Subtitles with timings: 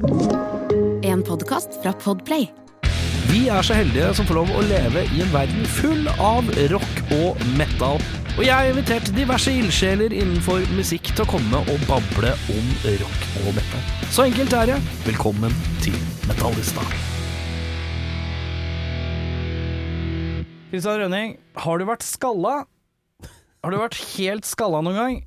[0.00, 2.46] En podkast fra Podplay.
[3.28, 7.02] Vi er så heldige som får lov å leve i en verden full av rock
[7.18, 8.00] og metal.
[8.38, 13.28] Og jeg har invitert diverse ildsjeler innenfor musikk til å komme og bable om rock
[13.42, 13.84] og metal.
[14.08, 14.80] Så enkelt er det.
[15.04, 15.52] Velkommen
[15.84, 16.86] til Metallista.
[20.70, 22.62] Kristian Rønning, har du vært skalla?
[23.60, 25.20] Har du vært helt skalla noen gang?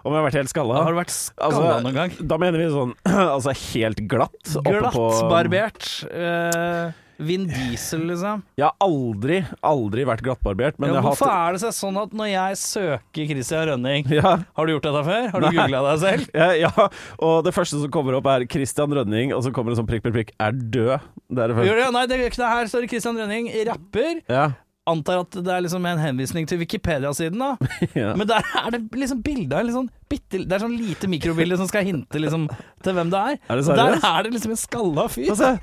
[0.00, 0.80] Om jeg har vært helt skalla?
[0.80, 2.16] Har du vært skalla noen gang?
[2.30, 2.96] Da mener vi sånn
[3.36, 4.40] altså helt glatt?
[4.48, 4.96] Glattbarbert.
[4.96, 5.88] Glatt barbert.
[6.08, 8.40] Eh, Vin Diesel, liksom.
[8.56, 11.98] Jeg har aldri, aldri vært glattbarbert, men Ja, jeg har hvorfor hatt er det sånn
[12.00, 15.26] at når jeg søker Christian Rønning ja, Har du gjort dette før?
[15.34, 16.30] Har du googla deg selv?
[16.40, 16.88] ja, ja,
[17.20, 20.06] og det første som kommer opp er Christian Rønning, og så kommer det sånn prikk,
[20.06, 20.96] prikk, prikk, er død.
[21.28, 21.84] Det er det Gjør første.
[21.84, 21.92] det?
[21.98, 22.50] Nei, det er ikke det.
[22.56, 24.24] Her står det Christian Rønning, rapper.
[24.32, 24.48] Ja,
[24.90, 27.70] Antar at det er liksom en henvisning til Wikipedia-siden, da.
[28.00, 28.14] ja.
[28.18, 31.58] Men der er det liksom bilde av en sånn bitte Det er sånn lite mikrobilde
[31.60, 32.48] som skal hinte liksom
[32.84, 33.38] til hvem det er.
[33.48, 35.30] Er det der er det liksom en skalla fyr.
[35.30, 35.54] Få se.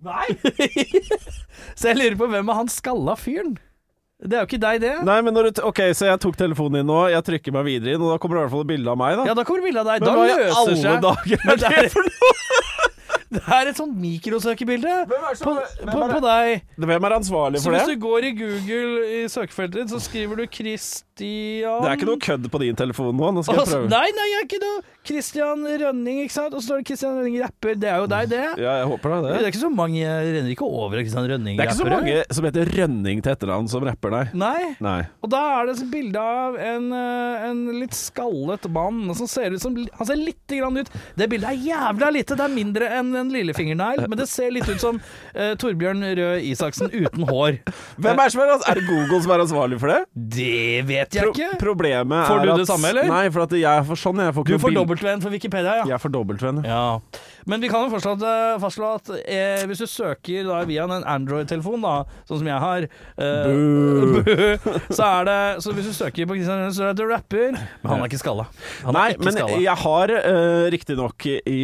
[0.00, 0.28] Nei!
[1.78, 3.58] Så jeg lurer på hvem er han skalla fyren?
[4.20, 4.92] Det er jo ikke deg, det.
[5.08, 7.94] Nei, men når du Ok, så jeg tok telefonen din nå, jeg trykker meg videre
[7.96, 9.24] inn, og da kommer det i hvert fall et bilde av meg, da.
[9.30, 10.02] Ja, da kommer bilde av deg.
[10.02, 12.58] men Da hva i alle dager Men er det det for noe?
[13.36, 15.52] Det er et sånt mikrosøkebilde det på, på,
[15.86, 16.08] det?
[16.10, 16.64] på deg.
[16.82, 20.46] Hvem er ansvarlig Så hvis du går i Google i søkefeltet ditt, så skriver du
[20.50, 23.30] Christian Det er ikke noe kødd på din telefon nå.
[23.36, 23.90] Nå skal jeg prøve.
[23.92, 26.54] Nei, nei, jeg er ikke noe Christian Rønning, ikke sant?
[26.56, 27.76] Og så står det Christian Rønning rapper.
[27.80, 28.42] Det er jo deg, det.
[28.60, 29.36] Ja, jeg håper Det det.
[29.38, 31.88] er ikke så mange Jeg renner ikke over av Christian Rønning Det er ikke så
[31.94, 34.24] mange som heter Rønning til etternavn som rapper, nei.
[34.42, 34.74] Nei.
[34.82, 34.98] Nei.
[35.22, 39.54] Og da er det et bilde av en, eh, en litt skallet mann som ser
[39.54, 42.90] ut som Han ser lite grann ut Det bildet er jævla lite, det er mindre
[42.98, 44.98] enn en lillefingernegl, men det ser litt ut som
[45.34, 47.60] eh, Torbjørn Røe Isaksen uten hår.
[48.00, 50.00] Hvem er, som er, er det Google som er ansvarlig for det?
[50.40, 51.50] Det vet jeg Pro ikke.
[51.60, 53.10] problemet Får er du at det samme, eller?
[53.12, 54.24] Nei, for at jeg får sånn.
[54.26, 55.88] Jeg får Du får noe bild- dobbelt-V-en for Wikipedia, ja.
[55.94, 56.62] Jeg får dobbelt-venn.
[56.66, 56.82] Ja.
[57.48, 61.06] Men vi kan jo fortsatt eh, fastslå at eh, hvis du søker da, via en
[61.08, 61.84] Android-telefon,
[62.28, 64.48] sånn som jeg har eh,
[64.96, 67.92] Så er det Så hvis du søker på Christian Rønning, så er det rapper, men
[67.92, 68.46] han er ikke skalla.
[68.84, 69.60] Han Nei, ikke men skalla.
[69.64, 71.60] jeg har uh, riktignok i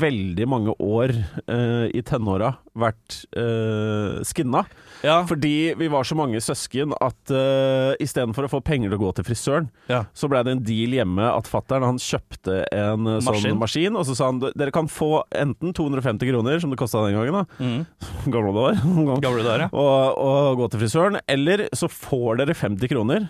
[0.00, 1.14] veldig mange år
[1.50, 4.64] uh, i tenåra vært uh, skinna.
[5.06, 5.20] Ja.
[5.28, 9.12] Fordi vi var så mange søsken at uh, istedenfor å få penger til å gå
[9.16, 10.02] til frisøren, Ja.
[10.12, 13.96] så ble det en deal hjemme at fattern han kjøpte en eh, sånn Maskin.
[13.96, 17.32] og så sa han dere kan få enten 250 kroner, som det kosta den gangen,
[17.40, 17.86] da, Mm.
[18.34, 18.76] gamle var,
[19.24, 19.70] Gamle dager, ja.
[19.72, 23.28] og, og gå til frisøren, eller så får dere 50 kroner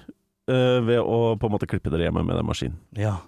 [0.50, 2.78] uh, ved å på en måte klippe dere hjemme med den maskinen.
[2.98, 3.18] ja.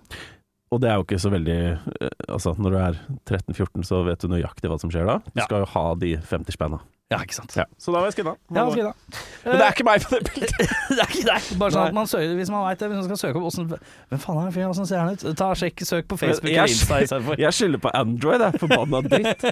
[0.72, 1.54] Og det er jo ikke så veldig
[2.00, 2.94] eh, Altså, når du er
[3.28, 5.18] 13-14, så vet du nøyaktig hva som skjer da.
[5.28, 6.78] Du skal jo ha de 50 spenna.
[7.12, 7.54] Ja, ikke sant.
[7.58, 7.66] Ja.
[7.76, 8.32] Så da var jeg skinna.
[8.56, 9.20] Ja, fint.
[9.44, 10.74] Men det er ikke meg på det bildet.
[10.96, 11.48] det er ikke deg.
[11.60, 13.88] Bare sånn at man søker, hvis man vet det, hvis man skal søke opp hvordan,
[14.12, 14.72] Hvem faen er den fyren?
[14.72, 15.24] Hvordan ser han ut?
[15.42, 17.40] Ta Sjekk, søk på Facebook Jeg- eller Insta istedenfor.
[17.42, 18.62] Jeg skylder på Android, jeg.
[18.62, 19.46] Forbanna dritt.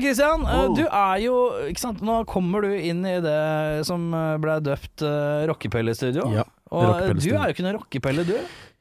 [0.00, 1.36] Kristian, uh, eh, du er jo
[1.70, 2.02] ikke sant?
[2.04, 6.26] Nå kommer du inn i det som eh, ble døpt uh, rockepellestudio.
[6.34, 8.36] Ja, og eh, du er jo ikke noen rockepelle, du.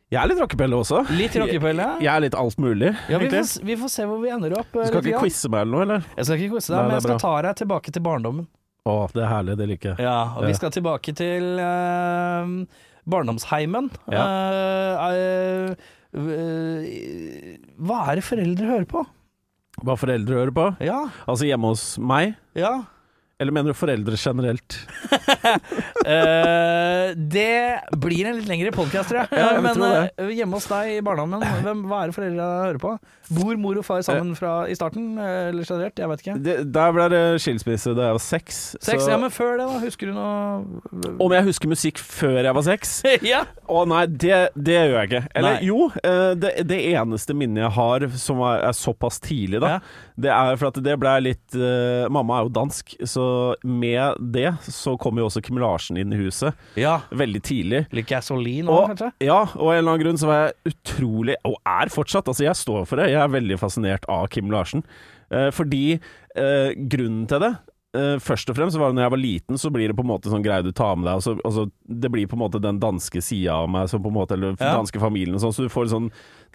[0.10, 1.04] Jeg er litt rockepelle også.
[1.14, 1.86] Litt rockepelle.
[2.02, 4.72] Jeg er litt alt mulig, Ja, vi, får, vi får se hvor vi ender opp.
[4.74, 6.08] Du eh, skal ikke quize meg eller noe, eller?
[6.18, 8.48] Jeg skal ikke quize deg, men jeg skal ta deg tilbake til barndommen.
[8.90, 9.58] Å, det er herlig.
[9.60, 10.08] Det liker jeg.
[10.08, 12.54] Ja, og vi skal tilbake til eh,
[13.14, 13.92] barndomsheimen.
[14.10, 14.26] Ja.
[15.06, 19.06] Uh, uh, uh, hva er det foreldre hører på?
[19.86, 20.72] Hva foreldre hører på?
[20.84, 22.34] Ja, Altså hjemme hos meg?
[22.58, 22.80] ja.
[23.40, 24.76] Eller mener du foreldre generelt?
[26.04, 29.30] uh, det blir en litt lengre podkast, tror jeg.
[29.40, 32.82] Ja, jeg Men eh, hjemme hos deg i barndommen, hvem, hva er det foreldra hører
[32.84, 32.92] på?
[33.38, 36.02] Bor mor og far sammen fra i starten, eh, eller generelt?
[36.02, 36.36] Jeg vet ikke.
[36.50, 38.60] Det, der ble det skilsmisse da jeg var seks.
[38.82, 39.80] Seks, så- ja, men før det, da?
[39.86, 42.98] Husker du noe Om jeg husker musikk før jeg var seks?
[43.30, 43.44] Ja!
[43.70, 45.24] Å nei, det, det gjør jeg ikke.
[45.38, 45.66] Eller Nei.
[45.70, 50.14] jo, eh, det, det eneste minnet jeg har som er, er såpass tidlig, da, Ja.
[50.20, 53.29] det er for at det ble litt uh, Mamma er jo dansk, så
[53.64, 57.00] med det så kommer jo også Kim Larsen inn i huset ja.
[57.12, 57.86] veldig tidlig.
[57.96, 59.12] Litt gasolin òg, kanskje?
[59.30, 62.48] ja, og av en eller annen grunn så var jeg utrolig, og er fortsatt, altså
[62.48, 64.86] jeg står for det, jeg er veldig fascinert av Kim Larsen.
[65.30, 67.54] Eh, fordi eh, grunnen til det
[67.98, 70.12] eh, først og fremst var det når jeg var liten, så blir det på en
[70.12, 71.20] måte sånn greie du tar med deg.
[71.20, 74.04] Og så, og så, det blir på en måte den danske sida av meg, som
[74.04, 74.76] på en måte, eller Ja.
[74.78, 75.56] danske familien og sånn.
[75.56, 76.10] Så du får sånn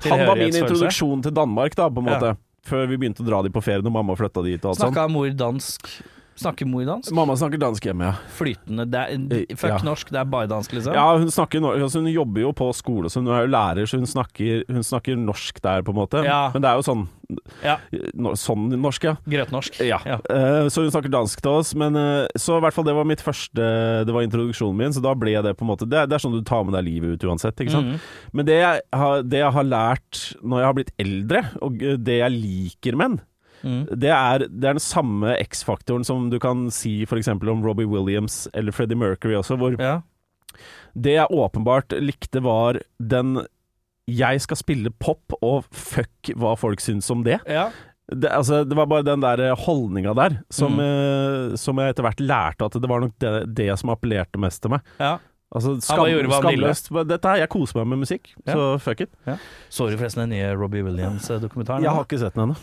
[0.08, 2.34] Han var min introduksjon til Danmark, da, på en Ja.
[2.64, 4.94] Før vi begynte å dra dit på ferie når mamma flytta dit og alt sånt.
[4.94, 5.88] Snakka mor dansk?
[6.36, 7.12] Snakker mor dansk?
[7.14, 8.14] Mamma snakker dansk hjemme, ja.
[8.34, 8.84] Flytende.
[8.90, 9.78] Det er, Eh, fuck ja.
[9.86, 10.94] norsk, det er bare dansk, liksom?
[10.94, 11.82] Ja, hun snakker norsk.
[11.86, 14.82] altså Hun jobber jo på skole, så hun er jo lærer, så hun snakker, hun
[14.82, 16.24] snakker norsk der, på en måte.
[16.26, 16.50] Ja.
[16.52, 17.04] Men det er jo sånn
[17.64, 17.78] Ja.
[18.14, 19.14] no, Sånn norsk, ja.
[19.26, 19.78] Grøtnorsk.
[19.86, 19.98] Ja.
[20.04, 23.04] Eh, så hun snakker dansk til oss, men uh, så i hvert fall det var
[23.08, 26.14] mitt første Det var introduksjonen min, så da ble det på en måte Det, det
[26.18, 27.86] er sånn du tar med deg livet ut uansett, ikke sant.
[27.94, 28.00] Mhm.
[28.34, 32.18] Men det jeg, har, det jeg har lært når jeg har blitt eldre, og det
[32.20, 33.20] jeg liker menn,
[33.64, 33.86] Mm.
[33.98, 37.28] det er, det er den samme X-faktoren som du kan si f.eks.
[37.28, 40.02] om Robbie Williams eller Freddie Mercury også, hvor Ja.
[40.94, 43.46] det jeg åpenbart likte var den
[44.06, 47.40] Jeg skal spille pop, og fuck hva folk syns om det.
[47.48, 47.70] ja.
[48.12, 50.80] Det, altså, det var bare den der holdninga der som, Mm.
[51.52, 54.60] uh, som jeg etter hvert lærte at det var nok det, det som appellerte mest
[54.60, 54.82] til meg.
[55.00, 55.14] ja.
[55.54, 56.88] Altså, skam, ja, skamløst.
[57.06, 58.54] Dette her, jeg koser meg med musikk, Ja.
[58.56, 59.10] så fuck it.
[59.70, 61.82] Så du forresten den nye Robbie Williams-dokumentaren?
[61.84, 62.56] Jeg har ikke sett den ennå.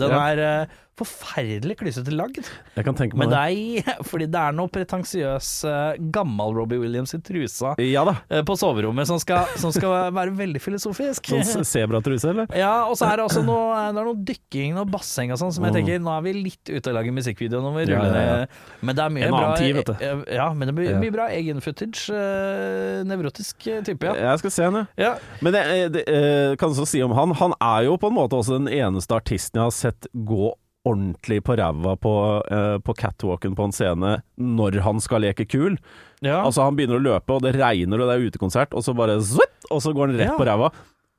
[0.00, 0.66] Den er eh,
[0.98, 2.44] forferdelig klysete lagd.
[2.76, 6.78] Jeg kan tenke Men meg det er fordi det er noe pretensiøs uh, gammel Robbie
[6.82, 7.72] Williams i trusa.
[7.80, 8.14] Ja da.
[8.28, 11.30] eh, på soverommet som skal, som skal være veldig filosofisk.
[11.32, 12.52] Sånn sebratruse, eller?
[12.56, 15.52] Ja, og så er det også noe, det er noe dykking og basseng og sånn
[15.56, 18.22] som jeg tenker Nå er vi litt ute og lager musikkvideo, når vi ruller Ja,
[18.22, 18.80] ja, ja.
[18.82, 19.94] Men det er mye En bra tid, vet du.
[19.96, 22.04] eh, Ja, men det blir mye, bra egen footage.
[22.12, 24.14] eh, nevrotisk type, ja.
[24.32, 24.84] Jeg skal se henne.
[25.00, 25.14] ja.
[25.40, 25.62] Men det,
[25.96, 28.68] det eh, kan også si om han Han er jo på en måte også den
[28.72, 30.52] eneste artisten jeg har sett gå
[30.88, 32.12] ordentlig på ræva på,
[32.50, 35.76] uh, på catwalken på en scene når han skal leke kul.
[36.22, 36.40] ja.
[36.42, 39.20] Altså Han begynner å løpe, og det regner, og det er utekonsert, og så bare
[39.22, 40.36] zwitt, Og så går han rett Ja.
[40.36, 40.72] på ræva.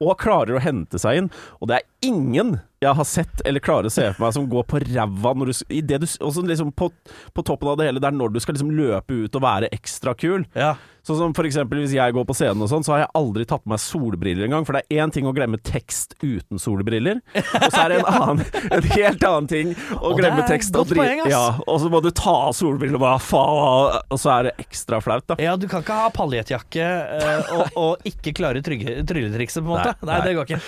[0.03, 1.31] Og klarer å hente seg inn.
[1.61, 4.65] Og det er ingen jeg har sett eller klarer å se for meg som går
[4.69, 6.07] på ræva når du, i det du
[6.49, 6.89] liksom på,
[7.33, 9.71] på toppen av det hele, det er når du skal liksom løpe ut og være
[9.75, 10.47] ekstra kul.
[10.57, 10.75] ja.
[11.03, 13.43] Sånn som for eksempel hvis jeg går på scenen og sånn, så har jeg aldri
[13.43, 14.63] tatt på meg solbriller engang.
[14.63, 18.07] For det er én ting å glemme tekst uten solbriller, og så er det en
[18.07, 18.39] annen
[18.77, 21.27] En helt annen ting å Og glemme tekst og godt.
[21.27, 24.55] Ja, og så må du ta av solbrillene og bare faen, og så er det
[24.63, 25.35] ekstra flaut, da.
[25.43, 26.87] Ja, du kan ikke ha paljettjakke
[27.19, 29.97] eh, og, og ikke klare trylletrikset, på en måte.
[29.99, 30.25] Nei, Nei, nei.
[30.29, 30.63] det går ikke.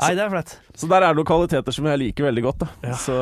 [0.00, 0.52] Nei, det er flaut.
[0.74, 2.64] Så der er det noen som jeg liker veldig godt.
[2.82, 2.96] Ja.
[2.98, 3.14] Så,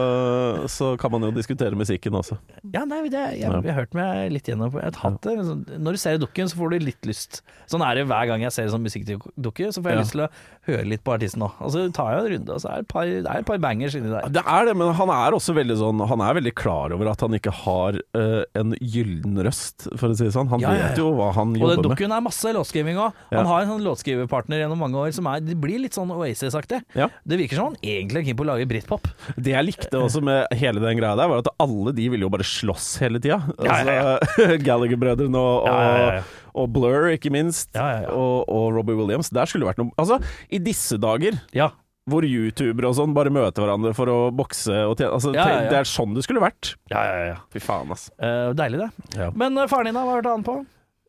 [0.72, 2.38] så kan man jo diskutere musikken også.
[2.72, 4.92] Ja, nei, det, jeg, jeg, jeg har hørt meg litt gjennom det.
[4.96, 7.42] Sånn, Når du ser dukken, så får du litt lyst.
[7.68, 10.04] Sånn er det hver gang jeg ser en sånn musikkdukke, så får jeg Ja.
[10.04, 10.30] lyst til å
[10.70, 11.60] høre litt på artisten òg.
[11.60, 13.58] Og så tar jeg en runde, og så er det et par, det et par
[13.66, 14.28] bangers inni der.
[14.32, 17.20] Det er det, men han er også veldig sånn Han er veldig klar over at
[17.20, 20.48] han ikke har uh, en gyllen røst, for å si det sånn.
[20.52, 21.90] Han Ja, vet jo hva han Og jobber med.
[21.90, 23.12] dukken er masse låtskriving òg.
[23.34, 26.61] Han har en sånn låtskriverpartner gjennom mange år som er blir litt sånn Oasis-aktig.
[26.96, 27.08] Ja.
[27.26, 29.08] Det virker som han egentlig er keen på å lage britpop.
[29.36, 32.30] Det jeg likte også med hele den greia der, var at alle de ville jo
[32.32, 33.40] bare slåss hele tida.
[33.58, 36.32] Altså, Gallagher-brødrene og, og,
[36.62, 37.74] og Blur, ikke minst.
[37.76, 39.32] Og, og Robbie Williams.
[39.34, 40.18] Der skulle det vært noe Altså,
[40.52, 41.70] i disse dager Ja.
[42.10, 45.60] hvor youtubere og sånn bare møter hverandre for å bokse og tjene altså, Ja, ja,
[45.66, 45.70] ja.
[45.70, 46.74] Det er sånn det skulle vært.
[46.90, 47.36] Ja, ja, ja.
[47.54, 48.08] Fy faen, ass.
[48.18, 49.28] Eh, deilig, det.
[49.38, 50.02] Men eh, faren din, da?
[50.08, 50.60] Hva har du hørt annet på?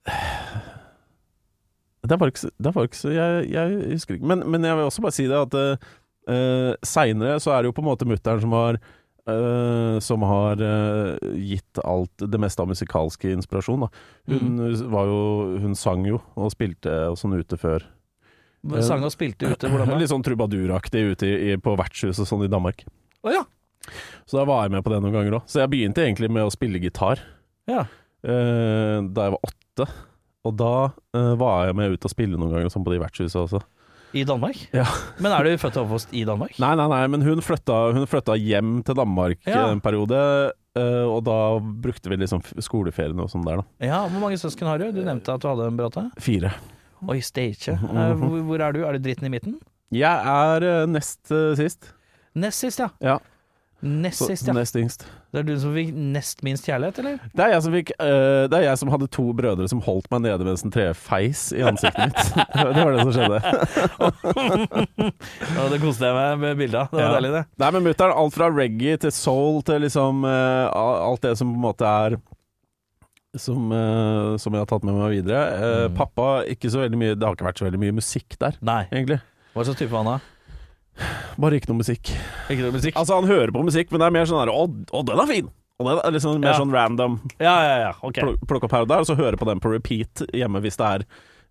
[2.03, 4.27] Det var ikke det var ikke så jeg, jeg husker ikke.
[4.27, 7.75] Men, men jeg vil også bare si det at uh, seinere så er det jo
[7.77, 8.81] på en måte mutter'n som har
[9.23, 13.85] Uh, som har uh, gitt alt det meste av musikalske inspirasjon.
[13.85, 13.87] Da.
[14.27, 14.81] Hun, Mm.
[14.91, 15.21] var jo,
[15.63, 17.85] hun sang jo og spilte og sånn ute før.
[18.83, 20.01] Sang og spilte ute, hvordan da?
[20.01, 22.83] Litt sånn trubaduraktig ute i, i, på vertshus og sånn i Danmark.
[23.23, 23.45] Oh, ja.
[24.27, 25.47] Så da var jeg med på det noen ganger òg.
[25.47, 27.23] Så jeg begynte egentlig med å spille gitar
[27.71, 27.85] ja.
[28.27, 29.87] da jeg var åtte.
[30.43, 33.45] Og da uh, var jeg med ut og spille noen ganger sånn på de vertshusene
[33.45, 33.61] også.
[34.13, 34.59] I Danmark?
[34.75, 34.85] Ja.
[35.23, 36.57] Men er du født og oppvokst i Danmark?
[36.61, 39.65] Nei, nei, nei, men hun flytta, hun flytta hjem til Danmark Ja.
[39.71, 40.19] en periode.
[40.77, 43.65] Uh, og da brukte vi liksom skoleferiene skoleferien og sånn der, da.
[43.85, 44.87] Ja, Hvor mange søsken har du?
[44.93, 46.05] Du nevnte at du hadde en bråte.
[46.21, 46.53] Fire.
[47.09, 47.73] Oi, stage.
[47.93, 48.83] Eh, hvor, hvor er du?
[48.85, 49.57] Er du dritten i midten?
[49.93, 51.91] Jeg er eh, nest eh, sist.
[52.37, 52.89] Nest sist, ja.
[53.03, 53.17] Ja.
[53.83, 54.53] Nest sist, ja.
[54.55, 55.01] Nest yngst.
[55.33, 57.17] Det er du som fikk nest minst kjærlighet, eller?
[57.35, 60.07] Det er, jeg som fikk, uh, det er jeg som hadde to brødre som holdt
[60.13, 62.23] meg nede mens en tre feis i ansiktet mitt.
[62.55, 63.39] det var det som skjedde.
[65.53, 66.87] Ja, det koste jeg meg med bildet av.
[66.93, 67.13] Det var Ja.
[67.17, 67.43] deilig, det.
[67.59, 71.57] Nei, men mutter'n, alt fra reggae til soul til liksom uh, alt det som på
[71.59, 72.11] en måte er
[73.35, 75.41] som, uh, som jeg har tatt med meg videre.
[75.89, 75.95] Mm.
[75.97, 78.83] Pappa, ikke så veldig mye Det har ikke vært så veldig mye musikk der, Nei.
[78.93, 79.19] egentlig.
[79.53, 80.19] Hva slags type var han da?
[81.41, 82.11] Bare ikke noe musikk.
[82.51, 82.95] Ikke noe musikk?
[82.99, 85.29] Altså, han hører på musikk, men det er mer sånn her Å, å den er
[85.31, 85.47] fin!
[85.81, 86.59] Og det er liksom mer Ja.
[86.61, 87.15] sånn random.
[87.41, 87.93] Ja, ja, ja.
[88.05, 88.19] Ok.
[88.21, 90.77] Pluk- Plukke opp her og der, og så høre på den på repeat hjemme hvis
[90.77, 91.05] det er,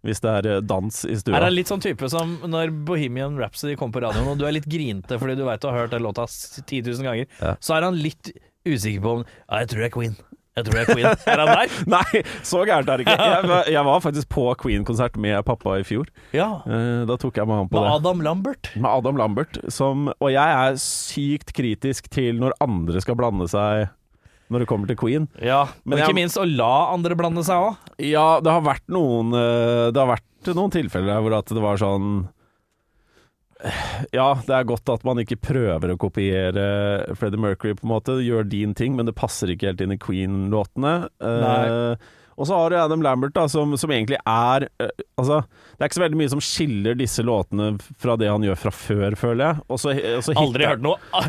[0.07, 1.37] hvis det er eh, dans i stua.
[1.41, 4.55] Er det litt sånn type som når Bohemian Rhapsody kommer på radioen, og du er
[4.55, 7.57] litt grinte fordi du veit du har hørt den låta s- 10 000 ganger, Ja.
[7.61, 8.31] så er han litt
[8.65, 10.17] usikker på om Ja, jeg tror det er Queen.
[10.57, 11.07] Jeg tror det er Queen.
[11.33, 11.77] Er han der?
[11.95, 13.15] Nei, så gærent er det ikke.
[13.33, 16.11] Jeg, var- jeg var faktisk på Queen-konsert med pappa i fjor.
[16.37, 16.51] Ja.
[16.69, 17.95] Eh, Da tok jeg med han på Med det.
[17.97, 18.71] Adam Lambert.
[18.77, 19.57] Med Adam Lambert.
[19.73, 23.89] Som, og jeg er sykt kritisk til når andre skal blande seg
[24.53, 25.31] når det kommer til Queen.
[25.41, 27.77] Ja, Men men ikke jeg- minst å la andre blande seg òg.
[28.05, 31.81] Ja, det har vært noen eh, Det har vært noen tilfeller hvor at det var
[31.81, 32.27] sånn
[34.13, 36.65] Ja, det er godt at man ikke prøver å kopiere
[37.19, 38.19] Freddie Mercury, på en måte.
[38.25, 40.97] Gjør din ting, men det passer ikke helt inn i Queen-låtene.
[41.23, 45.43] Eh, og så har du Adam Lambert, da, som, som egentlig er uh, Altså,
[45.77, 48.73] det er ikke så veldig mye som skiller disse låtene fra det han gjør fra
[48.75, 49.67] før, føler jeg.
[49.77, 51.29] Også, også Aldri hørt noe ah,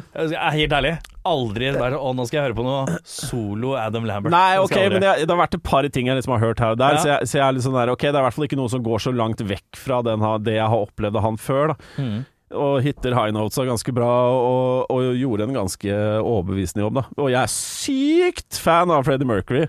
[0.56, 0.96] helt ærlig.
[1.25, 4.34] Aldri bare Å, nå skal jeg høre på noe solo Adam Lambert.
[4.34, 6.44] Nei, ok, skal jeg men det, det har vært et par ting jeg liksom har
[6.44, 7.01] hørt her og der, Ja.
[7.03, 8.60] så, jeg, så jeg er litt sånn der Ok, det er i hvert fall ikke
[8.60, 11.74] noe som går så langt vekk fra den, det jeg har opplevd av han før,
[11.74, 11.77] da.
[11.98, 12.22] Mm.
[12.53, 17.06] Og hitter high notes ganske bra, og, og gjorde en ganske overbevisende jobb, da.
[17.18, 19.63] Og jeg er sykt fan av Freddie Mercury,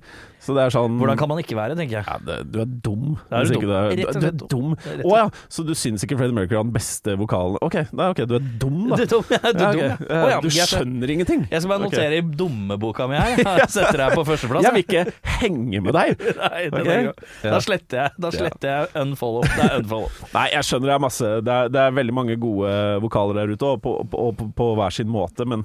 [0.45, 2.05] så det er sånn Hvordan kan man ikke være, tenker jeg.
[2.07, 3.17] ja, det, Du er dum.
[3.33, 3.65] Er du dum.
[3.65, 4.75] Det er- du, du er dum.
[4.75, 7.57] Å oh, ja, så du syns ikke Freddie Mercury har den beste vokalen?
[7.65, 8.97] Ok, nei, ok, du er dum, da.
[9.01, 10.09] Du er dum, ja, du er Ja, dum, ok.
[10.11, 10.29] ja.
[10.35, 11.47] Ja, du skjønner jeg- ingenting.
[11.51, 13.37] Jeg skal bare notere notere i dummeboka mi her.
[13.65, 14.65] Jeg setter deg på førsteplass.
[14.69, 15.05] Jeg vil ikke
[15.41, 16.25] henge med deg.
[16.45, 16.91] Nei, det Ok.
[16.95, 17.13] er.
[17.49, 19.43] Da sletter jeg Da sletter jeg unfollow.
[19.49, 20.11] Det er unfollow.
[20.37, 22.75] Nei, jeg skjønner det er masse Det er, det er veldig mange gode
[23.05, 25.65] vokaler der ute, og på, på, på, på hver sin måte, men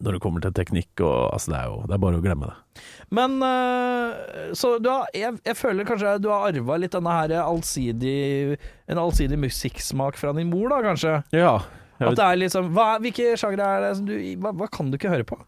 [0.00, 2.50] når det kommer til teknikk og Altså, det er jo Det er bare å glemme
[2.50, 2.84] det.
[3.16, 7.34] Men øh, Så du har jeg, jeg føler kanskje du har arva litt denne her
[7.42, 8.56] allsidig
[8.88, 11.18] En allsidig musikksmak fra din mor, da, kanskje?
[11.36, 11.58] Ja.
[11.96, 14.98] At det er liksom hva, Hvilke sjangre er det som du hva, hva kan du
[15.00, 15.38] ikke høre på?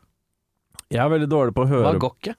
[0.88, 2.32] jeg er veldig dårlig på å høre Hva går ikke?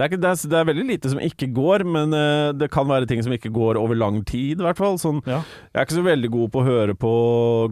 [0.00, 2.70] Det er, ikke, det, er, det er veldig lite som ikke går, men uh, det
[2.72, 4.96] kan være ting som ikke går over lang tid, i hvert fall.
[4.96, 5.42] Sånn, Ja.
[5.74, 7.10] jeg er ikke så veldig god på å høre på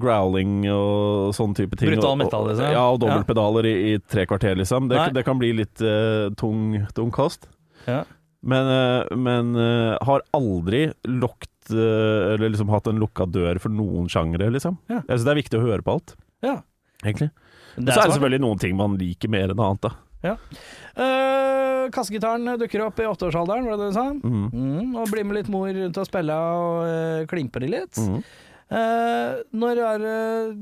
[0.02, 1.88] growling og sånn type ting.
[1.94, 2.68] Brutal metal, liksom?
[2.68, 3.06] Ja, og Ja.
[3.06, 4.90] dobbeltpedaler i, i tre kvarter, liksom.
[4.92, 7.48] Det, det kan bli litt uh, tung, tung kost.
[7.88, 8.02] Ja.
[8.44, 9.56] Men, uh, men
[10.04, 14.76] har aldri eh, Eller liksom hatt en lukka dør for noen sjangere, liksom.
[14.92, 15.00] Ja.
[15.00, 16.12] Jeg syns det er viktig å høre på alt,
[16.44, 16.58] ja.
[17.06, 17.32] egentlig.
[17.78, 19.96] Det så er det selvfølgelig noen ting man liker mer enn annet, da.
[20.24, 24.06] Eh, kassegitaren dukker opp i åtteårsalderen, var det det du sa?
[24.18, 24.48] Mm.
[24.50, 28.00] Mm, og blir med litt mor rundt og spille og uh, klimper i litt.
[28.02, 28.20] Mm.
[28.68, 30.16] Uh, når er det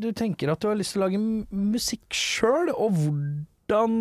[0.04, 1.20] du tenker at du har lyst til å lage
[1.50, 3.96] musikk sjøl, og hvordan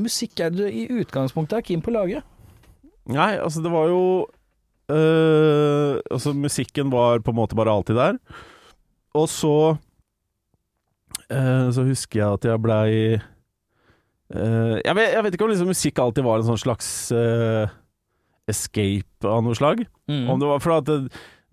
[0.00, 2.22] musikk er du i utgangspunktet er keen på å lage?
[3.10, 4.02] Nei, altså det var jo
[4.90, 8.16] Altså musikken var på en måte bare alltid der.
[9.14, 9.52] Og så
[11.30, 12.88] Så husker jeg at jeg blei
[14.34, 17.70] øh, jeg, vet, jeg vet ikke om liksom musikk alltid var en sånn slags uh,
[18.50, 19.84] escape av noe slag.
[20.10, 20.26] Mm.
[20.32, 20.98] Om det var for at det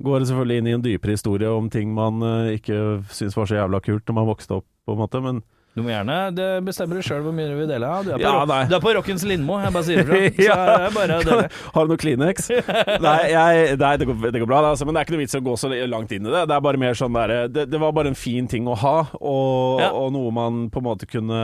[0.05, 3.61] går selvfølgelig inn i en dypere historie om ting man uh, ikke syntes var så
[3.61, 5.43] jævla kult når man vokste opp, på en måte, men
[5.77, 7.89] Du må gjerne det bestemmer du sjøl hvor mye du vil dele.
[8.01, 8.63] Du er på, Ja, nei.
[8.65, 11.17] du er på rockens Lindmo, jeg bare sier er det bare.
[11.75, 12.49] Har du noe Kleenex?
[13.05, 15.37] nei, jeg, nei det, går, det går bra, altså, men det er ikke noe vits
[15.37, 16.43] å gå så langt inn i det.
[16.49, 18.95] Det er bare mer sånn der, det, det var bare en fin ting å ha,
[19.21, 19.91] og, Ja.
[19.93, 21.41] og noe man på en måte kunne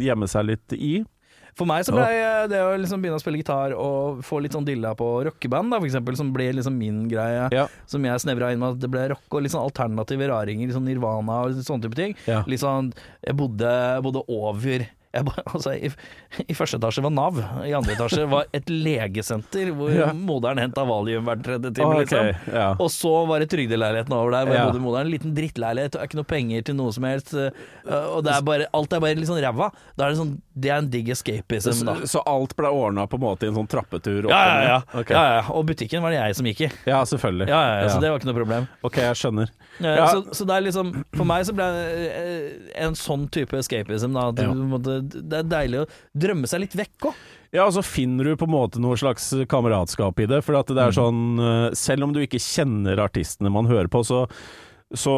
[0.00, 1.00] gjemme seg litt i.
[1.58, 2.06] For meg så ble
[2.50, 5.80] det å liksom begynne å spille gitar og få litt sånn dilla på rockeband, da,
[5.80, 7.48] for eksempel, som ble liksom min greie.
[7.54, 7.66] Ja.
[7.90, 10.86] Som jeg snevra inn med at det ble rock og litt sånn alternative raringer, sånn
[10.88, 12.16] Nirvana og sånne type ting.
[12.30, 12.42] Ja.
[12.50, 12.92] Litt sånn
[13.24, 13.70] Jeg bodde,
[14.04, 14.86] bodde over
[15.26, 15.90] bo- altså, i,
[16.46, 20.12] I første etasje var Nav, i andre etasje var et legesenter hvor Ja.
[20.14, 21.88] moderen henta valium hver tredje time.
[21.96, 22.52] Ok, Liksom.
[22.54, 22.68] ja.
[22.78, 24.66] Og så var det trygdeleiligheten over der, hvor Ja.
[24.68, 25.06] bodde moderen.
[25.10, 27.34] En liten drittleilighet, og er ikke noe penger til noe som helst.
[27.34, 27.50] øh,
[27.90, 29.70] Og det er bare, alt er bare litt sånn ræva.
[29.98, 31.94] Da er det sånn Det er en digg escapism, da.
[32.04, 34.26] Så, så alt ble ordna på en måte i en sånn trappetur?
[34.26, 35.42] opp Ja, og ja, ja.
[35.56, 36.70] Og butikken var det jeg som gikk i.
[36.86, 37.48] Ja, selvfølgelig.
[37.48, 38.68] Ja, ja, ja, Så det var ikke noe problem.
[38.84, 39.48] Ok, jeg skjønner.
[39.80, 40.06] Eh, Ja.
[40.12, 44.12] Så, så det er liksom For meg så ble det eh, en sånn type escapism,
[44.12, 44.28] da.
[44.28, 45.90] At du måtte, det er deilig å
[46.24, 47.20] drømme seg litt vekk òg.
[47.50, 50.42] Ja, og så finner du på en måte noe slags kameratskap i det.
[50.46, 54.04] For at det er sånn eh, Selv om du ikke kjenner artistene man hører på,
[54.06, 54.28] så
[54.90, 55.12] så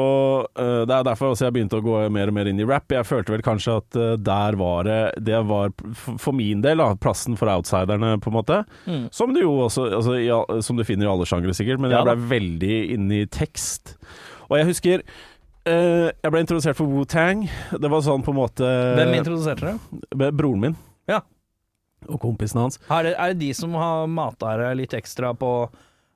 [0.58, 2.92] uh, Det er derfor også jeg begynte å gå mer og mer inn i rap.
[2.92, 6.90] Jeg følte vel kanskje at uh, der var det Det var for min del da,
[7.00, 8.58] plassen for outsiderne, på en måte.
[8.84, 9.06] Mm.
[9.14, 10.28] Som du jo også altså, i
[10.64, 11.80] Som du finner i alle sjangre, sikkert.
[11.80, 12.16] Men Ja jeg da.
[12.18, 13.96] ble veldig inne i tekst.
[14.50, 15.06] Og jeg husker
[15.68, 17.46] eh, jeg ble introdusert for Wu-Tang.
[17.78, 18.66] Det var sånn på en måte
[18.98, 20.26] Hvem introduserte deg?
[20.36, 20.76] Broren min.
[21.10, 21.20] Ja.
[22.10, 22.80] Og kompisen hans.
[22.90, 25.52] Er det, er det de som har mata deg litt ekstra på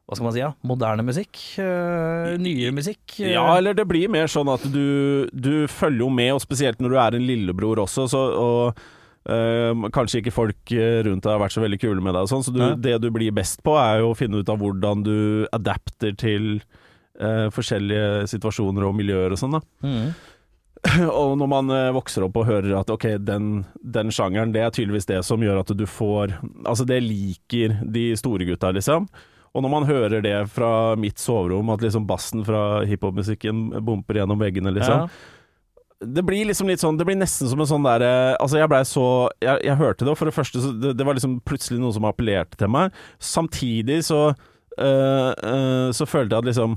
[0.07, 0.53] hva skal man si, ja?
[0.63, 1.39] moderne musikk?
[1.59, 3.17] Eh, nye musikk?
[3.19, 6.79] Eh, Ja, eller det blir mer sånn at du, du følger jo med, og spesielt
[6.79, 8.79] når du er en lillebror også, så, og
[9.27, 10.75] eh, kanskje ikke folk
[11.09, 13.09] rundt deg har vært så veldig kule med deg og sånn, så du, det du
[13.11, 15.17] blir best på er jo å finne ut av hvordan du
[15.59, 16.53] adapter til
[17.21, 19.63] eh, forskjellige situasjoner og miljøer og sånn da.
[19.85, 20.09] Mm.
[21.21, 24.75] Og når man eh, vokser opp og hører at ok, den, den sjangeren, det er
[24.75, 29.09] tydeligvis det som gjør at du får Altså, det liker de store gutta, liksom.
[29.57, 34.41] Og når man hører det fra mitt soverom, at liksom bassen fra hiphopmusikken bumper gjennom
[34.43, 35.07] veggene, liksom.
[35.07, 36.09] Ja.
[36.17, 38.83] det blir liksom litt sånn Det blir nesten som en sånn derre Altså, jeg blei
[38.85, 39.07] så
[39.41, 41.97] jeg, jeg hørte det, og for det første så det, det var liksom plutselig noe
[41.97, 42.93] som appellerte til meg.
[43.17, 46.77] Samtidig så øh, øh, Så følte jeg at liksom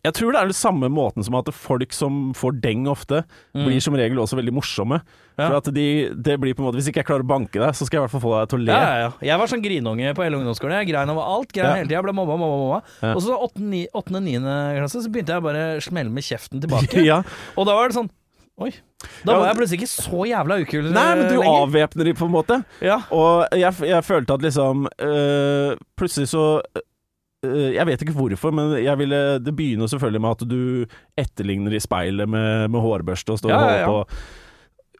[0.00, 3.82] Jeg tror det er den samme måten som at folk som får deng ofte, blir
[3.84, 5.00] som regel også veldig morsomme.
[5.34, 5.48] Ja.
[5.48, 7.72] For at de, det blir på en måte Hvis ikke jeg klarer å banke deg,
[7.76, 8.76] så skal jeg i hvert fall få deg til å le.
[8.76, 9.10] Ja, ja, ja.
[9.30, 10.78] Jeg var sånn grinunge på hele ungdomsskolen.
[10.80, 11.52] Jeg grein over alt.
[11.56, 12.02] Grein hele tida.
[12.06, 13.12] Ble mobba, mobba, mobba.
[13.12, 14.40] Og så 8.-9.
[14.78, 17.04] klasse så begynte jeg bare å smelle med kjeften tilbake.
[17.10, 17.20] ja.
[17.56, 18.10] Og da var det sånn
[18.60, 18.74] Oi.
[19.24, 21.62] Da var jeg plutselig ikke så jævla ukul Nei, men du lenger.
[21.62, 22.58] avvæpner de på en måte.
[22.84, 22.98] Ja.
[23.16, 26.44] Og jeg, jeg følte at liksom øh, Plutselig så
[27.42, 30.60] Jeg vet ikke hvorfor, men jeg ville Det begynner selvfølgelig med at du
[31.16, 33.86] etterligner i speilet med, med hårbørste og står Ja, og ja, holder ja.
[33.88, 34.48] på.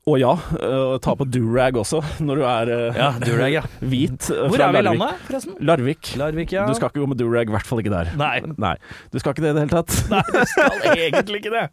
[0.08, 3.62] Og ja, uh, ta på durag også, når du er uh, Ja, durag, ja.
[3.92, 4.30] hvit.
[4.32, 5.58] Hvor er vi i landet, forresten?
[5.60, 6.14] Larvik.
[6.16, 6.64] Larvik, ja.
[6.66, 8.08] Du skal ikke gå med durag, i hvert fall ikke der.
[8.18, 8.40] Nei.
[8.56, 8.72] Nei,
[9.12, 9.98] du skal ikke det i det hele tatt.
[10.14, 11.66] Nei, du skal egentlig ikke det.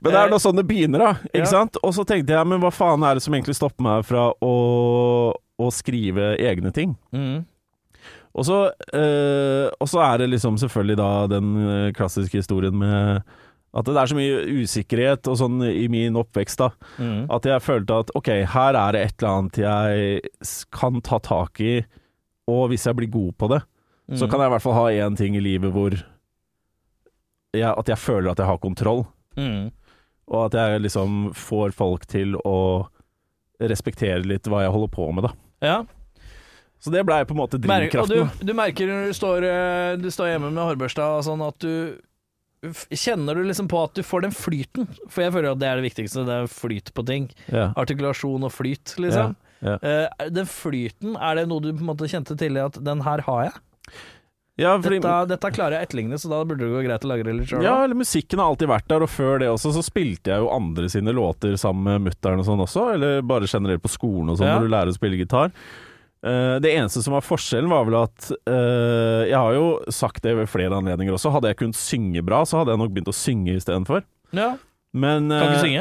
[0.00, 1.10] Men det er nå sånn det begynner, da.
[1.34, 1.50] Ikke Ja.
[1.52, 1.76] sant?
[1.84, 4.54] Og så tenkte jeg, men hva faen er det som egentlig stopper meg fra å,
[5.36, 6.96] å skrive egne ting?
[7.12, 7.44] Mm.
[8.36, 8.56] Og så,
[8.92, 13.22] øh, og så er det liksom selvfølgelig da den øh, klassiske historien med
[13.76, 16.70] at det er så mye usikkerhet og sånn i min oppvekst, da.
[17.00, 17.26] Mm.
[17.32, 20.20] At jeg følte at ok, her er det et eller annet jeg
[20.72, 21.74] kan ta tak i,
[22.48, 23.62] og hvis jeg blir god på det,
[24.16, 24.30] så Mm.
[24.30, 25.90] kan jeg i hvert fall ha én ting i livet hvor
[27.56, 29.04] jeg, At jeg føler at jeg har kontroll,
[29.36, 29.70] Mm.
[30.28, 32.86] og at jeg liksom får folk til å
[33.60, 35.32] respektere litt hva jeg holder på med, da.
[35.62, 35.76] Ja.
[36.86, 38.30] Så det blei på en måte drivkraften.
[38.38, 41.58] du, du merker når du står, eh, du står hjemme med hårbørsta og sånn at
[41.66, 41.72] du
[42.66, 44.86] Kjenner du liksom på at du får den flyten?
[45.12, 47.28] For jeg føler at det er det viktigste, det er flyt på ting.
[47.52, 47.68] Ja.
[47.78, 49.36] Artikulasjon og flyt, liksom.
[49.62, 50.28] Ja, ja.
[50.32, 53.44] den flyten, er det noe du på en måte kjente tidlig at den her har
[53.44, 53.54] jeg?
[54.56, 57.28] Ja, fordi, Dette, dette klarer jeg etterligne, så da burde det gå greit å lagre
[57.28, 57.62] det litt sjøl.
[57.66, 60.48] ja, eller musikken har alltid vært der, og før det også så spilte jeg jo
[60.54, 64.40] andre sine låter sammen med mutter'n og sånn også, eller bare generelt på skolen og
[64.40, 64.56] sånn, Ja.
[64.56, 65.52] når du lærer å spille gitar.
[66.26, 70.34] Eh, det eneste som var forskjellen, var vel at uh, Jeg har jo sagt det
[70.38, 71.30] ved flere anledninger også.
[71.34, 74.06] Hadde jeg kunnet synge bra, så hadde jeg nok begynt å synge istedenfor.
[74.36, 74.56] ja.
[74.96, 75.80] Men Kan ikke eh, synge?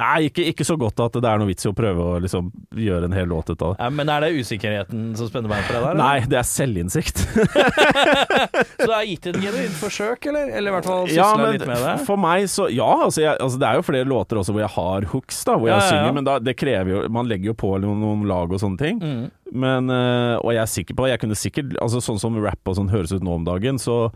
[0.00, 2.46] Nei, ikke, ikke så godt at det er noe vits i å prøve å liksom
[2.80, 3.82] gjøre en hel låt ut av det.
[3.84, 5.90] Ja, men er det usikkerheten som spenner bein for deg der?
[5.90, 6.00] eller?
[6.00, 7.20] Nei, det er selvinnsikt.
[8.80, 10.48] Så du har gitt et genuint forsøk, eller?
[10.56, 11.94] Eller i hvert fall Ja, men litt med det?
[12.08, 14.72] for meg så Ja, altså, jeg, altså det er jo flere låter også hvor jeg
[14.78, 17.52] har hooks, da, hvor Ja, jeg ja, synger, men da, det krever jo Man legger
[17.52, 19.00] jo på noen, noen lag og sånne ting.
[19.02, 19.24] Mm.
[19.52, 22.78] Men øh, Og jeg er sikker på Jeg kunne sikkert Altså Sånn som rap og
[22.80, 24.06] sånn høres ut nå om dagen, så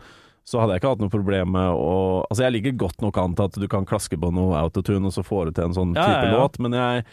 [0.47, 1.95] så hadde jeg ikke hatt noe problem med å
[2.29, 5.13] Altså, jeg ligger godt nok an til at du kan klaske på noe autotune, og
[5.15, 6.37] så får du til en sånn type ja, ja.
[6.37, 7.03] låt, men jeg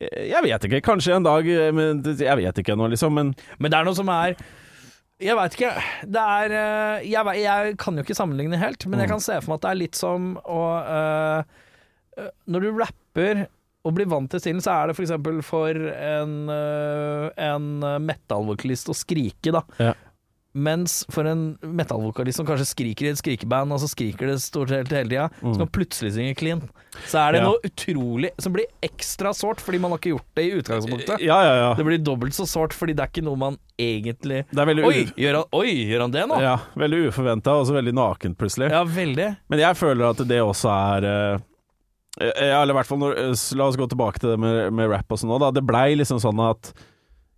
[0.00, 0.78] jeg vet ikke.
[0.80, 1.44] Kanskje en dag
[1.76, 3.12] men Jeg vet ikke ennå, liksom.
[3.12, 4.32] Men Men det er noe som er
[5.20, 5.72] Jeg veit ikke.
[6.08, 9.12] Det er eh, jeg, vet- jeg kan jo ikke sammenligne helt, men jeg Mm.
[9.12, 13.44] kan se for meg at det er litt som å eh, Når du rapper
[13.84, 15.12] og blir vant til stilen, så er det f.eks.
[15.20, 17.66] For, for en, uh, en
[18.00, 19.60] metallvokalist å skrike, da.
[19.76, 19.92] Ja.
[20.54, 24.70] Mens for en metallvokalist som kanskje skriker i et skrikeband, og så skriker det stort
[24.70, 26.60] sett hele tida, så kan plutselig synge clean.
[27.10, 27.44] Så er det Mm.
[27.44, 27.50] Ja.
[27.50, 31.18] noe utrolig som blir ekstra sårt, fordi man har ikke gjort det i utgangspunktet.
[31.26, 31.74] ja, ja, ja.
[31.74, 35.44] Det blir dobbelt så sårt, fordi det er ikke noe man egentlig Oi, gjør han,
[35.52, 36.38] oi, gjør han det nå?
[36.40, 38.70] Ja, ja, veldig uforventa, og så veldig nakent plutselig.
[38.70, 39.36] veldig.
[39.50, 41.38] Men jeg føler at det også er uh
[42.20, 44.88] ja, Eller i hvert fall når, eh, La oss gå tilbake til det med, med
[44.88, 45.50] rap og sånn òg, da.
[45.50, 46.72] Det blei liksom sånn at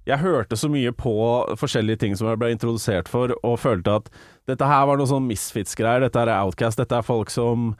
[0.07, 1.13] jeg hørte så mye på
[1.59, 4.11] forskjellige ting som jeg ble introdusert for, og følte at
[4.47, 6.05] dette her var noe sånn misfits-greier.
[6.07, 6.79] Dette er Outcast.
[6.79, 7.73] Dette er folk som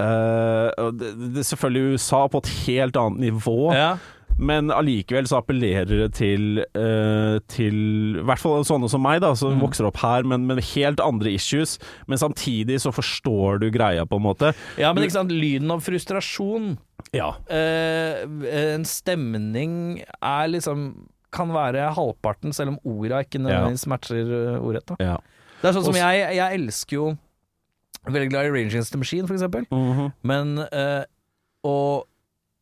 [0.00, 3.58] uh, det, det, Selvfølgelig USA på et helt annet nivå.
[3.76, 3.96] Ja.
[4.38, 7.78] Men allikevel så appellerer det til uh, Til
[8.20, 9.62] i hvert fall sånne som meg, da, som Mm.
[9.64, 11.76] vokser opp her, men med helt andre issues.
[12.06, 14.52] Men samtidig så forstår du greia, på en måte.
[14.78, 16.76] ja, men ikke sant, lyden av frustrasjon,
[17.14, 17.32] Ja.
[17.50, 24.58] Uh, en stemning, er liksom kan være halvparten, selv om orda ikke nødvendigvis matcher eh,
[24.60, 24.94] ordrett.
[25.02, 25.16] Ja.
[25.60, 27.06] Det er sånn som Også, jeg, jeg elsker jo
[28.08, 29.66] Veldig glad i Range Against the Machine, for eksempel.
[29.74, 30.12] Mhm.
[30.22, 31.02] Men eh,
[31.66, 32.06] Og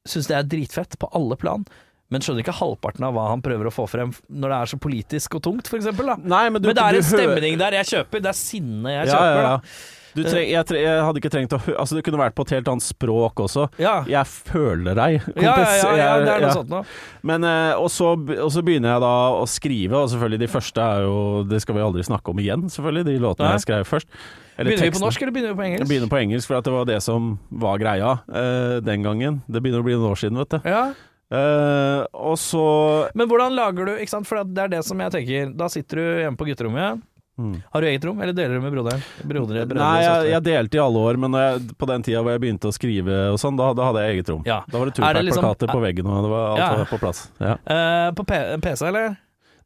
[0.09, 1.65] syns det er dritfett på alle plan.
[2.11, 4.79] Men skjønner ikke halvparten av hva han prøver å få frem når det er så
[4.79, 6.07] politisk og tungt, for eksempel.
[6.07, 6.15] Da.
[6.23, 8.23] Nei, men du, Men det er en stemning der jeg kjøper.
[8.23, 9.27] Det er sinne jeg Ja, kjøper.
[9.27, 9.57] ja, ja.
[9.57, 9.96] Da.
[10.17, 11.59] Du treng, jeg, tre, jeg hadde ikke trengt å.
[11.77, 13.67] Altså, det kunne vært på et helt annet språk også.
[13.83, 13.99] Ja.
[14.09, 15.75] Jeg føler deg, kompis.
[15.85, 16.85] Ja, ja, det er noe Jeg- sånt noe.
[17.27, 20.81] Men, eh, og, så, og så begynner jeg da å skrive, og selvfølgelig de første
[20.83, 21.19] er jo
[21.51, 24.09] Det skal vi aldri snakke om igjen, selvfølgelig, de låtene jeg skrev først.
[24.57, 25.91] Eller Begynner vi på norsk, eller begynner vi på Jeg engelsk?
[25.91, 29.43] begynner på engelsk, for at det var det som var greia uh, den gangen.
[29.53, 30.71] Det begynner å bli noen år siden, vet du.
[30.73, 30.87] Ja,
[31.27, 34.29] Uh, og så Men hvordan lager du ikke sant?
[34.29, 37.01] For det er det som jeg tenker Da sitter du hjemme på gutterommet,
[37.37, 39.03] Har du eget rom, eller deler du med broderen?
[39.21, 42.33] Broder, broder, Nei, jeg, jeg delte i alle år, men jeg, på den tida hvor
[42.33, 44.43] jeg begynte å skrive og sånn, da, da hadde jeg eget rom.
[44.49, 44.63] Ja.
[44.71, 46.71] Da var det Tupac-plakater liksom- på veggen, og det var, alt Ja.
[46.81, 47.21] var på plass.
[47.43, 47.55] Ja.
[47.69, 48.25] Uh, på
[48.65, 49.17] PC, eller?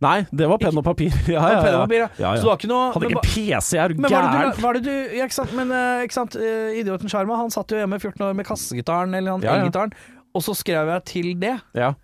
[0.00, 1.12] Nei, det var penn og papir.
[1.28, 1.80] Ja, ja, ja.
[1.84, 2.34] papir, ja.
[2.34, 4.52] Så du har ikke noe Hadde ikke PC, PC, er du gæren?
[5.14, 8.24] ja, ikke sant, men eh, ikke sant, uh, Idioten Sjarma, han satt jo hjemme 14
[8.30, 9.86] år med kassegitaren eller han ja.
[10.34, 11.58] og så skrev jeg til det.
[11.76, 11.94] Ja.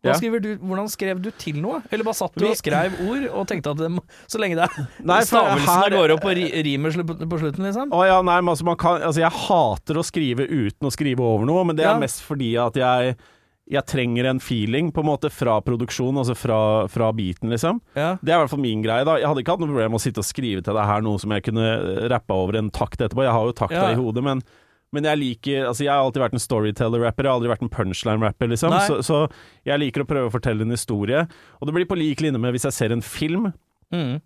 [0.00, 1.82] Skriver du, hvordan skrev du til noe?
[1.92, 3.90] Eller bare satt du og skrev ord og tenkte at det,
[4.32, 7.92] så lenge det er Nei, stavelsene går opp og ri, rimer på slutten, liksom?
[7.92, 11.20] Å ja, nei, men altså, man kan, altså Jeg hater å skrive uten å skrive
[11.20, 11.92] over noe, men det Ja.
[11.96, 13.18] er mest fordi at jeg
[13.70, 16.56] jeg trenger en feeling på en måte fra produksjonen, altså fra,
[16.90, 17.76] fra beaten, liksom.
[17.94, 18.16] Ja.
[18.18, 19.04] Det er i hvert fall min greie.
[19.06, 21.04] da Jeg hadde ikke hatt noe problem med å sitte og skrive til deg her
[21.06, 23.22] noe som jeg kunne rappa over en takt etterpå.
[23.22, 23.92] Jeg har jo takta Ja.
[23.92, 24.42] i hodet, men,
[24.92, 27.72] men jeg liker Altså Jeg har alltid vært en storyteller-rapper, jeg har aldri vært en
[27.74, 28.74] punchline-rapper, liksom.
[28.88, 29.20] Så, så
[29.68, 31.26] jeg liker å prøve å fortelle en historie.
[31.60, 33.52] Og det blir på lik linje med hvis jeg ser en film.
[33.94, 34.18] Mm.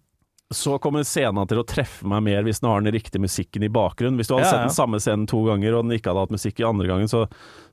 [0.54, 3.70] Så kommer scenen til å treffe meg mer hvis den har den riktige musikken i
[3.72, 4.18] bakgrunnen.
[4.20, 4.66] Hvis du hadde Ja, sett ja.
[4.68, 7.24] den samme scenen to ganger, og den ikke hadde hatt musikk i andre gangen, så,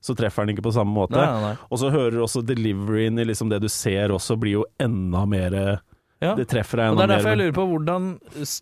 [0.01, 1.19] så treffer den ikke på samme måte.
[1.19, 1.53] Nei, nei.
[1.67, 5.57] Og så hører også deliveryen i liksom det du ser også, blir jo enda mer
[6.21, 6.35] Ja.
[6.37, 8.03] Det treffer deg enda Og det er derfor jeg lurer på hvordan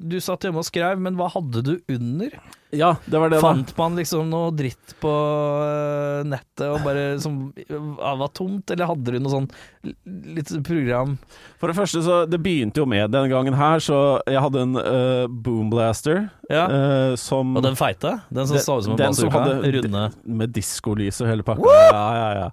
[0.10, 2.38] Du satt hjemme og skrev, men hva hadde du under?
[2.72, 3.42] Ja, det var det, da.
[3.42, 7.48] Fant man liksom noe dritt på øh, nettet og bare som
[7.98, 9.48] var tomt, eller hadde du noe sånn
[10.36, 11.16] litt program
[11.62, 14.76] For det første, så Det begynte jo med denne gangen her, så jeg hadde en
[14.76, 16.66] uh, boomblaster Ja.
[16.68, 18.20] uh, som Og den feite?
[18.30, 19.46] Den som så ut som en bazooka?
[19.64, 21.74] Runde Med diskolys og hele pakka.
[21.90, 22.48] Ja, ja, ja.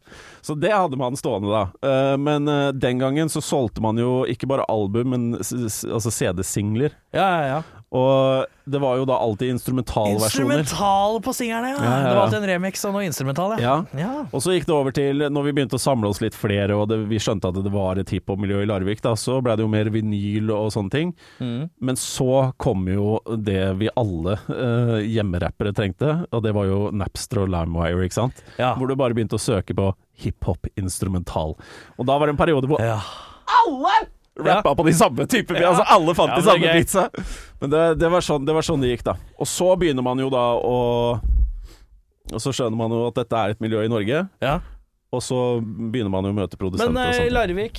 [0.46, 1.64] Så det hadde man stående, da.
[1.82, 6.94] Uh, men eh, den gangen så solgte man jo ikke bare album, men altså CD-singler.
[7.10, 7.82] Ja, ja, ja.
[7.96, 10.58] Og det var jo da alltid instrumentalversjoner.
[10.58, 11.76] Instrumental på singerne, ja.
[11.78, 12.08] Ja, ja, ja.
[12.08, 13.76] Det var alltid en remix og noe instrumental, Ja.
[13.96, 14.12] ja.
[14.34, 16.88] Og så gikk det over til, når vi begynte å samle oss litt flere, og
[16.90, 19.70] det, vi skjønte at det var et hiphop-miljø i Larvik, da, så ble det jo
[19.72, 21.14] mer vinyl og sånne ting.
[21.38, 21.68] Mm.
[21.78, 27.44] Men så kom jo det vi alle eh, hjemmerappere trengte, og det var jo Napster
[27.44, 28.42] og LimeWire, ikke sant?
[28.58, 28.74] Ja.
[28.74, 29.92] Hvor du bare begynte å søke på
[30.26, 31.54] hiphop instrumental.
[32.00, 32.98] Og da var det en periode hvor ja.
[34.36, 35.70] Rappa på de samme typer ja.
[35.70, 37.08] Altså alle fant Ja, de samme beatsa.
[37.60, 39.16] Men det, det, var sånn, det var sånn det gikk, da.
[39.40, 40.76] Og så begynner man jo da å
[42.34, 44.26] Og så skjønner man jo at dette er et miljø i Norge.
[44.44, 44.56] ja.
[45.14, 47.30] Og så begynner man jo å møte produsenter Men og eh.
[47.32, 47.78] Larvik,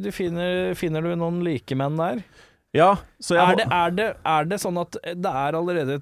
[0.00, 2.22] du finner, finner du noen likemenn der?
[2.74, 5.98] Ja, så jeg Er det, er, det, er det sånn at det er allerede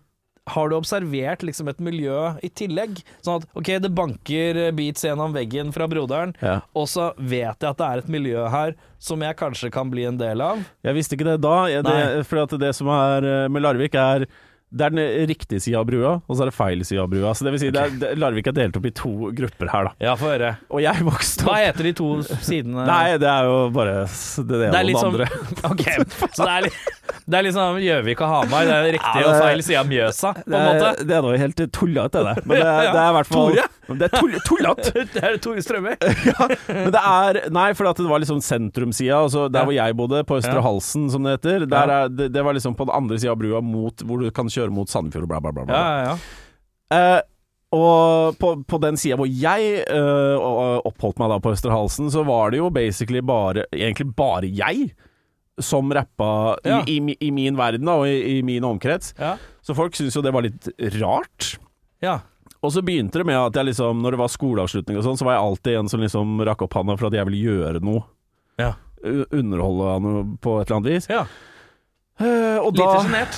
[0.50, 2.98] Har du observert liksom et miljø i tillegg?
[3.22, 6.56] Sånn at ok, det banker beats gjennom veggen fra broderen, ja.
[6.74, 10.08] og så vet jeg at det er et miljø her som jeg kanskje kan bli
[10.08, 10.64] en del av.
[10.82, 11.56] Jeg visste ikke det da.
[11.70, 14.26] Jeg, det, for at det som er eh, med Larvik, er
[14.72, 17.34] det er den riktige sida av brua, og så er det feil side av brua.
[17.36, 19.90] Så det vil si, det er, det, Larvik er delt opp i to grupper her,
[19.90, 19.92] da.
[20.00, 20.54] Ja, få høre.
[20.72, 22.08] Og jeg vokste opp Hva heter de to
[22.40, 22.86] sidene?
[22.88, 25.30] Nei, det er jo bare det ene det er og litt det sånn andre.
[25.72, 25.84] Ok,
[26.36, 26.80] så det er litt
[27.22, 28.66] det er liksom Gjøvik og Hamar.
[28.66, 31.04] Det er riktig Ja, og feil side av Mjøsa, på Det en måte.
[31.06, 32.34] det er noe helt tullete, det.
[32.48, 33.66] Men det er, det er i hvert fall Tore?
[34.00, 34.92] Det er tull, tullete!
[35.14, 35.96] Det er Tore Strømøy.
[36.68, 40.38] Men det er Nei, for det var liksom sentrumssida, altså der hvor jeg bodde, på
[40.40, 41.66] Østre Halsen, som det heter.
[41.68, 44.48] Er, det, det var liksom på den andre sida av brua, mot, hvor du kan
[44.52, 45.66] kjøre mot Sandefjord og bla, bla, bla.
[45.68, 45.76] bla.
[45.76, 46.16] Ja, ja, ja.
[46.96, 47.20] Eh,
[47.72, 52.20] og på, på den sida hvor jeg eh, oppholdt meg da på Østre Halsen, så
[52.28, 54.90] var det jo basically bare Egentlig bare jeg
[55.62, 56.28] som rappa
[56.68, 56.78] Ja.
[56.88, 59.12] i, i, i min verden da, og i, i min omkrets.
[59.20, 59.34] ja.
[59.62, 60.68] Så folk syntes jo det var litt
[61.00, 61.52] rart.
[62.02, 62.18] ja.
[62.62, 65.26] Og så begynte det med at jeg liksom, når det var skoleavslutning og sånn, så
[65.26, 68.04] var jeg alltid en som liksom rakk opp handa for at jeg ville gjøre noe.
[68.62, 68.74] Ja.
[69.34, 71.08] Underholde noe på et eller annet vis.
[71.10, 71.24] ja.
[72.20, 73.36] Eh, og Lite sjenert.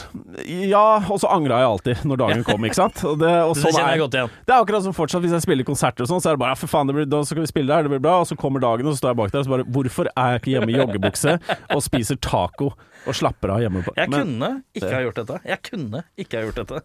[0.69, 2.99] Ja, og så angra jeg alltid når dagen kom, ikke sant.
[3.07, 4.33] Og det, og Det sånn kjenner er, jeg godt igjen.
[4.45, 6.53] det er akkurat som fortsatt hvis jeg spiller konserter og sånn, så er det bare
[6.53, 8.19] ja, for faen, det blir, da skal vi spille der, det blir bra.
[8.21, 10.35] Og så kommer dagen, og så står jeg bak der og så bare Hvorfor er
[10.35, 11.37] jeg ikke hjemme i joggebukse
[11.79, 12.73] og spiser taco
[13.07, 13.83] og slapper av hjemme?
[13.85, 15.41] på Jeg Men- kunne ikke ha gjort dette.
[15.45, 16.83] Jeg kunne ikke ha gjort dette.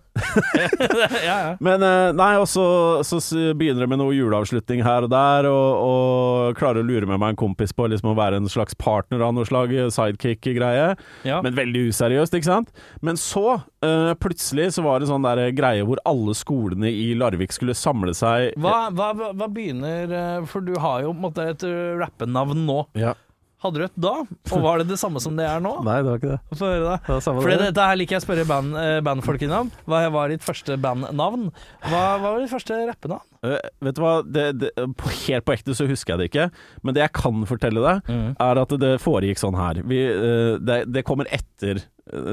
[1.25, 1.53] ja, ja.
[1.63, 2.65] Men eh, nei, og så,
[3.08, 3.19] så
[3.58, 7.34] begynner det med noe juleavslutning her og der, og, og klarer å lure med meg
[7.36, 10.95] en kompis på liksom å være en slags partner av noe slag, sidekick-greie.
[11.27, 11.39] ja.
[11.45, 12.71] Men veldig useriøst, ikke sant?
[13.05, 17.53] Men så, uh, plutselig, så var det sånn der greie hvor alle skolene i Larvik
[17.55, 21.45] skulle samle seg Hva, hva, hva begynner eh, For du har jo på en måte
[21.53, 22.79] et eh, rappenavn nå.
[22.99, 23.15] Ja.
[23.59, 24.13] Hadde du et da?
[24.55, 25.73] Og var det det samme som det er nå?
[25.87, 26.57] Nei, det var ikke det.
[26.59, 26.97] Få høre, da.
[27.03, 27.57] Det var For det.
[27.65, 29.71] dette her liker jeg å spørre band, eh, bandfolket om.
[29.89, 31.49] Hva var ditt første bandnavn?
[31.83, 33.25] Hva, hva var ditt første rappenavn?
[33.39, 33.55] Uh,
[33.87, 36.47] vet du hva, det, det, på, helt på ekte så husker jeg det ikke,
[36.83, 39.79] men det jeg kan fortelle deg, er at det foregikk sånn her.
[39.87, 41.83] Vi, uh, det, det kommer etter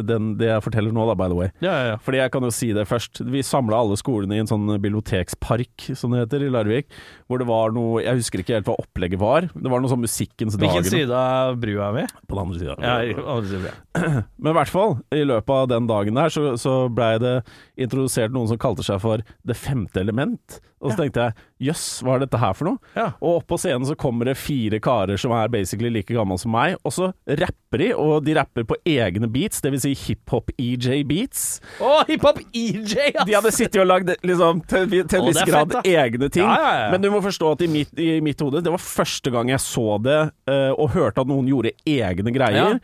[0.06, 1.50] den, det jeg forteller nå, da, by the way.
[1.64, 1.96] Ja, ja, ja.
[2.02, 3.20] Fordi jeg kan jo si det først.
[3.32, 6.88] Vi samla alle skolene i en sånn bibliotekspark, som det heter, i Larvik.
[7.26, 9.48] Hvor det var noe Jeg husker ikke helt hva opplegget var.
[9.52, 12.06] Det var noe sånn Musikkens Hvilken side av brua er vi?
[12.26, 12.76] På den andre sida.
[12.80, 13.74] Ja, andre side.
[14.42, 17.36] Men i hvert fall, i løpet av den dagen der, så, så blei det
[17.80, 20.60] introdusert noen som kalte seg for Det femte element.
[20.84, 22.92] Og så tenkte jeg jøss, hva er dette her for noe?
[22.96, 23.06] Ja.
[23.20, 26.52] Og opp på scenen så kommer det fire karer som er basically like gamle som
[26.52, 29.86] meg, og så rapper de, og de rapper på egne beats, dvs.
[29.86, 31.46] Si hiphop-EJ-beats.
[31.80, 33.24] Å, hiphop EJ, ass!
[33.28, 36.46] De hadde sittet og lagd liksom, til, til en viss grad fett, egne ting.
[36.46, 36.88] Ja, ja.
[36.92, 39.62] Men du må forstå at i mitt, i mitt hode, det var første gang jeg
[39.64, 42.80] så det uh, og hørte at noen gjorde egne greier.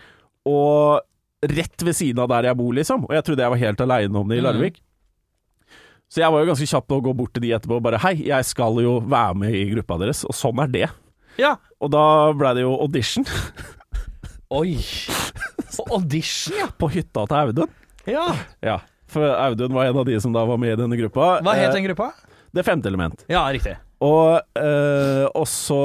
[0.49, 1.03] Og
[1.43, 3.05] rett ved siden av der jeg bor, liksom.
[3.09, 4.79] Og jeg trodde jeg var helt aleine om det i Larvik.
[4.79, 4.83] Larvik.
[6.13, 8.01] Så jeg var jo ganske kjapp på å gå bort til de etterpå og bare
[8.03, 10.89] Hei, jeg skal jo være med i gruppa deres, og sånn er det.
[11.41, 11.55] Ja.
[11.81, 12.03] Og da
[12.37, 13.25] blei det jo audition
[14.59, 14.75] Oi.
[15.89, 16.67] Audition, ja.
[16.77, 17.71] på hytta til Audun.
[18.05, 18.27] ja.
[18.61, 18.75] Ja,
[19.09, 21.39] for Audun var en av de som da var med i denne gruppa.
[21.41, 22.11] Hva het Eh, den gruppa?
[22.53, 23.25] Det femte element.
[23.33, 23.73] Ja, riktig.
[24.05, 25.79] Og eh, også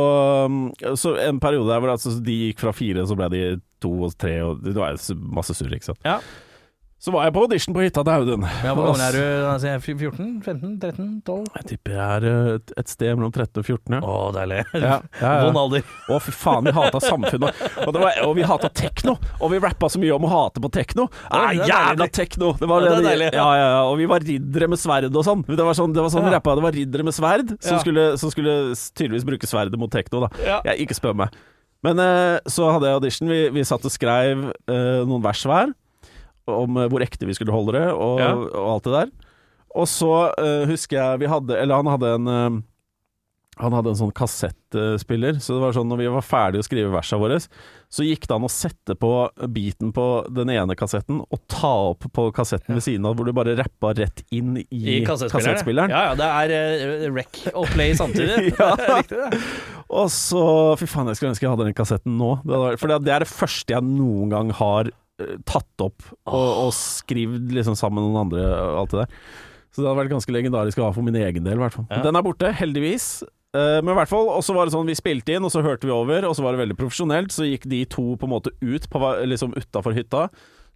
[0.99, 3.41] Så en periode der hvor altså, de gikk fra fire, så ble de
[3.79, 4.99] to og tre, og det var
[5.31, 6.03] masse surr, ikke sant.
[6.03, 6.17] Ja.
[6.97, 8.45] Så var jeg på audition på hytta til Audun.
[8.65, 9.25] Ja, Hvor gammel er du?
[9.51, 10.29] Altså, 14?
[10.41, 10.71] 15?
[10.81, 11.09] 13?
[11.27, 11.43] 12?
[11.59, 13.99] Jeg tipper jeg er eh, et, sted mellom 13 og 14, ja.
[14.01, 14.63] Å, deilig.
[14.87, 15.43] Ja, ja, ja.
[15.45, 15.85] Vond alder.
[16.09, 17.61] Å, fy faen, vi hata samfunnet.
[17.85, 19.13] Og, det var, og vi hata tekno.
[19.37, 21.05] Og vi rappa så mye om å hate på tekno.
[21.29, 22.55] Ah, jævla tekno!
[22.57, 23.29] Det var det deilig.
[23.35, 23.81] Ja, ja, ja.
[23.91, 25.45] Og vi var riddere med sverd og sånn.
[25.45, 26.57] Det var sånn, det var sånn vi rappa.
[26.57, 28.57] Det var riddere med sverd som, skulle, som skulle
[28.97, 30.31] tydeligvis bruke sverdet mot tekno, da.
[30.41, 31.41] Jeg, ikke spør meg.
[31.85, 33.29] Men eh, så hadde jeg audition.
[33.29, 35.75] Vi, vi satt og skrev uh, noen vers hver
[36.47, 38.31] om eh, hvor ekte vi skulle holde det, og, Ja.
[38.35, 39.13] og alt det der.
[39.77, 42.61] Og så uh, husker jeg vi hadde Eller han hadde en uh,
[43.57, 46.91] han hadde en sånn kassettspiller, så det var sånn når vi var ferdige å skrive
[46.93, 47.39] versene våre,
[47.89, 49.09] så gikk det an å sette på
[49.49, 53.33] beaten på den ene kassetten og ta opp på kassetten ved siden av, hvor du
[53.33, 55.89] bare rappa rett inn i, I kassettspilleren.
[55.89, 56.19] Ja, ja.
[56.19, 58.51] Det er uh, rec og play samtidig.
[58.61, 58.69] Ja.
[58.77, 59.41] Riktig, det.
[59.89, 60.43] Og så
[60.79, 62.35] Fy faen, jeg skulle ønske jeg hadde den kassetten nå.
[62.45, 64.93] Det var, for det, er det første jeg noen gang har
[65.49, 69.15] tatt opp og, og skrevet liksom sammen med noen andre og alt det der.
[69.73, 71.87] Så det hadde vært ganske legendarisk å ha for min egen del, i hvert fall.
[71.89, 72.03] Ja.
[72.05, 73.07] Den er borte, heldigvis.
[73.57, 75.61] Eh, men i hvert fall, og så var det sånn vi spilte inn, og så
[75.65, 77.33] hørte vi over, og så var det veldig profesjonelt.
[77.33, 80.27] Så gikk de to på en måte ut, på, liksom utafor hytta.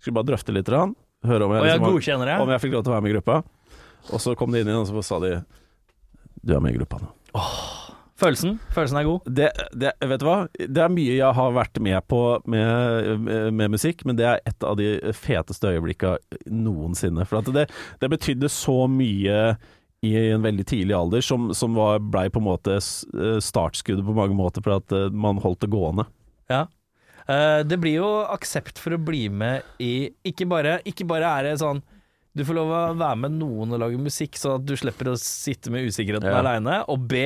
[0.01, 0.93] Skulle bare drøfte litt, Rann.
[1.25, 3.12] høre om jeg, Og jeg liksom, var- om jeg fikk lov til å være med
[3.12, 3.43] i gruppa.
[4.12, 5.36] Og så kom de inn og så sa de
[6.43, 7.10] Du er med i gruppa nå.
[8.21, 9.27] Følelsen Følelsen er god.
[9.39, 9.49] Det,
[9.81, 10.38] det, vet du hva?
[10.62, 14.41] Det er mye jeg har vært med på med, med, med musikk, men det er
[14.45, 16.15] et av de feteste øyeblikka
[16.53, 17.25] noensinne.
[17.29, 17.67] For det,
[18.01, 19.39] det betydde så mye
[20.05, 24.15] i en veldig tidlig alder, som, som var, blei på en måte eh, startskuddet på
[24.17, 26.07] mange måter for at eh, man holdt det gående.
[26.49, 26.63] Ja.
[27.27, 31.51] Eh, det blir jo aksept for å bli med i Ikke bare, ikke bare er
[31.51, 31.84] det sånn
[32.31, 35.17] du får lov å være med noen og lage musikk, sånn at du slipper å
[35.19, 36.38] sitte med usikkerheten Ja.
[36.39, 36.77] aleine.
[36.88, 37.25] Og B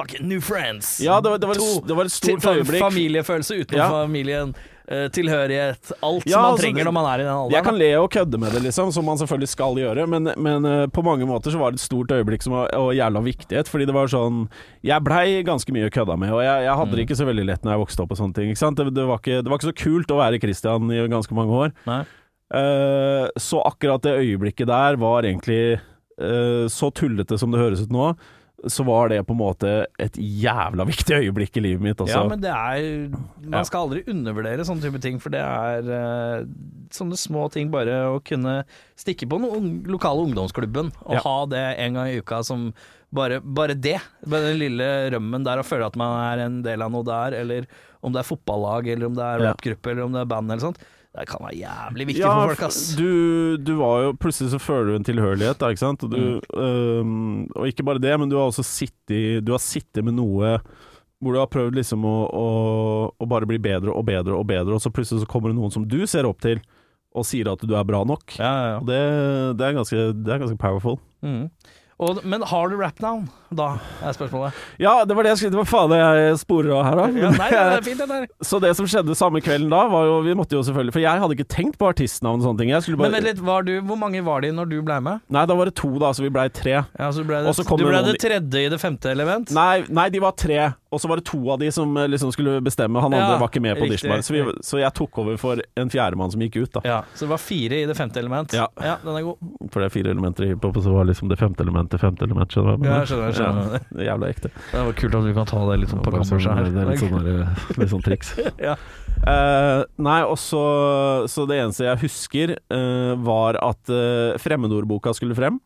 [0.00, 0.96] fucking new friends.
[1.04, 1.80] Ja, det var, det var, To.
[1.86, 2.82] det var et stort Til- øyeblikk.
[2.88, 3.88] Familiefølelse utenom Ja.
[4.02, 4.54] familien.
[4.90, 5.92] eh, tilhørighet.
[6.02, 7.52] Alt Ja, som man altså, trenger når man er i den alderen.
[7.54, 10.66] Jeg kan le og kødde med det, liksom, som man selvfølgelig skal gjøre, men, men
[10.66, 13.68] uh, på mange måter så var det et stort øyeblikk som var og jævla viktighet.
[13.70, 14.48] Fordi det var sånn
[14.82, 17.62] Jeg blei ganske mye kødda med, og jeg, jeg hadde det ikke så veldig lett
[17.62, 18.50] når jeg vokste opp og sånne ting.
[18.50, 18.76] Ikke sant?
[18.82, 21.54] Det, det, var ikke, det var ikke så kult å være Christian i ganske mange
[21.62, 21.70] år.
[21.86, 22.00] Nei.
[22.50, 25.78] Eh, så akkurat det øyeblikket der var egentlig
[26.18, 28.10] uh, så tullete som det høres ut nå.
[28.68, 29.68] Så var det på en måte
[29.98, 31.96] et jævla viktig øyeblikk i livet mitt.
[32.04, 32.12] Også.
[32.12, 33.08] Ja, men det er
[33.48, 36.44] Man skal aldri undervurdere sånne type ting, for det er eh,
[36.92, 37.70] sånne små ting.
[37.72, 38.58] Bare å kunne
[39.00, 41.22] stikke på den lokale ungdomsklubben og Ja.
[41.24, 42.74] ha det en gang i uka som
[43.12, 43.96] bare, bare det.
[44.26, 47.40] Bare den lille rømmen der, og føle at man er en del av noe der.
[47.40, 47.66] Eller
[48.04, 49.52] om det er fotballag, eller om det er Ja.
[49.54, 50.78] rappgruppe, eller om det er band eller sånt.
[51.10, 52.92] Det kan være jævlig viktig Ja, for folk, ass.
[52.98, 56.04] Du, du var jo Plutselig så føler du en tilhørighet, da, ikke sant?
[56.06, 60.06] Og, du, øhm, og ikke bare det, men du har også sittet Du har sittet
[60.06, 60.58] med noe
[61.20, 62.44] hvor du har prøvd liksom å, å,
[63.12, 65.74] å bare bli bedre og bedre og bedre, og så plutselig så kommer det noen
[65.74, 66.62] som du ser opp til,
[67.12, 68.38] og sier at du er bra nok.
[68.38, 68.78] Ja, ja, ja.
[68.88, 69.00] Det,
[69.60, 70.96] det, er ganske, det er ganske powerful.
[71.20, 71.50] Mm.
[72.00, 74.56] Og, men har du rap-navn, da, er spørsmålet.
[74.80, 77.06] Ja, det var det jeg skulle Hva faen er jeg sporer av her, da?
[77.26, 78.26] Ja, nei, det er fint, det der.
[78.46, 81.22] Så det som skjedde samme kvelden da, var jo Vi måtte jo selvfølgelig For jeg
[81.24, 82.72] hadde ikke tenkt på artistnavn og sånne ting.
[82.86, 85.20] Skulle Men vent litt, var du, hvor mange var de når du ble med?
[85.28, 86.78] Nei, da var det to, da, så vi blei tre.
[86.80, 89.52] Ja, så ble det, du ble det tredje i det femte element?
[89.56, 90.70] Nei, nei, de var tre.
[90.90, 92.98] Og så var det to av de som eh, liksom skulle bestemme.
[93.02, 94.10] Han andre Ja, var ikke med på riktig.
[94.26, 96.82] Så, vi, så jeg tok over for en fjerdemann som gikk ut, da.
[96.84, 98.54] Ja, så det var fire i det femte element.
[98.56, 98.66] Ja.
[98.74, 99.52] den er god.
[99.70, 102.26] For det er fire elementer i hiphop, og så var liksom det femte elementet femte
[102.26, 102.50] element.
[102.50, 102.88] Skjønner du?
[102.88, 103.76] Ja, skjønner, skjønner.
[103.76, 104.52] Ja, det jævla ekte.
[104.72, 106.70] Det var kult at du kan ta det litt sånn på sånn, kammerset her.
[106.74, 107.30] det er litt sånn,
[107.84, 108.34] litt sånn triks.
[108.70, 108.74] Ja.
[109.20, 110.60] Uh, nei, og så
[111.28, 115.58] Så det eneste jeg husker, uh, var at uh, fremmedordboka skulle frem.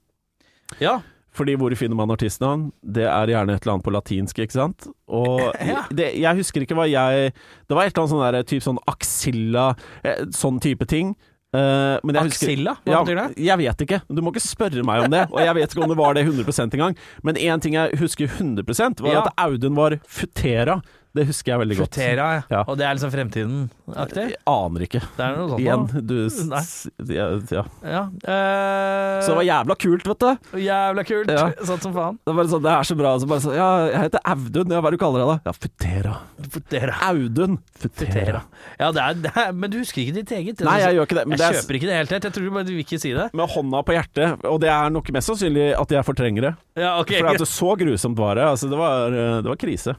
[0.83, 0.99] Ja.
[1.35, 2.69] Fordi hvor finner man artistnavn?
[2.83, 4.87] Det er gjerne et eller annet på latinsk, ikke sant?
[5.11, 5.41] Og
[5.73, 5.83] Ja.
[5.91, 8.79] det, jeg husker ikke hva jeg Det var et eller annet sånn der type sånn
[8.91, 9.69] Axilla,
[10.05, 11.15] eh, sånn type ting.
[11.55, 12.73] Uh, men jeg husker- Axilla?
[12.83, 13.45] Hva ja, betyr det?
[13.47, 14.01] Jeg vet ikke.
[14.11, 15.21] Du må ikke spørre meg om det.
[15.31, 16.97] Og jeg vet ikke om det var det 100% engang.
[17.23, 19.23] Men én ting jeg husker 100% var Ja.
[19.23, 20.81] at Audun var futera.
[21.15, 21.99] Det husker jeg veldig godt.
[21.99, 22.63] Futera, ja.
[22.67, 24.27] Og det er liksom fremtiden-aktig?
[24.33, 25.03] Jeg aner ikke.
[25.17, 27.65] Det er noe sånt Igjen, du ja, ja.
[27.85, 28.03] Ja.
[28.25, 30.59] Uh, Så det var jævla kult, vet du.
[30.65, 31.35] Jævla kult.
[31.35, 31.45] Ja.
[31.69, 32.19] Sånn som faen.
[32.23, 33.15] Det, er bare sånn, det er så bra.
[33.23, 34.75] Så bare sånn, ja, jeg heter Audun.
[34.75, 35.37] Ja, hva er det du kaller deg da?
[35.51, 36.17] Ja, Futera.
[36.57, 36.99] Futera.
[37.11, 37.61] Audun.
[37.79, 38.11] Futera.
[38.15, 38.43] Futera.
[38.81, 40.65] Ja, det er, det er, men du husker ikke ditt eget?
[40.67, 41.27] Nei, jeg gjør ikke det.
[41.29, 42.29] Men jeg det er kjøper ikke det helt helt.
[42.29, 43.29] Jeg tror bare du vil ikke si det.
[43.35, 46.53] med hånda på hjertet, og det er nok mest sannsynlig at jeg fortrenger det.
[46.81, 47.15] Ja, ok.
[47.19, 48.49] For at det så grusomt var det.
[48.55, 49.97] Altså, det var, det var krise.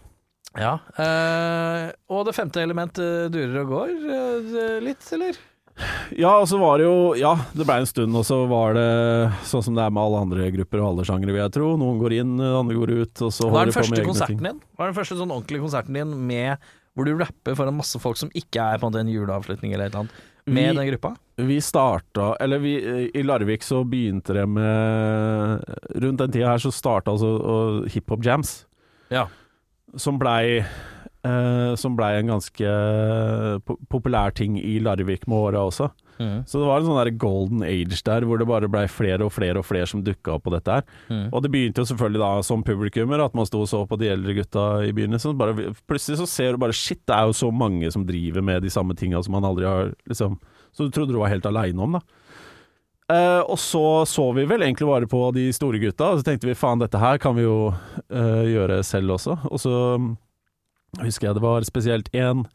[0.56, 0.78] Ja.
[1.02, 5.36] eh, og det femte element eh, durer og går eh, litt, eller?
[6.16, 8.86] Ja, og så var det jo Ja, det blei en stund, og så var det
[9.50, 11.74] sånn som det er med alle andre grupper og alle sjangere, vil jeg tro.
[11.82, 14.30] Noen går inn, andre går ut, og så er holder de på første med egne
[14.30, 14.40] ting.
[14.46, 14.62] din?
[14.78, 18.16] Hva er den første sånn ordentlige konserten din med hvor du rapper foran masse folk
[18.16, 21.16] som ikke er på en juleavslutning eller et eller annet, med Vi- den gruppa?
[21.36, 22.78] Vi starta Eller vi,
[23.12, 25.66] i Larvik så begynte det med
[26.00, 28.62] Rundt den tida her så starta altså hiphop jams,
[29.12, 29.26] Ja.
[29.98, 32.74] Som blei uh, Som blei en ganske
[33.66, 35.90] po populær ting i Larvik med åra også.
[36.20, 36.46] Mm.
[36.48, 39.34] Så det var en sånn der golden age der, hvor det bare blei flere og
[39.36, 40.86] flere og flere som dukka opp på dette her.
[41.10, 41.26] Mm.
[41.32, 44.12] Og det begynte jo selvfølgelig da som publikummer, at man sto og så på de
[44.14, 45.36] eldre gutta i begynnelsen.
[45.40, 48.64] Bare, plutselig så ser du bare shit, det er jo så mange som driver med
[48.64, 50.40] de samme tinga som man aldri har liksom
[50.76, 52.25] Så du trodde du var helt aleine om, da.
[53.06, 56.50] Eh, og så så vi vel egentlig bare på de store gutta, og så tenkte
[56.50, 59.38] vi faen, dette her kan vi jo uh, gjøre selv også.
[59.52, 60.15] Og så mm,
[61.04, 62.46] husker jeg det var spesielt én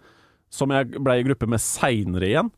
[0.50, 2.50] som jeg blei i gruppe med seinere igjen.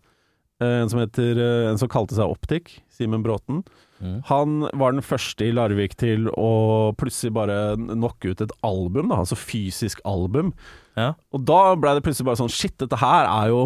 [0.63, 3.61] Eh, en som heter En som kalte seg Optik, Simen Bråten.
[4.01, 4.19] Mm.
[4.31, 9.21] Han var den første i Larvik til å plutselig bare knocke ut et album, da,
[9.21, 10.55] altså fysisk album.
[10.97, 11.13] Ja.
[11.37, 13.63] Og da ble det plutselig bare sånn Shit, dette her er jo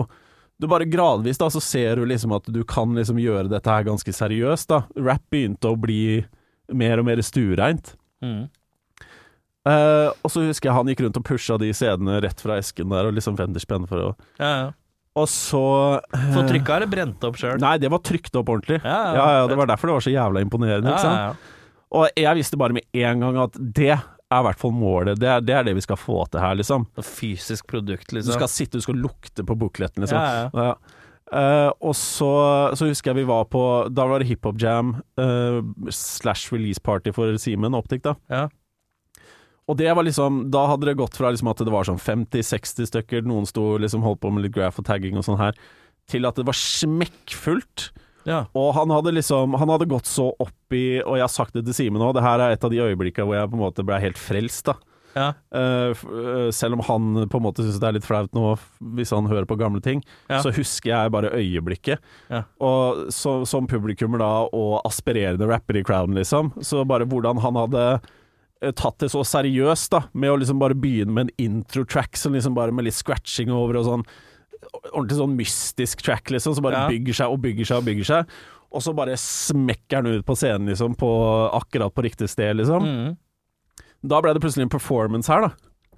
[0.56, 3.84] Du bare gradvis da, så ser du liksom at du kan liksom gjøre dette her
[3.84, 4.84] ganske seriøst, da.
[4.96, 6.22] Rap begynte å bli
[6.72, 7.92] mer og mer stuereint.
[8.24, 8.46] Mm.
[9.66, 12.92] Uh, og så husker jeg han gikk rundt og pusha de CD-ene rett fra esken
[12.92, 14.66] der, og liksom venderspenn for å Ja, ja.
[15.16, 15.62] Og så
[15.96, 17.56] uh, Få trykka eller brente opp sjøl?
[17.60, 18.78] Nei, det var trykt opp ordentlig.
[18.84, 19.46] Ja, ja, Ja.
[19.50, 20.92] Det var derfor det var så jævla imponerende.
[20.92, 21.20] Ikke sant?
[21.20, 21.52] ja, ja.
[21.96, 23.94] Og jeg visste bare med en gang at det
[24.32, 25.20] er i hvert fall målet.
[25.22, 26.86] Det er, det er det vi skal få til her, liksom.
[26.98, 28.34] Fysisk produkt, Du liksom.
[28.34, 30.18] skal sitte, du skal lukte på bukletten, liksom.
[30.18, 31.02] Ja, ja.
[31.26, 32.30] Eh, og så,
[32.78, 33.60] så husker jeg vi var på
[33.90, 35.58] Da var det hiphop jam uh,
[35.90, 38.14] slash release party for Simen Optic, da.
[38.30, 38.44] Ja.
[39.66, 42.90] Og det var liksom Da hadde det gått fra liksom at det var sånn 50-60
[42.92, 45.58] stykker, noen sto liksom holdt på med litt graph og tagging og sånn her,
[46.06, 47.88] til at det var smekkfullt.
[48.26, 48.40] Ja.
[48.58, 51.62] Og han hadde liksom Han hadde gått så opp i Og jeg har sagt det
[51.68, 53.84] til Simen òg, det her er et av de øyeblikka hvor jeg på en måte
[53.86, 54.74] ble helt frelst, da.
[55.16, 55.30] Ja.
[55.48, 58.50] Uh, selv om han på en måte syns det er litt flaut nå,
[58.98, 60.42] hvis han hører på gamle ting, Ja.
[60.44, 62.02] så husker jeg bare øyeblikket.
[62.28, 62.42] Ja.
[62.60, 67.56] Og så, som publikummer da, og aspirerende rapper i crowden, liksom, så bare hvordan han
[67.62, 67.86] hadde
[68.60, 72.36] eh, tatt det så seriøst, da, med å liksom bare begynne med en intro-track som
[72.36, 74.04] liksom bare med litt scratching over og sånn
[74.92, 76.88] ordentlig sånn mystisk track, liksom, som bare Ja.
[76.88, 78.26] bygger seg og bygger seg og bygger seg.
[78.72, 81.10] Og så bare smekker han ut på scenen, liksom, på
[81.52, 82.82] akkurat på riktig sted, liksom.
[82.82, 83.16] Mm.
[84.06, 85.50] Da ble det plutselig en performance her, da.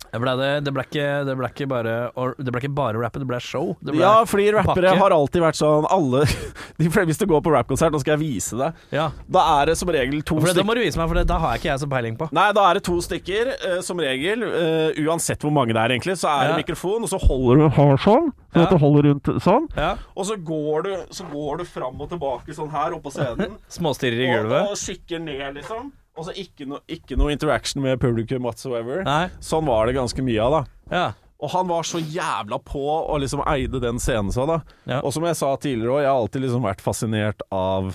[0.08, 1.94] Det ble, det, det, ble ikke, det ble ikke bare
[2.40, 3.74] Det ble ikke bare rappe, det ble show.
[3.84, 5.00] Det ble, Ja, fordi rappere pakke.
[5.02, 6.22] har alltid vært sånn Alle
[6.80, 9.10] de, Hvis du går på rappkonsert, nå skal jeg vise deg, ja.
[9.28, 11.36] da er det som regel to stykker da må du vise meg, for det, da
[11.42, 12.28] har jeg ikke jeg så peiling på.
[12.38, 14.46] Nei, da er det to stykker, uh, som regel.
[14.48, 16.16] Uh, uansett hvor mange det er, egentlig.
[16.22, 18.30] Så er det mikrofon, og så holder du har sånn.
[18.48, 18.64] Så Ja.
[18.64, 19.68] at du holder rundt sånn.
[19.76, 19.90] Ja.
[20.16, 23.58] Og så går du, så går du fram og tilbake sånn her oppå scenen.
[23.76, 24.70] Småstirrer i og, gulvet.
[24.72, 25.90] og kikker ned, liksom.
[26.18, 29.04] Og så ikke, no, ikke noe interaction med publikum whatsoever.
[29.06, 29.28] Nei.
[29.44, 30.62] Sånn var det ganske mye av, da.
[30.90, 31.06] Ja.
[31.38, 34.56] Og han var så jævla på og liksom eide den scenen så, da.
[34.90, 34.98] Ja.
[35.06, 37.92] Og som jeg sa tidligere òg, jeg har alltid liksom vært fascinert av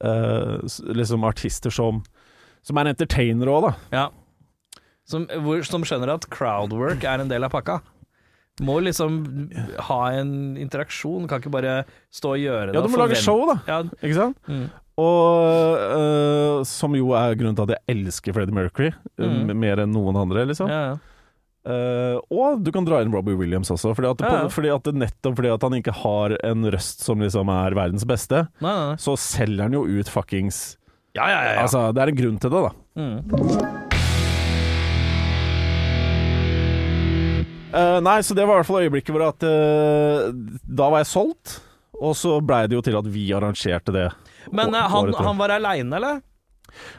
[0.00, 0.62] uh,
[0.96, 2.02] liksom artister som
[2.66, 3.74] Som er entertainere òg, da.
[3.94, 4.06] ja.
[5.06, 7.76] Som, hvor, som skjønner at crowdwork er en del av pakka.
[8.66, 9.20] Må liksom
[9.86, 11.76] ha en interaksjon, kan ikke bare
[12.10, 12.74] stå og gjøre det.
[12.74, 13.60] Ja, du må lage show, da.
[13.68, 13.76] Ja.
[14.00, 14.40] Ikke sant?
[14.50, 14.64] Mm.
[14.96, 19.52] Og uh, som jo er grunnen til at jeg elsker Freddie Mercury, eh, Mm.
[19.60, 20.70] mer enn noen andre, liksom.
[20.72, 20.96] Ja, ja.
[21.66, 24.86] Uh, og du kan dra inn Robbie Williams også, fordi at, det, Ja, fordi at
[24.94, 28.84] nettopp fordi at han ikke har en røst som liksom er verdens beste, Nei, nei,
[28.92, 28.96] nei.
[29.02, 30.76] så selger han jo ut fuckings
[31.18, 31.52] Ja, ja, ja.
[31.56, 31.64] ja.
[31.66, 32.72] Altså, det er en grunn til det, da.
[33.02, 33.18] Mm.
[37.76, 40.30] Uh, nei, så det var i hvert fall øyeblikket hvor at uh,
[40.64, 41.58] Da var jeg solgt,
[41.98, 44.06] og så blei det jo til at vi arrangerte det.
[44.52, 46.20] Men Å- eh, han, året han var aleine, eller?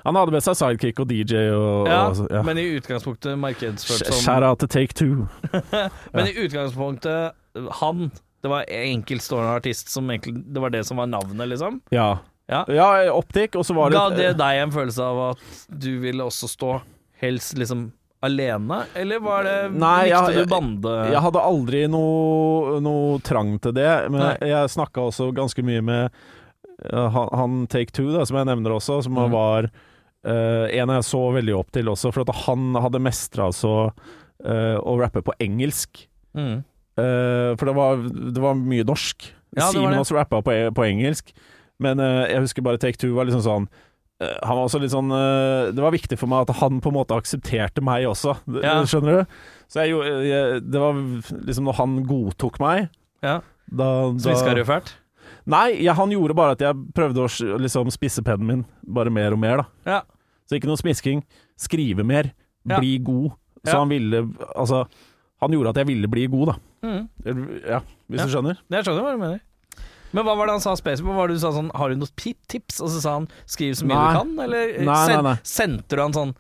[0.08, 2.42] Han hadde med seg sidekick og DJ og, Ja, og ja.
[2.48, 5.28] Men i utgangspunktet markedsført som Shout out to Take Two.
[6.16, 7.36] Men i utgangspunktet
[7.82, 8.08] han
[8.42, 11.82] Det var enkeltstående artist som egentlig Det var det som var navnet, liksom?
[11.94, 12.18] Ja.
[12.48, 12.64] Ja.
[12.72, 16.24] ja, optikk, og så var det Ga det deg en følelse av at du ville
[16.24, 16.78] også stå
[17.20, 17.90] helst liksom
[18.24, 20.94] alene, eller var det Nei, Likte jeg- du bande...
[21.12, 24.32] Jeg hadde aldri noe, noe trang til det, men Nei.
[24.48, 26.16] jeg, snakka også ganske mye med
[26.86, 29.34] han, han Take Two, da, som jeg nevner også, som mm.
[29.34, 33.74] var uh, en jeg så veldig opp til også, for at han hadde mestra altså
[33.90, 36.06] uh, å rappe på engelsk.
[36.38, 36.58] mm.
[36.98, 38.00] Uh, for det var,
[38.34, 39.28] det var mye norsk.
[39.58, 41.30] Ja, også rappa på, e- på engelsk,
[41.82, 43.68] men jeg husker bare Take Two var liksom sånn
[44.18, 47.14] han var også litt sånn Det var viktig for meg at han på en måte
[47.14, 48.80] aksepterte meg også, Ja.
[48.90, 49.36] skjønner du?
[49.70, 50.98] Så jeg, gjorde- jeg, det var
[51.46, 52.88] liksom når han godtok meg
[53.22, 53.36] Ja.
[53.70, 54.96] da, da du fælt?
[55.48, 59.32] Nei, jeg, han gjorde bare at jeg prøvde å liksom spisse pennen min bare mer
[59.32, 59.66] og mer, da.
[59.88, 60.02] Ja.
[60.48, 61.22] Så ikke noe smisking.
[61.60, 62.34] Skrive mer.
[62.68, 62.80] Ja.
[62.82, 63.32] Bli god.
[63.64, 63.80] Så Ja.
[63.80, 64.22] han ville
[64.56, 64.86] Altså,
[65.42, 66.56] han gjorde at jeg ville bli god, da.
[66.88, 67.08] Mm.
[67.68, 67.80] Ja,
[68.10, 68.26] hvis Ja.
[68.26, 68.58] du skjønner?
[68.70, 69.40] Jeg skjønner hva du mener.
[70.14, 71.16] Men hva var det han sa spesifikt?
[71.16, 72.80] Var det du sa sånn Har du noen tips?
[72.82, 74.14] Og så sa han skriv så mye Nei.
[74.14, 75.36] du kan, eller Nei, nei, nei.
[75.44, 76.36] sendte du han sånn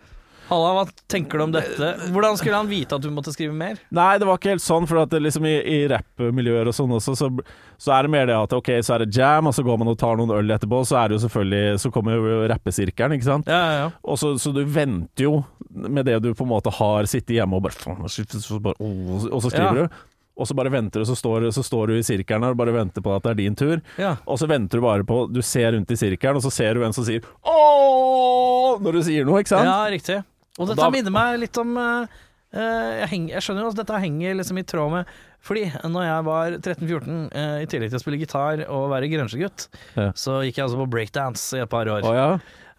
[0.47, 1.89] Halla, hva tenker du om dette?
[2.13, 3.79] Hvordan skulle han vite at du måtte skrive mer?
[3.93, 7.29] Nei, det var ikke helt sånn, for liksom i, i rappmiljøer og sånn også, så,
[7.77, 9.91] så er det mer det at ok, så er det jam, og så går man
[9.91, 13.29] og tar noen øl etterpå, så er det jo selvfølgelig Så kommer jo rappesirkelen, ikke
[13.29, 13.49] sant?
[13.51, 13.89] Ja, ja, ja.
[14.07, 17.59] Og så, så du venter jo med det du på en måte har sittet hjemme
[17.59, 19.99] og bare, Og så skriver du.
[20.37, 23.01] Og så bare venter du, så står, så står du i sirkelen og bare venter
[23.01, 23.79] på at det er din tur.
[23.97, 24.15] ja.
[24.29, 26.85] Og så venter du bare på Du ser rundt i sirkelen, og så ser du
[26.85, 29.65] en som sier ååå når du sier noe, ikke sant?
[29.65, 30.19] Ja, riktig.
[30.57, 32.07] Og dette da- minner meg litt om eh,
[32.53, 35.05] eh, jeg, henger, jeg skjønner jo at dette henger liksom i tråd med
[35.47, 39.67] Fordi når jeg var 13-14, uh, i tillegg til å spille gitar og være grønsjegutt,
[39.95, 40.09] Ja.
[40.17, 42.01] så gikk jeg altså på breakdance i et par år.
[42.03, 42.29] Å ja?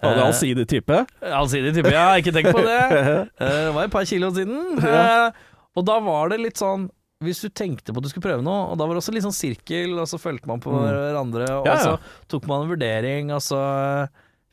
[0.03, 0.99] Var du allsidig type?
[1.22, 2.11] Allsidig type, ja.
[2.20, 2.83] Ikke tenk på det.
[3.41, 4.79] Eh, Det var et par kilo siden.
[4.85, 5.31] Eh,
[5.79, 6.89] Og da var det litt sånn
[7.24, 9.24] hvis du tenkte på at du skulle prøve noe, og da var det også litt
[9.24, 10.85] sånn sirkel, og så fulgte man på Mm.
[10.87, 11.83] hverandre, og Ja, ja.
[11.83, 11.99] så
[12.31, 13.59] tok man en vurdering, og så
[14.05, 14.07] eh,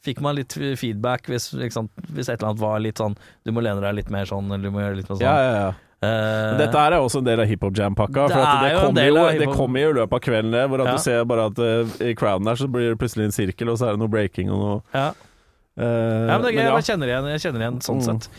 [0.05, 3.63] fikk man litt feedback hvis, sant, hvis et eller annet var litt sånn Du må
[3.65, 5.25] lene deg litt mer sånn, eller du må gjøre litt mer sånn.
[5.25, 5.73] Ja, ja, ja.
[6.05, 8.25] Uh, Dette her er også en del av hiphop jam-pakka.
[8.29, 10.89] Det For at det, kommer jo, det kommer jo i løpet av kvelden, hvor at
[10.91, 10.97] Ja.
[10.97, 13.79] du ser bare at uh, i crowden der så blir det plutselig en sirkel, og
[13.81, 15.07] så er det noe breaking og noe ja.
[15.77, 16.63] Eh, ja, men det er gøy.
[16.63, 16.75] ja.
[16.79, 18.05] Jeg kjenner igjen, jeg kjenner igjen sånn Mm.
[18.05, 18.29] sett.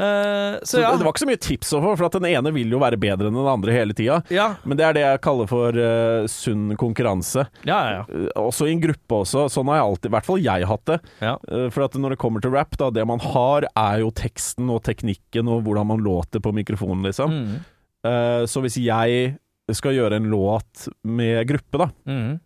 [0.00, 0.90] Uh, så Så ja.
[0.96, 2.96] Det var ikke så mye tips å få, for at den ene vil jo være
[2.96, 4.22] bedre enn den andre hele tida.
[4.32, 4.54] ja.
[4.64, 7.44] Men det er det jeg kaller for uh, sunn konkurranse.
[7.68, 8.22] Ja, ja, ja.
[8.40, 9.44] Også i en gruppe også.
[9.52, 10.98] Sånn har jeg alltid, i hvert fall jeg hatt det.
[11.20, 11.36] ja.
[11.70, 14.82] For at når det kommer til rap, da, det man har er jo teksten og
[14.88, 17.30] teknikken og hvordan man låter på mikrofonen, liksom.
[17.30, 18.46] Mm.
[18.48, 19.36] Så hvis jeg
[19.76, 22.40] skal gjøre en låt med gruppe, da, Mm.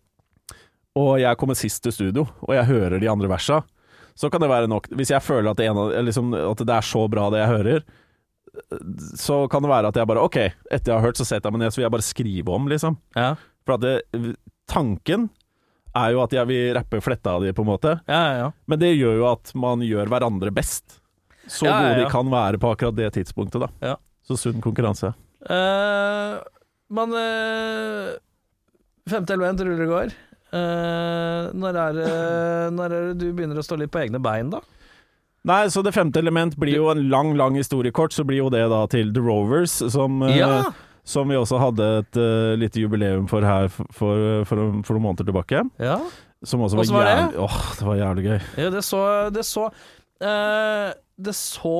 [0.95, 3.61] og jeg kommer sist til studio, og jeg hører de andre versa,
[4.15, 6.85] så kan det være nok Hvis jeg føler at det, ene, liksom, at det er
[6.87, 7.85] så bra det jeg hører,
[9.19, 11.57] så kan det være at jeg bare OK, etter jeg har hørt, så setter jeg
[11.57, 12.95] meg ned, så vil jeg bare skrive om, liksom.
[13.17, 13.33] Ja.
[13.67, 14.35] For at det,
[14.71, 15.27] tanken
[15.95, 17.97] er jo at jeg vil rappe fletta av de, på en måte.
[18.07, 18.47] Ja, ja, ja.
[18.69, 20.99] Men det gjør jo at man gjør hverandre best.
[21.47, 23.69] Så gode de kan være på akkurat det tidspunktet, da.
[23.91, 23.95] Ja.
[24.25, 25.13] Så sunn konkurranse.
[25.45, 26.41] Uh,
[26.89, 28.15] man uh,
[29.05, 30.15] Femte element ruller i går.
[30.55, 34.49] Eh, når, er, det- når er det du begynner å stå litt på egne bein,
[34.53, 34.61] da?
[35.45, 38.63] Nei, så det femte element blir jo en lang, lang historiekort, så blir jo det
[38.71, 40.63] da til The Rovers, som, eh, Ja!
[41.05, 45.03] som vi også hadde et uh, lite jubileum for her for, for, for, for noen
[45.11, 45.61] måneder tilbake.
[45.79, 45.99] ja.
[46.45, 47.13] Som også var, var det?
[47.17, 48.39] jævlig Åh, det var jævlig gøy.
[48.61, 48.99] ja det så
[49.33, 49.63] Det så
[50.21, 51.71] uh, Det så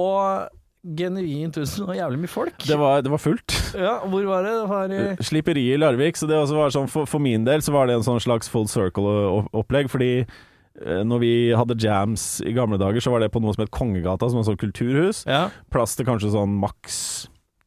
[0.97, 2.57] genuint ut som jævlig mye folk.
[2.61, 3.55] Det var, det var fullt.
[3.73, 4.53] Ja, hvor var det?
[4.61, 7.73] Det var i Slipperi i Larvik, så det var sånn for, for min del så
[7.75, 12.77] var det en sånn slags full circle-opplegg, fordi eh, når vi hadde jams i gamle
[12.81, 15.25] dager, så var det på noe som het Kongegata, som var sånn kulturhus.
[15.29, 15.47] Ja.
[15.73, 16.99] Plass til kanskje sånn maks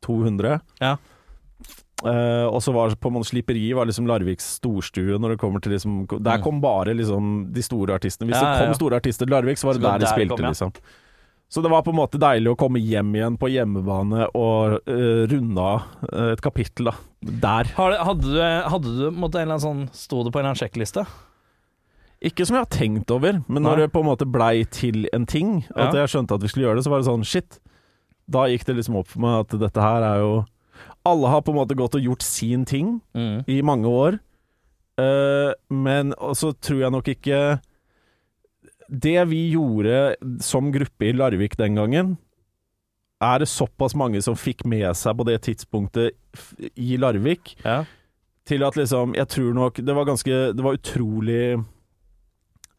[0.06, 0.60] 200.
[0.80, 0.96] Ja.
[1.98, 6.04] Uh, og så var på slipperi var liksom Larviks storstue når det kommer til liksom
[6.06, 6.42] Der Mm.
[6.44, 8.30] kom bare liksom de store artistene.
[8.30, 10.36] Hvis Ja, det kom store artister til Larvik, så var det Så der de spilte,
[10.36, 10.72] kom, liksom.
[11.49, 15.22] Så det var på en måte deilig å komme hjem igjen på hjemmebane og uh,
[15.30, 16.92] runde av eh, et kapittel, da.
[17.24, 17.70] Der.
[17.78, 21.07] Hadde du, hadde du en eller annen sånn Sto det på en eller annen sjekkliste?
[22.20, 23.80] Ikke som jeg har tenkt over, men når Nei.
[23.86, 26.03] det på en måte blei til en ting, at Ja.
[26.03, 27.59] jeg skjønte at vi skulle gjøre det, så var det sånn shit.
[28.28, 30.32] da gikk det liksom opp for meg at dette her er jo
[31.07, 33.44] Alle har på en måte gått og gjort sin ting Mm.
[33.49, 34.18] i mange år,
[35.01, 37.61] uh, men så tror jeg nok ikke
[38.89, 42.16] Det vi gjorde som gruppe i Larvik den gangen,
[43.20, 46.14] er det såpass mange som fikk med seg på det tidspunktet
[46.78, 47.84] i Larvik, Ja.
[48.47, 51.64] til at liksom Jeg tror nok Det var ganske Det var utrolig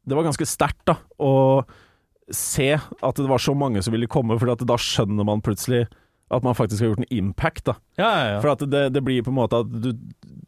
[0.08, 1.66] Det var ganske sterkt, da, å
[2.32, 5.88] se at det var så mange som ville komme, for da skjønner man plutselig
[6.32, 7.74] at man faktisk har gjort en impact, da.
[7.98, 8.40] Ja, ja, ja.
[8.44, 9.92] For at det, det blir på en måte at du,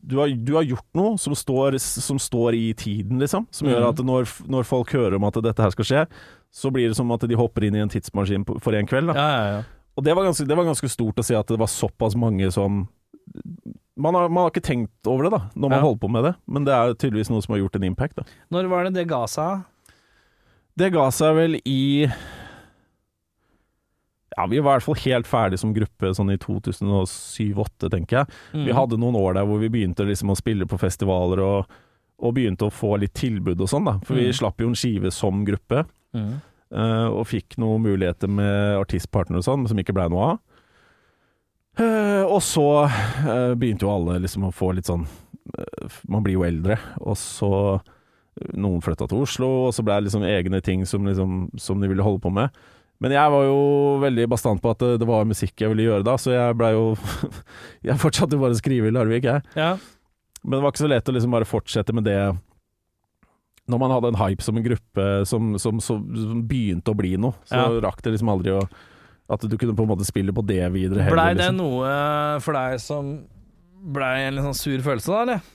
[0.02, 3.48] du, har, du har gjort noe som står, som står i tiden, liksom.
[3.52, 3.90] Som gjør Mhm.
[3.90, 6.04] at når, når folk hører om at dette her skal skje,
[6.52, 9.08] så blir det som at de hopper inn i en tidsmaskin for en kveld.
[9.10, 9.16] Da.
[9.18, 9.62] ja, ja, ja.
[9.98, 12.48] Og det var, ganske, det var ganske stort å se at det var såpass mange
[12.52, 12.88] som
[14.00, 15.82] man har, man har ikke tenkt over det da når man Ja.
[15.84, 18.16] holder på med det, men det er tydeligvis noe som har gjort en impact.
[18.16, 18.24] Da.
[18.52, 19.66] Når var det det ga seg?
[20.80, 22.08] Det ga seg vel i
[24.38, 28.36] Ja, vi var i hvert fall helt ferdig som gruppe sånn i 2007-2008, tenker jeg.
[28.54, 28.66] Mm.
[28.70, 31.74] Vi hadde noen år der hvor vi begynte liksom å spille på festivaler og,
[32.22, 33.98] og begynte å få litt tilbud og sånn, da.
[34.08, 34.38] For vi Mm.
[34.40, 36.42] slapp jo en skive som gruppe, Mm.
[36.72, 40.38] Uh, og fikk noen muligheter med artistpartnere og sånn, som ikke blei noe av.
[41.80, 45.06] Uh, og så uh, begynte jo alle liksom å få litt sånn
[46.08, 47.80] Man blir jo eldre, og så
[48.56, 51.90] Noen flytta til Oslo, og så ble det liksom egne ting som, liksom, som de
[51.92, 52.50] ville holde på med.
[53.02, 53.58] Men jeg var jo
[54.04, 56.72] veldig bastant på at det, det var musikk jeg ville gjøre da, så jeg blei
[56.76, 56.92] jo
[57.90, 59.42] Jeg fortsatte jo bare å skrive i Larvik, jeg.
[59.58, 59.72] Ja.
[60.44, 62.20] Men det var ikke så lett å liksom bare fortsette med det
[63.72, 67.14] når man hadde en hype som en gruppe som, som, som, som begynte å bli
[67.22, 67.38] noe.
[67.48, 67.68] Så Ja.
[67.86, 68.64] rakk det liksom aldri å
[69.32, 71.16] At du kunne på en måte spille på det videre heller.
[71.16, 71.62] Blei det liksom.
[71.62, 73.12] noe for deg som
[73.96, 75.46] blei en litt sånn sur følelse, da, eller?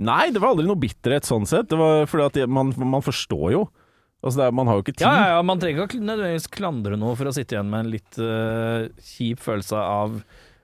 [0.00, 1.70] Nei, det var aldri noe bitterhet sånn sett.
[1.72, 3.62] Det var fordi at man, man forstår jo.
[4.20, 5.06] Altså er, Man har jo ikke tid.
[5.06, 7.92] Ja, ja, ja, man trenger ikke nødvendigvis klandre noe for å sitte igjen med en
[7.94, 10.20] litt uh, kjip følelse av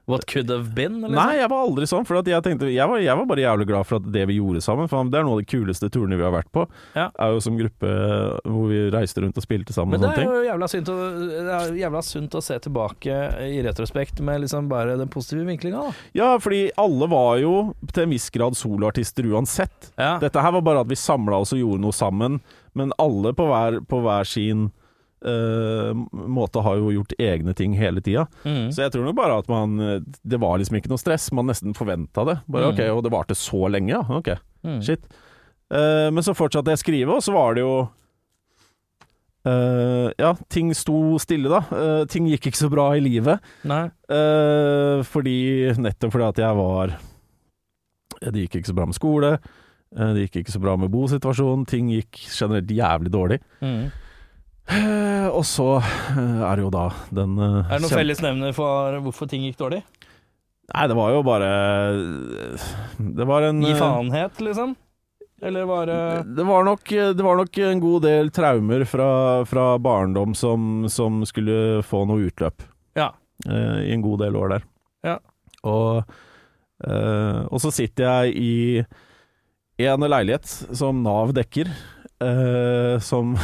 [0.07, 1.01] what could have been.
[1.01, 1.17] Liksom.
[1.19, 2.07] Nei, jeg var aldri sånn.
[2.07, 4.63] For jeg tenkte jeg var, jeg var bare jævlig glad for at det vi gjorde
[4.63, 4.89] sammen.
[4.91, 6.67] For det er noen av de kuleste turene vi har vært på.
[6.95, 7.09] Ja.
[7.23, 7.91] Er jo som gruppe
[8.47, 11.11] hvor vi reiste rundt og spilte sammen Men det er jo jævla sunt, å,
[11.49, 13.19] det jævla sunt å se tilbake
[13.51, 15.89] i retrospekt med liksom bare den positive vinklinga.
[16.17, 17.55] Ja, fordi alle var jo
[17.91, 19.91] til en viss grad soloartister uansett.
[19.99, 20.17] Ja.
[20.23, 22.41] Dette her var bare at vi samla oss og gjorde noe sammen,
[22.79, 24.69] men alle på hver, på hver sin
[25.27, 28.27] eh, måte har jo gjort egne ting hele tida.
[28.45, 28.71] Mm.
[28.73, 31.47] Så jeg tror nok bare at man eh, Det var liksom ikke noe stress, man
[31.51, 32.39] nesten forventa det.
[32.49, 32.75] Bare Mm.
[32.75, 34.03] ok, Og det varte så lenge, ja.
[34.09, 34.81] Ok, Mm.
[34.83, 35.05] shit.
[35.71, 37.89] Uh, men så fortsatte jeg å skrive, og så var det jo
[39.47, 41.61] Uh, Ja, ting sto stille, da.
[41.71, 43.39] Uh, ting gikk ikke så bra i livet.
[44.11, 46.97] Eh, fordi Nettopp fordi at jeg var
[48.21, 49.39] Det gikk ikke så bra med skole.
[49.97, 51.67] det gikk ikke så bra med bosituasjonen.
[51.67, 53.39] Ting gikk generelt jævlig dårlig.
[53.63, 53.93] Mm.
[54.67, 58.97] Eh, og så eh, er det jo da den eh, Er det noen fellesnevner for
[59.05, 59.79] hvorfor ting gikk dårlig?
[60.73, 61.51] Nei, det var jo bare
[62.99, 64.75] Det var en Gi faenhet, liksom?
[65.47, 66.01] Eller var det
[66.35, 69.09] det var, nok, det var nok en god del traumer fra,
[69.47, 72.65] fra barndom som, som skulle få noe utløp.
[72.97, 73.11] Ja.
[73.45, 74.65] I en god del år der.
[75.05, 75.19] Ja.
[75.69, 76.09] Og,
[76.89, 81.69] og så sitter jeg i en leilighet som Nav dekker,
[83.05, 83.37] som,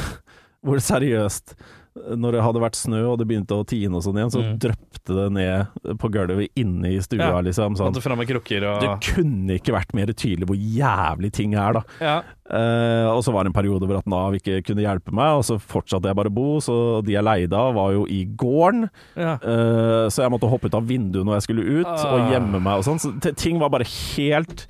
[0.64, 1.54] hvor seriøst
[1.92, 4.52] når det hadde vært snø og det begynte å tine og sånn igjen, så Mm.
[4.62, 7.40] drøpte det ned på gulvet inne i stua, Ja.
[7.44, 7.76] liksom.
[7.76, 7.92] Sånn.
[7.92, 11.82] Krukker og Det kunne ikke vært mer tydelig hvor jævlig ting er, da.
[12.00, 12.22] Ja.
[12.48, 15.42] Eh, og så var det en periode hvor at Nav ikke kunne hjelpe meg, og
[15.44, 16.60] så fortsatte jeg bare å bo.
[16.60, 19.34] Så de jeg leide av, var jo i gården, ja.
[19.34, 22.30] eh, så jeg måtte hoppe ut av vinduet når jeg skulle ut, og Ah.
[22.32, 23.00] gjemme meg og sånn.
[23.20, 24.66] Så ting var bare helt,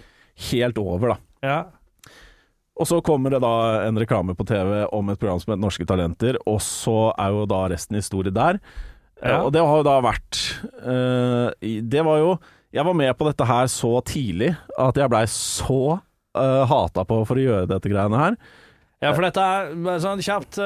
[0.51, 1.17] helt over, da.
[1.45, 1.65] ja.
[2.81, 3.51] Og så kommer det da
[3.87, 7.43] en reklame på TV om et program som heter Norske Talenter, og så er jo
[7.51, 8.55] da resten historie der.
[9.23, 9.43] Eh, Ja.
[9.45, 10.39] og det har jo da vært
[10.83, 12.31] eh, Det var jo
[12.75, 14.49] Jeg var med på dette her så tidlig
[14.81, 16.01] at jeg blei så
[16.35, 18.37] uh, hata på for å gjøre dette greiene her.
[19.03, 20.57] Ja, for dette er sånn kjapt.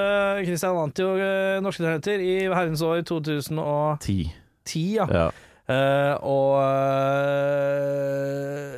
[0.47, 4.31] Kristian vant jo eh, Norske Talenter i herrens år 2010,
[4.71, 5.07] 10, ja.
[5.11, 5.27] Ja.
[5.67, 8.71] Uh, og uh,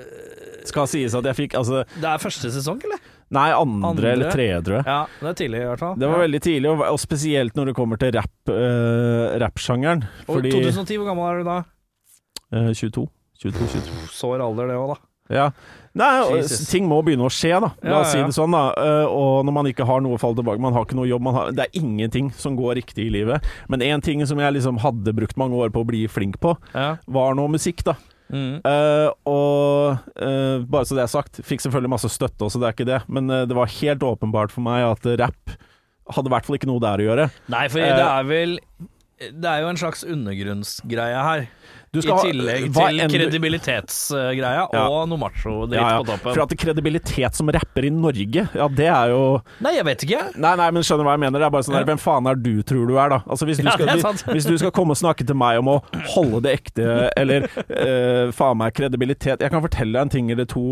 [0.68, 2.98] Skal sies at jeg fikk Altså, Det er første sesong, eller?
[3.34, 4.12] Nei, andre, Andre?
[4.14, 4.86] eller tredje, tror jeg.
[4.88, 5.98] Ja, det er tidlig, i hvert fall.
[6.00, 6.22] Det var ja.
[6.26, 10.96] veldig tidlig, og, og spesielt når det kommer til rap, uh, rap Og Fordi 2010,
[10.96, 11.58] hvor gammel er du da?
[12.48, 13.08] Uh, 22.
[13.38, 14.08] 22, 22.
[14.16, 15.02] Sår alder, det òg, da.
[15.28, 15.50] Ja.
[15.98, 16.08] Nei,
[16.38, 16.68] Jesus.
[16.70, 17.72] ting må begynne å skje, da.
[17.82, 18.70] La Ja, oss si det sånn, da.
[18.76, 21.24] Uh, og når man ikke har noe å falle tilbake Man har ikke noe jobb.
[21.26, 23.44] Man har, det er ingenting som går riktig i livet.
[23.68, 26.56] Men én ting som jeg liksom hadde brukt mange år på å bli flink på,
[26.74, 26.96] Ja.
[27.06, 27.96] var noe musikk, da.
[28.28, 28.60] Mm.
[28.60, 32.76] Eh, og uh, bare så det er sagt, fikk selvfølgelig masse støtte også, det er
[32.76, 33.00] ikke det.
[33.08, 35.58] Men uh, det var helt åpenbart for meg at rap
[36.08, 37.26] hadde i hvert fall ikke noe der å gjøre.
[37.52, 38.56] Nei, for det er vel
[39.18, 41.48] det er jo en slags undergrunnsgreie her.
[41.92, 44.82] Du I ha- tillegg hva til kredibilitetsgreia Ja.
[44.88, 45.98] og noe macho-dritt Ja, ja.
[46.02, 46.34] på toppen.
[46.34, 50.22] For at kredibilitet som rapper i Norge, ja det er jo Nei, jeg vet ikke.
[50.36, 51.38] Nei, nei, men skjønner hva jeg mener?
[51.38, 51.86] Det er bare sånn der.
[51.88, 53.20] Hvem faen er du, tror du er, da?
[53.26, 55.78] Altså Hvis du, skal, hvis, du skal komme og snakke til meg om å
[56.14, 60.44] holde det ekte, eller uh, faen meg kredibilitet Jeg kan fortelle deg en ting eller
[60.48, 60.64] to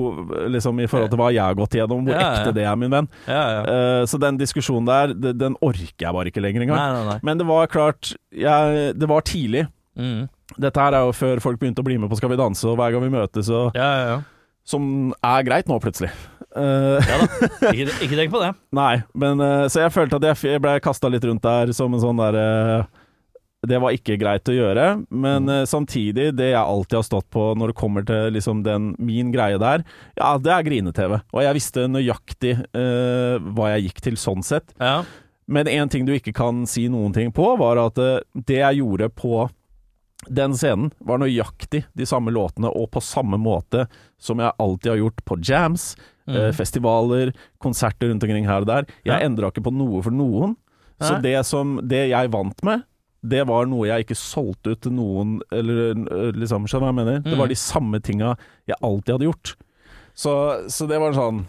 [0.53, 3.09] liksom i forhold til hva jeg har gått igjennom, hvor ekte det er, min venn.
[3.27, 3.62] Ja, ja.
[3.67, 6.77] Eh, så den diskusjonen der, den orker jeg bare ikke lenger engang.
[6.79, 7.19] Nei, nei, nei.
[7.27, 9.67] Men det var klart jeg, Det var tidlig.
[9.97, 10.27] Mm.
[10.55, 12.79] Dette her er jo før folk begynte å bli med på Skal vi danse, og
[12.79, 14.19] hver gang vi møtes, og, Ja, ja, ja.
[14.67, 14.85] som
[15.27, 16.13] er greit nå, plutselig.
[16.57, 17.09] Eh,
[17.73, 18.53] Ikke, ikke tenk på det.
[18.79, 21.93] Nei, men uh, Så jeg følte at jeg, jeg ble kasta litt rundt der som
[21.93, 22.87] en sånn derre
[23.67, 27.49] Det var ikke greit å gjøre, men eh, samtidig, det jeg alltid har stått på
[27.59, 29.83] når det kommer til liksom den min greie der,
[30.15, 31.17] ja, det er grine-TV.
[31.35, 34.71] Og jeg visste nøyaktig hva jeg gikk til sånn sett.
[34.79, 35.01] Ja.
[35.51, 39.11] Men én ting du ikke kan si noen ting på, var at det jeg gjorde
[39.19, 39.49] på
[40.29, 43.87] den scenen, var nøyaktig de samme låtene, og på samme måte
[44.18, 45.97] som jeg alltid har gjort på jams,
[46.29, 48.87] eh, festivaler, konserter rundt omkring her og der.
[49.05, 49.27] Jeg Ja.
[49.29, 50.57] endra ikke på noe for noen.
[51.01, 52.83] Så det, som, det jeg vant med,
[53.27, 56.93] det var noe jeg ikke solgte ut til noen, eller eh, liksom, skjønner du hva
[56.95, 57.20] jeg mener?
[57.27, 57.53] Det var Mm.
[57.55, 59.55] de samme tinga jeg alltid hadde gjort.
[60.14, 60.33] Så,
[60.70, 61.45] så det var sånn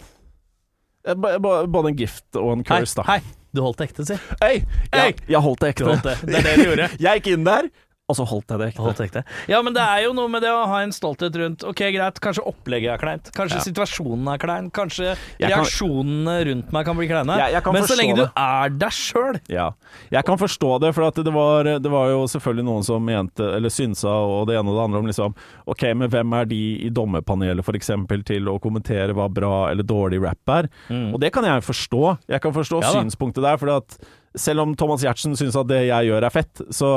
[1.08, 3.04] eh, Både en gift og en Hei, curse, da.
[3.08, 3.22] hei.
[3.56, 4.18] Du holdt ekte, si.
[4.42, 4.58] Hei!
[4.92, 5.06] Hei!
[5.08, 5.86] Jeg, jeg holdt det ekte.
[5.88, 6.18] holdt det.
[6.28, 6.88] Det er det du gjorde.
[7.08, 7.70] Jeg gikk inn der,
[8.08, 8.84] og så holdt jeg det ekte.
[8.86, 9.22] Holdt ekte.
[9.52, 12.20] Ja, men det er jo noe med det å ha en stolthet rundt Ok, greit,
[12.24, 13.32] kanskje opplegget er kleint.
[13.36, 13.64] Kanskje Ja.
[13.66, 14.70] situasjonen er klein.
[14.72, 17.36] Kanskje Jeg kan- reaksjonene rundt meg kan bli kleine.
[17.38, 18.26] Jeg- jeg kan men så lenge det.
[18.26, 19.72] du er deg sjøl Ja.
[20.10, 23.70] Jeg kan forstå det, for det var, det var jo selvfølgelig noen som mente, eller
[23.70, 25.36] synsa og det ene og det andre om liksom
[25.68, 27.88] Ok, men hvem er de i dommerpanelet f.eks.
[28.26, 30.70] til å kommentere hva bra eller dårlig rap er?
[31.14, 32.20] Og det kan jeg forstå.
[32.30, 32.84] Jeg kan forstå Mm.
[32.84, 33.98] Ja synspunktet der, for at
[34.42, 36.92] selv om Thomas Giertsen syns at det jeg gjør er fett, så,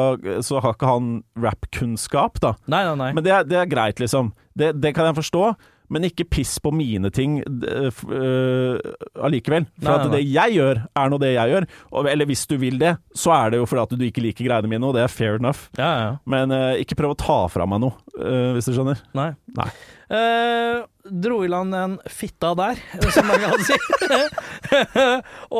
[0.45, 1.11] så har ikke han
[1.41, 2.55] rappkunnskap, da.
[2.71, 3.11] Nei, nei, nei.
[3.17, 4.33] Men det er, det er greit, liksom.
[4.59, 5.45] Det, det kan jeg forstå.
[5.91, 8.11] Men ikke piss på mine ting allikevel.
[8.11, 9.69] Uh, eh, allikevel.
[9.81, 11.69] For Nei, at nei, det jeg gjør, er nå det jeg gjør.
[11.91, 14.47] Og, eller hvis du vil det, så er det jo fordi at du ikke liker
[14.49, 15.69] greiene mine, og det er fair enough.
[15.79, 16.11] ja, ja.
[16.31, 19.03] Men uh, ikke prøv å ta fra meg noe, uh, hvis du skjønner.
[19.19, 19.33] Nei.
[19.59, 19.71] Nei.
[20.11, 22.81] Eh, dro i land en fitta der,
[23.15, 23.77] som man kan si.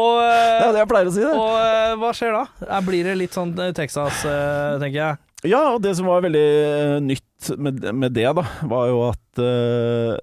[0.01, 1.35] og er det jeg pleier å si, det.
[1.39, 2.43] og eh, hva skjer da?
[2.67, 5.21] Eh, Blir det litt sånn eh, Texas, eh, tenker jeg.
[5.47, 9.41] Ja, og det som var veldig eh, nytt med, med det, da, var jo at
[9.41, 10.19] uh,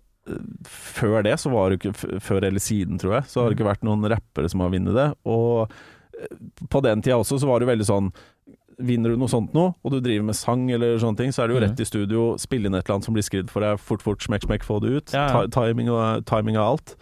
[0.67, 3.69] før det, så var det ikke Før eller siden, tror jeg, så har det ikke
[3.69, 5.07] vært noen rappere som har vunnet det.
[5.29, 5.71] Og
[6.19, 6.33] eh,
[6.69, 8.11] på den tida også, så var det veldig sånn
[8.77, 11.49] Vinner du noe sånt nå, og du driver med sang eller sånne ting, så er
[11.49, 13.79] det jo rett i studio, spille inn et eller annet som blir skrevet for deg,
[13.81, 15.15] fort, fort, smekk, smekk, få det ut.
[15.17, 15.39] Ja, ja.
[15.49, 16.93] Timing, og, timing og alt.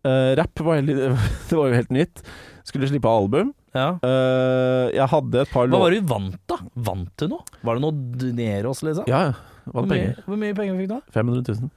[0.00, 1.20] Uh, rapp var, helt,
[1.50, 2.24] det var jo helt nytt.
[2.64, 3.52] Skulle slippe album.
[3.74, 3.88] Ja.
[4.04, 6.60] Uh, jeg hadde et par Hva var det du vant, da?
[6.88, 7.42] Vant du noe?
[7.66, 9.08] Var det noe Dineros, liksom?
[9.10, 9.34] Ja, ja.
[9.66, 10.22] hvor, Vant mye, penger.
[10.28, 10.94] hvor mye penger fikk du?
[10.94, 11.02] da?
[11.18, 11.70] 500 000.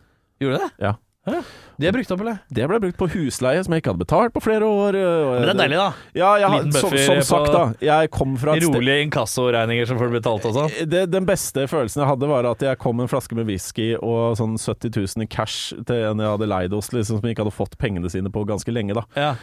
[0.43, 0.71] Gjorde du det?
[0.85, 0.93] Ja.
[1.27, 1.41] Hæ?
[1.75, 2.37] De er brukt opp, eller?
[2.55, 4.95] Det ble brukt på husleie som jeg ikke hadde betalt på flere år.
[4.95, 5.87] øh, Men det er deilig, da.
[6.15, 7.63] Ja, jeg, som, som sagt, da.
[7.83, 10.71] Jeg kom fra et sted Rolige inkassoregninger som får betalt og sånn.
[10.87, 13.89] det, Den beste følelsen jeg hadde, var at jeg kom med en flaske med whisky
[13.99, 17.43] og sånn 70 000 i cash til en jeg hadde leid hos, liksom, som ikke
[17.43, 18.95] hadde fått pengene sine på ganske lenge.
[18.95, 19.33] da Ja.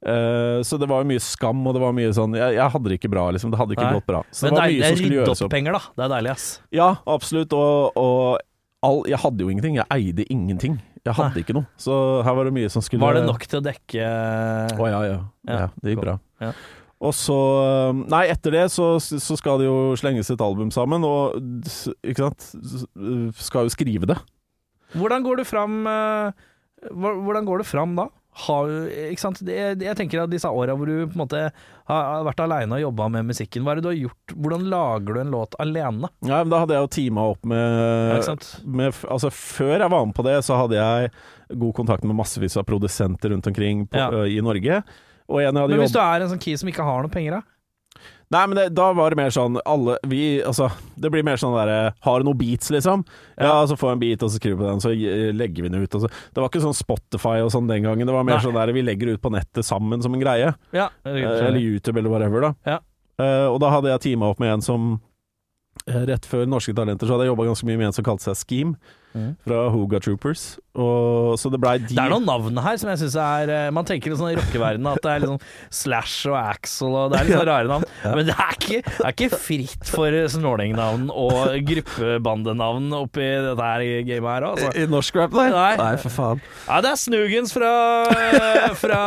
[0.00, 2.96] Eh, Så det var mye skam, og det var mye sånn Jeg, jeg hadde det
[2.96, 3.50] ikke bra, liksom.
[3.52, 3.96] Det hadde ikke Nei.
[3.98, 4.22] gått bra.
[4.32, 5.82] Så Men det det er rydde opp penger, da.
[5.96, 6.46] Det er deilig, ass.
[6.72, 7.52] Ja, absolutt.
[7.52, 8.38] Og, og
[8.86, 9.76] all, jeg hadde jo ingenting.
[9.76, 10.78] Jeg eide ingenting.
[11.04, 11.44] Jeg hadde Nei.
[11.44, 11.68] ikke noe.
[11.80, 11.94] Så
[12.24, 14.08] her var det mye som skulle Var det nok til å dekke
[14.76, 15.18] Å ja, ja.
[15.48, 15.58] ja.
[15.64, 16.18] Ja, det gikk bra.
[16.44, 16.50] Ja.
[17.00, 17.36] Og så
[18.12, 21.36] Nei, etter det så, så skal det jo slenges et album sammen, og
[22.04, 22.48] ikke sant
[23.40, 24.18] Skal jo skrive det.
[24.92, 26.32] Hvordan går du fram eh,
[26.92, 28.08] Hvordan går du fram da?
[28.32, 28.68] Har,
[29.10, 29.40] ikke sant?
[29.44, 31.40] Det, jeg tenker at disse åra hvor du på en måte
[31.90, 34.34] har vært aleine og jobba med musikken, hva er det du har gjort?
[34.38, 36.08] Hvordan lager du en låt alene?
[36.22, 38.36] Ja, men Da hadde jeg jo teama opp med, ja,
[38.70, 41.10] med Altså Før jeg var med på det, så hadde jeg
[41.58, 44.24] god kontakt med massevis av produsenter rundt omkring på, Ja.
[44.24, 44.82] i Norge.
[45.30, 47.42] Jeg Men hvis jobb- du er en sånn key som ikke har noe penger, da?
[48.30, 51.56] Nei, men det, da var det mer sånn alle Vi Altså, det blir mer sånn
[51.56, 53.02] derre Har du noen beats, liksom?
[53.34, 55.66] Ja, så får jeg en beat, og så skriver vi på den, så eh, legger
[55.66, 55.96] vi den ut.
[55.98, 56.10] Og så.
[56.30, 58.06] Det var ikke sånn Spotify og sånn den gangen.
[58.06, 58.44] Det var mer Nei.
[58.44, 60.52] sånn der vi legger ut på nettet sammen som en greie.
[60.76, 60.86] Ja.
[61.02, 62.52] Eh, Eller YouTube, eller whatever, da.
[62.76, 62.78] Ja.
[63.20, 64.90] Eh, og da hadde jeg teama opp med en som
[65.86, 68.36] Rett før Norske Talenter så hadde jeg jobba ganske mye med en som kalte seg
[68.42, 68.74] Scheme.
[69.10, 69.36] Mhm.
[69.42, 70.58] fra Hooga Troopers.
[70.78, 73.70] Og, så det blei de Det er noen navn her som jeg syns er eh,
[73.74, 75.40] Man tenker sånn i rockeverdenen at det er sånn
[75.74, 77.86] Slash og Axel og det er litt sånn rare navn.
[78.04, 83.84] Men det er ikke, det er ikke fritt for snålingnavn og gruppebandenavn oppi dette her
[84.06, 84.46] gamet her.
[84.52, 84.70] Altså.
[84.78, 85.48] I norsk rap, nei?
[85.80, 85.90] Nei.
[86.04, 86.44] for faen.
[86.68, 87.72] Ja, det er Snugens fra,
[88.78, 89.02] fra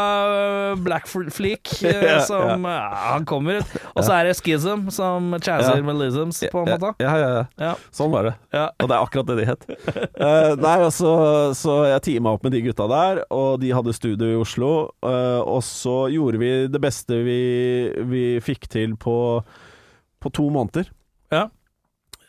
[0.83, 2.81] Black Fleek eh, som ja,
[3.13, 3.61] Han kommer.
[3.63, 3.79] ut.
[3.95, 6.93] Og så er det Schism som chaser med Lisms, på en måte.
[7.03, 7.43] Ja, ja, ja.
[7.69, 7.73] Ja.
[7.95, 8.35] Sånn var det.
[8.53, 8.67] Ja.
[8.83, 9.67] Og det er akkurat det de het.
[9.97, 11.09] Eh, nei, altså,
[11.57, 14.71] så jeg teama opp med de gutta der, og de hadde studio i Oslo.
[15.03, 17.41] Uh, og så gjorde vi det beste vi,
[18.09, 19.17] vi fikk til på,
[20.23, 20.89] på to måneder.
[21.33, 21.47] Ja.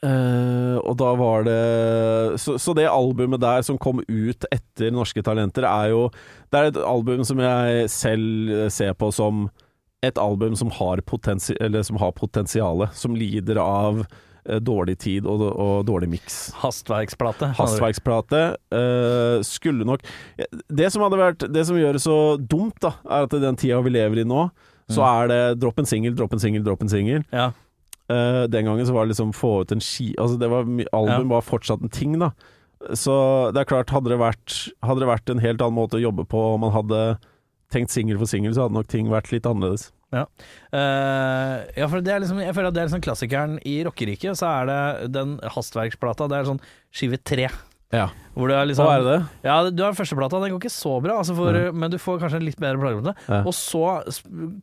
[0.05, 1.61] Uh, og da var det
[2.43, 6.03] så, så det albumet der som kom ut etter Norske Talenter, er jo
[6.53, 9.47] Det er et album som jeg selv ser på som
[10.05, 14.05] et album som har, potensi eller som har potensiale, som lider av
[14.61, 16.53] dårlig tid og, og dårlig miks.
[16.61, 17.53] Hastverksplate.
[17.59, 18.43] Hastverksplate
[18.75, 20.03] Uh, skulle nok
[20.69, 23.57] Det som hadde vært Det som gjør det så dumt, da, er at i den
[23.61, 24.49] tida vi lever i nå,
[24.91, 25.09] så Mm.
[25.09, 27.23] er det dropp en singel, dropp en singel, dropp en singel.
[27.33, 27.47] Ja.
[28.11, 30.83] Uh, den gangen så var det liksom få ut en ski Altså det var, album
[30.93, 32.33] album var fortsatt en ting, da.
[32.93, 33.15] Så
[33.55, 36.27] det er klart, hadde det vært, hadde det vært en helt annen måte å jobbe
[36.29, 36.99] på, og man hadde
[37.73, 39.87] tenkt singel for singel, så hadde nok ting vært litt annerledes.
[40.15, 40.25] Ja.
[40.71, 44.39] Uh, ja, for det er liksom, jeg føler at det er liksom klassikeren i rockeriket.
[44.41, 46.31] Så er det den hastverksplata.
[46.31, 46.63] Det er sånn
[46.95, 47.49] skive tre.
[47.95, 48.09] Ja.
[48.35, 49.19] Hvor det er liksom Hva er det?
[49.47, 52.41] Ja, du har førsteplata, den går ikke så bra, altså for, men du får kanskje
[52.41, 53.15] en litt bedre plateplate.
[53.31, 53.41] Ja.
[53.47, 53.85] Og så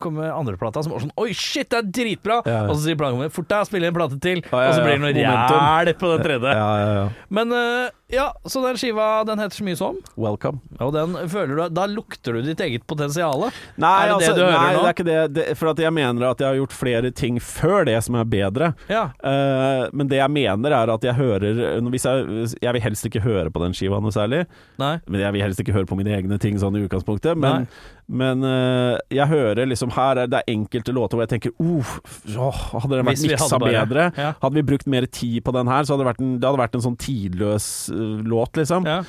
[0.02, 2.40] kommer andreplata som er sånn Oi, shit, det er dritbra!
[2.44, 2.68] Ja, ja.
[2.68, 5.56] Og så sier platekompaniet fort deg, spill en plate til, og så blir det noe
[5.56, 6.54] ræl på den tredje.
[6.58, 7.08] Ja, ja, ja.
[7.32, 10.60] Men eh, ja, så den skiva den heter så mye som, Welcome.
[10.84, 13.46] og den føler du Da lukter du ditt eget potensial.
[13.80, 14.82] Nei, Er det det altså, du hører nei, nå?
[14.82, 15.20] det er ikke det.
[15.38, 15.46] det.
[15.56, 18.72] For jeg mener at jeg har gjort flere ting før det som er bedre.
[18.92, 19.06] Ja.
[19.24, 23.22] Eh, men det jeg mener er at jeg hører hvis jeg, jeg vil helst ikke
[23.24, 24.44] høre på den skiva noe særlig.
[24.82, 24.94] Nei.
[25.06, 27.38] Men jeg vil helst ikke høre på mine egne ting sånn i utgangspunktet.
[27.40, 27.66] Men,
[28.10, 31.92] men uh, jeg hører liksom Her er det enkelte låter hvor jeg tenker uh,
[32.26, 34.32] Hadde den vært miksa bedre, Ja.
[34.42, 36.78] hadde vi brukt mer tid på den her, så hadde det vært en, det vært
[36.78, 38.88] en sånn tidløs uh, låt, liksom.
[38.88, 39.02] Ja.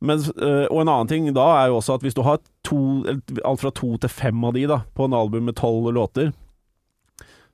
[0.00, 2.78] Men, øh, og en annen ting da er jo også at hvis du har to,
[3.44, 6.30] alt fra to til fem av de da, på en album med tolv låter,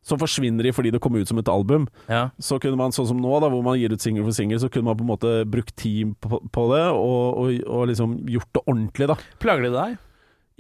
[0.07, 1.89] så forsvinner de fordi det kommer ut som et album.
[2.07, 2.29] ja.
[2.39, 4.71] Så kunne man, sånn som nå, da, hvor man gir ut singel for singel, så
[4.71, 8.51] kunne man på en måte brukt tid på, på det, og, og, og liksom gjort
[8.55, 9.17] det ordentlig, da.
[9.43, 9.97] Plager det deg?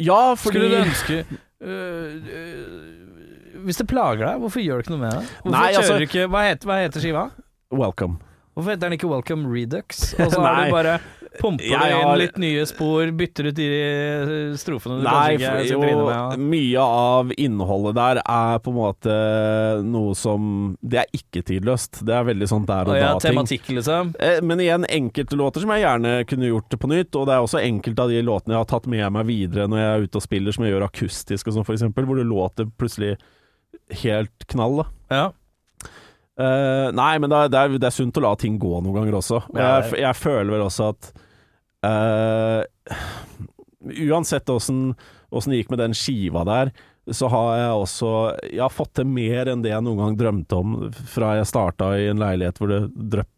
[0.02, 1.18] Ja, fordi Skulle du ønske
[1.62, 5.22] øh, øh, Hvis det plager deg, hvorfor gjør du ikke noe med det?
[5.40, 7.22] Hvorfor Nei, kjører altså- du ikke hva heter, hva heter skiva?
[7.72, 8.18] Welcome.
[8.56, 10.12] Hvorfor heter den ikke Welcome Redux?
[10.20, 10.98] Og så har du bare
[11.40, 15.50] pumper du inn har- litt nye spor, bytter ut de øh, strofene du Nei, kanskje
[15.52, 16.14] ikke sitter inne med.
[16.16, 16.36] Ja.
[16.54, 19.16] mye av innholdet der er på en måte
[19.86, 22.02] noe som Det er ikke tidløst.
[22.06, 23.34] Det er veldig sånn der og Og ja, da-ting.
[23.36, 24.14] tematikk, liksom.
[24.20, 27.42] Eh, Men igjen, enkelte låter som jeg gjerne kunne gjort på nytt, og det er
[27.46, 30.16] også enkelte av de låtene jeg har tatt med meg videre når jeg er ute
[30.16, 33.16] og spiller, som jeg gjør akustisk og sånn, for eksempel, hvor det låter plutselig
[34.02, 34.86] helt knall, da.
[35.10, 35.26] Ja.
[36.36, 38.92] Uh, nei, men det er, det, er, det er sunt å la ting gå noen
[38.98, 39.38] ganger også.
[39.54, 41.22] Og jeg, jeg føler vel også at eh,
[44.10, 44.94] Uansett åssen
[45.52, 46.70] det gikk med den skiva der,
[47.14, 48.08] så har jeg også
[48.50, 50.72] Jeg har fått til mer enn det jeg noen gang drømte om
[51.12, 52.80] fra jeg starta i en leilighet hvor det
[53.12, 53.28] drøp,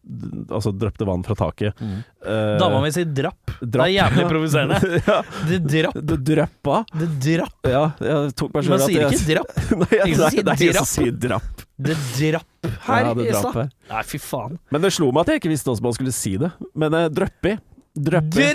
[0.56, 1.82] altså drøpte vann fra taket.
[2.24, 3.52] Da Dama mi sier drapp.
[3.60, 3.68] drapp.
[3.68, 4.80] Det er jævlig provoserende.
[5.10, 5.18] ja,
[5.50, 6.00] Det drapp.
[6.00, 6.80] det drøppa.
[6.96, 7.70] Det drapp.
[7.74, 9.54] Ja, jeg tok meg Man sier ikke drapp.
[9.82, 11.64] Nei, jeg, nei, det er ingen som sier drapp.
[11.78, 13.72] Det drapp her Ja, det drapp her.
[13.92, 14.56] Nei, fy faen.
[14.72, 16.54] Men det slo meg at jeg ikke visste hvordan man skulle si det.
[16.72, 17.58] Men uh, drøppi.
[17.98, 18.52] Drøppi.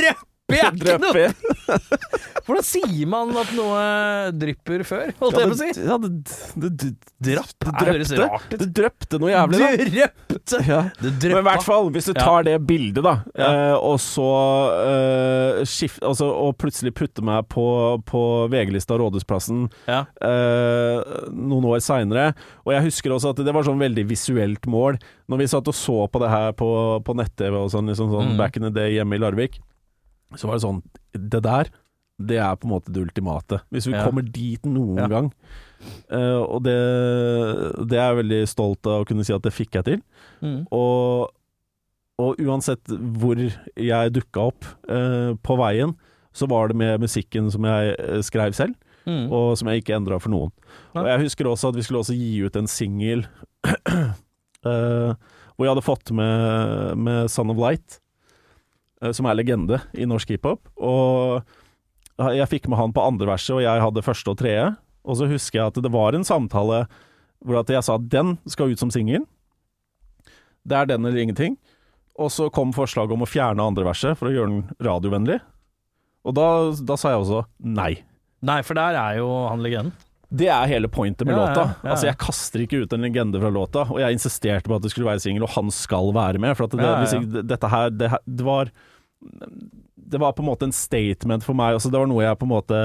[0.54, 1.80] Drøppi er ikke noe!
[2.44, 3.84] Hvordan sier man at noe
[4.36, 5.68] drypper før, holdt jeg på å si?
[5.88, 6.10] Ja, det,
[6.60, 6.90] det, det,
[7.24, 7.54] Drapp.
[7.64, 8.18] det Det drøpte.
[8.28, 8.58] rart ut.
[8.64, 9.70] Det drøpte noe jævlig, da.
[10.34, 10.60] Drøpte!
[10.68, 10.80] Ja.
[11.00, 13.48] Det Men i hvert fall, hvis du tar det bildet, da, Ja.
[13.48, 14.28] eh, og så
[14.84, 17.64] uh, skift, altså, Og plutselig putter meg på,
[18.10, 20.04] på VG-lista Rådhusplassen Ja.
[20.20, 21.00] uh,
[21.32, 22.34] noen år seinere.
[22.68, 25.00] Og jeg husker også at det var sånn veldig visuelt mål.
[25.32, 26.68] Når vi satt og så på det her på,
[27.08, 28.38] på nett-TV og sånn, liksom sånn Mm.
[28.40, 29.58] back in the day hjemme i Larvik,
[30.40, 30.82] så var det sånn
[31.14, 31.70] Det der,
[32.20, 33.62] det er på en måte det ultimate.
[33.74, 34.06] Hvis vi Ja.
[34.06, 35.08] kommer dit noen Ja.
[35.08, 35.32] gang.
[36.12, 36.78] Uh, og det,
[37.90, 40.02] det er jeg veldig stolt av å kunne si at det fikk jeg til.
[40.42, 40.62] Mm.
[40.72, 41.30] Og,
[42.24, 42.86] og uansett
[43.20, 43.36] hvor
[43.76, 45.96] jeg dukka opp uh, på veien,
[46.34, 48.76] så var det med musikken som jeg eh, skrev selv,
[49.06, 49.26] Mm.
[49.36, 50.52] og som jeg ikke endra for noen.
[50.96, 51.02] Ja.
[51.02, 53.26] Og jeg husker også at vi skulle også gi ut en singel
[53.68, 55.12] uh,
[55.58, 58.00] hvor jeg hadde fått med, med Son of Light,
[59.12, 60.70] som er legende i norsk hiphop.
[60.80, 61.44] Og
[62.38, 64.70] jeg fikk med han på andre verset, og jeg hadde første og tredje.
[65.04, 66.86] Og så husker jeg at det var en samtale
[67.44, 69.26] hvor jeg sa at den skal ut som singel.
[70.64, 71.58] Det er den eller ingenting.
[72.16, 75.40] Og så kom forslaget om å fjerne andre verset for å gjøre den radiovennlig.
[76.24, 76.48] Og da,
[76.80, 77.98] da sa jeg også nei.
[78.46, 79.96] Nei, for der er jo han legenden.
[80.34, 81.64] Det er hele pointet med Ja, låta.
[81.68, 81.90] ja, ja.
[81.94, 84.90] Altså Jeg kaster ikke ut en legende fra låta, og jeg insisterte på at det
[84.94, 86.56] skulle være singel, og han skal være med.
[86.58, 86.74] For at
[87.28, 88.72] det, dette her det, det var
[89.96, 91.78] Det var på en måte en statement for meg.
[91.78, 92.80] Altså Det var noe jeg på en måte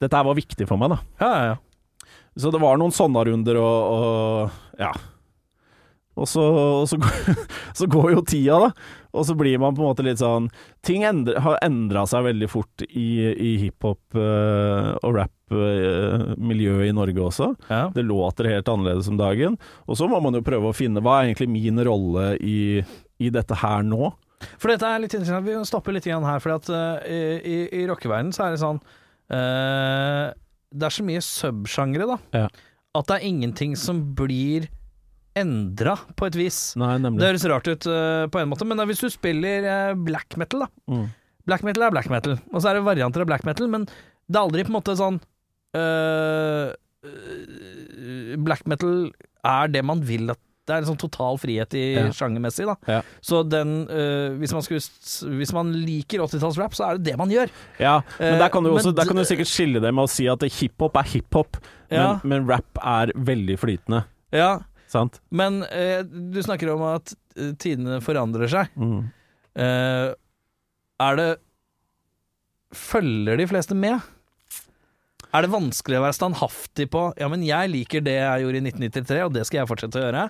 [0.00, 0.98] Dette her var viktig for meg, da.
[1.20, 2.10] Ja, ja, ja.
[2.40, 4.92] Så det var noen sånne runder, og, og ja.
[6.20, 6.98] Og så, og så,
[7.78, 8.96] så går jo tida, da.
[9.16, 10.46] Og så blir man på en måte litt sånn
[10.86, 17.24] Ting endre, har endra seg veldig fort i, i hiphop uh, og rap-miljøet i Norge
[17.26, 17.52] også.
[17.70, 17.84] ja.
[17.94, 19.58] Det låter helt annerledes om dagen.
[19.86, 22.60] Og så må man jo prøve å finne hva er egentlig min rolle i,
[23.18, 24.12] i dette her nå.
[24.60, 25.46] For dette er litt interessant.
[25.46, 28.80] Vi stopper litt igjen her, for at eh, i, i rockeverdenen så er det sånn
[28.80, 30.26] uh,
[30.72, 32.46] Det er så mye subsjangre, da, Ja.
[33.00, 34.68] at det er ingenting som blir
[35.38, 36.58] endra på et vis.
[36.80, 40.66] Nei, Det høres rart ut uh, på en måte, men hvis du spiller black metal,
[40.66, 40.70] da.
[40.90, 41.08] Mm.
[41.48, 44.36] Black metal er black metal, og så er det varianter av black metal, men det
[44.36, 45.20] er aldri på en måte sånn
[48.42, 49.10] Black metal
[49.46, 50.40] er det man vil at
[50.70, 52.06] Det er en sånn total frihet i Ja.
[52.14, 52.76] sjangermessig, da.
[52.86, 53.00] Ja.
[53.26, 54.80] Så den øh, hvis, man skulle,
[55.36, 57.50] hvis man liker 80-tallsrap, så er det det man gjør.
[57.82, 60.06] Ja, men der kan du, Eh, også, men der kan du sikkert skille det med
[60.06, 61.58] å si at hiphop er hiphop,
[61.90, 62.20] Ja.
[62.22, 64.04] men, men rap er veldig flytende.
[64.32, 64.60] Ja,
[64.90, 65.20] Sant?
[65.30, 67.12] men øh, du snakker om at
[67.58, 68.72] tidene forandrer seg.
[68.78, 69.08] Mm.
[69.58, 70.14] Uh,
[71.00, 71.28] er det
[72.70, 73.98] Følger de fleste med?
[75.34, 78.64] Er det vanskelig å være standhaftig på Ja, men jeg liker det jeg gjorde i
[78.66, 80.24] 1993, og det skal jeg fortsette å gjøre?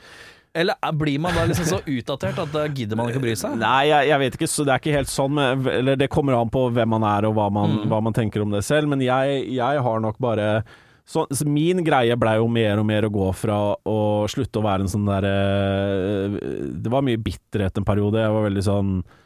[0.61, 3.35] Eller er- blir man da liksom så utdatert at da gidder man ikke å bry
[3.39, 3.55] seg?
[3.61, 6.35] Nei, jeg, jeg vet ikke, så det er ikke helt sånn med, Eller det kommer
[6.41, 7.85] an på hvem man er og hva man, Mm.
[7.93, 10.65] hva man tenker om det selv, men jeg, jeg har nok bare
[11.11, 13.57] så, så Min greie blei jo mer og mer å gå fra
[13.89, 13.97] å
[14.31, 15.33] slutte å være en sånn derre
[16.83, 18.21] Det var mye bitterhet en periode.
[18.23, 19.17] Jeg var veldig sånn eh,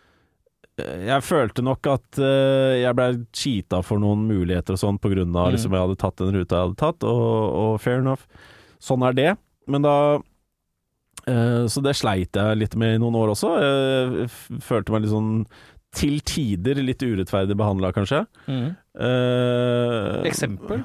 [0.83, 5.53] jeg følte nok at uh, jeg ble cheata for noen muligheter og sånn av Mm.
[5.55, 8.25] liksom, jeg hadde tatt den ruta jeg hadde tatt, og, og fair enough.
[8.83, 9.29] Sånn er det.
[9.70, 10.18] Men da
[11.29, 13.53] uh, Så det sleit jeg litt med i noen år også.
[13.62, 14.29] Jeg
[14.66, 15.47] følte meg litt sånn
[15.95, 18.25] til tider litt urettferdig behandla, kanskje.
[18.51, 18.75] Mm.
[18.99, 20.83] Uh, Eksempel?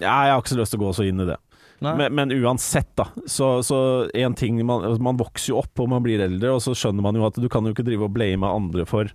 [0.00, 1.36] Ja, jeg har ikke så lyst til å gå så inn i det.
[1.80, 3.06] Men, men uansett, da.
[3.26, 3.78] Så, så
[4.14, 7.16] en ting man, man vokser jo opp og man blir eldre, og så skjønner man
[7.16, 9.12] jo at du kan jo ikke drive og blame andre for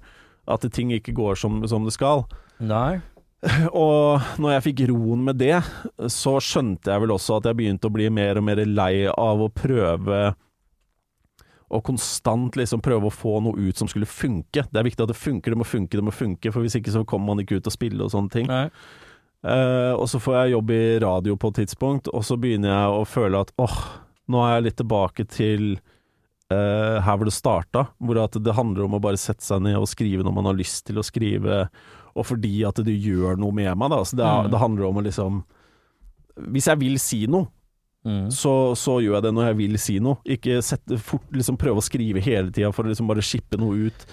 [0.49, 2.25] at ting ikke går som, som det skal.
[2.61, 2.99] Nei.
[3.77, 5.57] Og når jeg fikk roen med det,
[6.09, 9.41] så skjønte jeg vel også at jeg begynte å bli mer og mer lei av
[9.41, 10.21] å prøve
[11.65, 14.67] å konstant liksom prøve å få noe ut som skulle funke.
[14.69, 16.93] Det er viktig at det funker, det må funke, det må funke, for hvis ikke
[16.93, 18.49] så kommer man ikke ut og spille og sånne ting.
[18.49, 18.67] Nei.
[19.45, 22.93] Eh, og så får jeg jobb i radio på et tidspunkt, og så begynner jeg
[22.97, 23.75] å føle at åh,
[24.31, 25.67] nå er jeg litt tilbake til
[26.49, 29.85] uh, her hvor det starta, hvor det handler om å bare sette seg ned og
[29.91, 31.67] skrive når man har lyst til å skrive,
[32.15, 33.99] og fordi at det gjør noe med meg, da.
[34.07, 34.51] Så det, er, Mm.
[34.51, 35.43] det handler om å liksom
[36.51, 37.47] Hvis jeg vil si noe,
[38.05, 38.27] Mm.
[38.29, 40.17] så, så gjør jeg det når jeg vil si noe.
[40.29, 43.87] Ikke sette fort, liksom prøve å skrive hele tida for å liksom bare shippe noe
[43.87, 44.05] ut.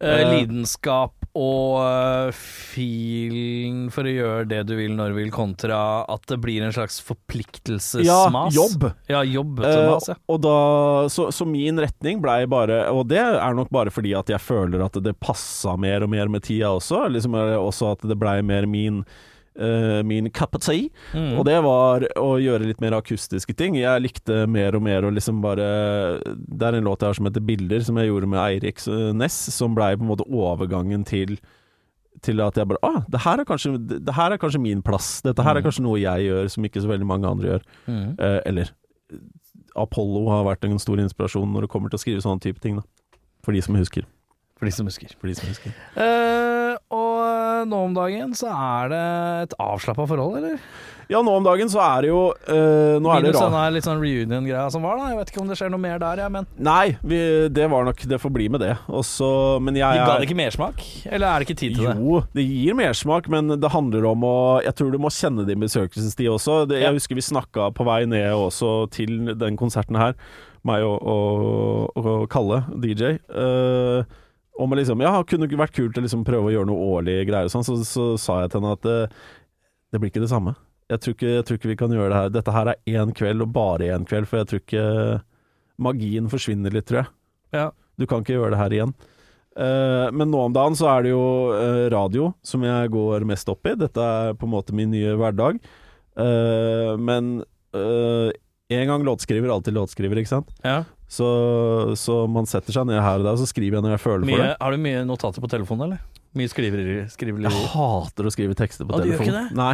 [0.00, 5.78] Eh, Eh, lidenskap og feelen for å gjøre det du vil når du vil, kontra
[6.10, 8.06] at det blir en slags forpliktelsesmas.
[8.06, 8.88] Ja, jobb.
[9.10, 10.16] Ja, jobb vet Eh, mas, ja.
[10.26, 10.56] og da,
[11.12, 14.82] så, så min retning blei bare Og det er nok bare fordi at jeg føler
[14.84, 17.06] at det passa mer og mer med tida også.
[17.14, 19.28] Liksom er også at det blei mer min eh,
[20.06, 20.88] min cup of tea.
[21.12, 21.38] Mm.
[21.38, 23.74] Og det var å gjøre litt mer akustiske ting.
[23.76, 25.66] Jeg likte mer og mer å liksom bare
[26.22, 28.78] Det er en låt jeg har som heter 'Bilder', som jeg gjorde med Eirik
[29.14, 31.38] Næss, som blei på en måte overgangen til
[32.22, 35.22] til at jeg bare ah, det her kanskje, det her er kanskje min plass.
[35.22, 35.64] Dette her er Mm.
[35.64, 37.62] kanskje noe jeg gjør som ikke så veldig mange andre gjør.
[37.88, 38.16] Mm.
[38.18, 38.70] Eh, eller
[39.76, 42.76] Apollo har vært en stor inspirasjon når det kommer til å skrive sånne type ting,
[42.76, 42.82] da.
[43.42, 44.04] For de som husker.
[44.60, 45.08] For de som husker.
[45.16, 45.72] For de som husker.
[45.96, 49.04] Eh, og nå om dagen så er det
[49.48, 50.58] et avslappa forhold, eller?
[51.10, 53.72] Ja, nå om dagen så er det jo eh, Nå er det rart.
[53.74, 55.08] litt sånn reunion-greia som var, da.
[55.10, 57.18] Jeg vet ikke om det skjer noe mer der, jeg, men Nei, vi,
[57.50, 58.76] det var nok Det får bli med det.
[58.92, 60.84] Og så- men jeg De ga det ikke mersmak?
[61.10, 61.96] Eller er det ikke tid til det?
[61.98, 65.58] Jo, det gir mersmak, men det handler om å Jeg tror du må kjenne din
[65.64, 66.68] besøkelsestid også.
[66.68, 66.90] Det, Ja.
[66.92, 70.14] jeg husker vi snakka på vei ned også til den konserten her,
[70.62, 73.16] meg og, og, og Kalle, DJ.
[73.34, 74.04] eh,
[74.58, 77.20] om å liksom Ja, kunne det vært kult å liksom prøve å gjøre noe årlig
[77.28, 78.98] greier og sånn, så, så sa jeg til henne at det,
[79.92, 80.56] det blir ikke det samme.
[80.90, 82.32] Jeg tror, ikke, jeg tror ikke vi kan gjøre det her.
[82.34, 84.86] Dette her er én kveld, og bare én kveld, for jeg tror ikke
[85.80, 87.10] Magien forsvinner litt, tror jeg.
[87.56, 87.70] Ja.
[88.00, 88.92] Du kan ikke gjøre det her igjen.
[89.60, 91.22] Uh, men nå om dagen så er det jo
[91.52, 93.76] uh, radio som jeg går mest opp i.
[93.78, 95.60] Dette er på en måte min nye hverdag.
[96.20, 97.40] Uh, men
[97.76, 98.30] eh,
[98.70, 100.50] En gang låtskriver, alltid låtskriver, ikke sant?
[100.62, 100.84] Ja.
[101.10, 101.26] Så,
[101.98, 104.28] så man setter seg ned her og der, og så skriver jeg når jeg føler
[104.30, 104.54] for det.
[104.60, 106.20] har du mye notater på telefonen, eller?
[106.38, 109.56] Mye skriveri, Jeg hater å skrive tekster på Ja, du gjør ikke det?
[109.58, 109.72] Nei.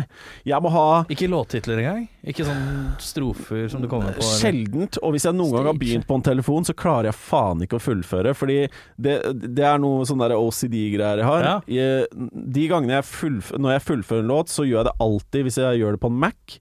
[0.49, 2.07] Jeg må ha Ikke låttitler engang?
[2.25, 2.63] Ikke sånn
[3.05, 4.23] strofer som du kommer på?
[4.25, 4.39] eller?
[4.41, 7.61] Sjeldent, og hvis jeg noen gang har begynt på en telefon, så klarer jeg faen
[7.67, 8.33] ikke å fullføre.
[8.33, 8.57] Fordi
[8.97, 11.45] det, det er noe sånn der OCD-greier jeg har.
[11.45, 11.59] Ja.
[11.69, 12.09] Jeg,
[12.57, 15.61] de gangene jeg fullfører, når jeg fullfører en låt, så gjør jeg det alltid hvis
[15.61, 16.57] jeg gjør det på en Mac.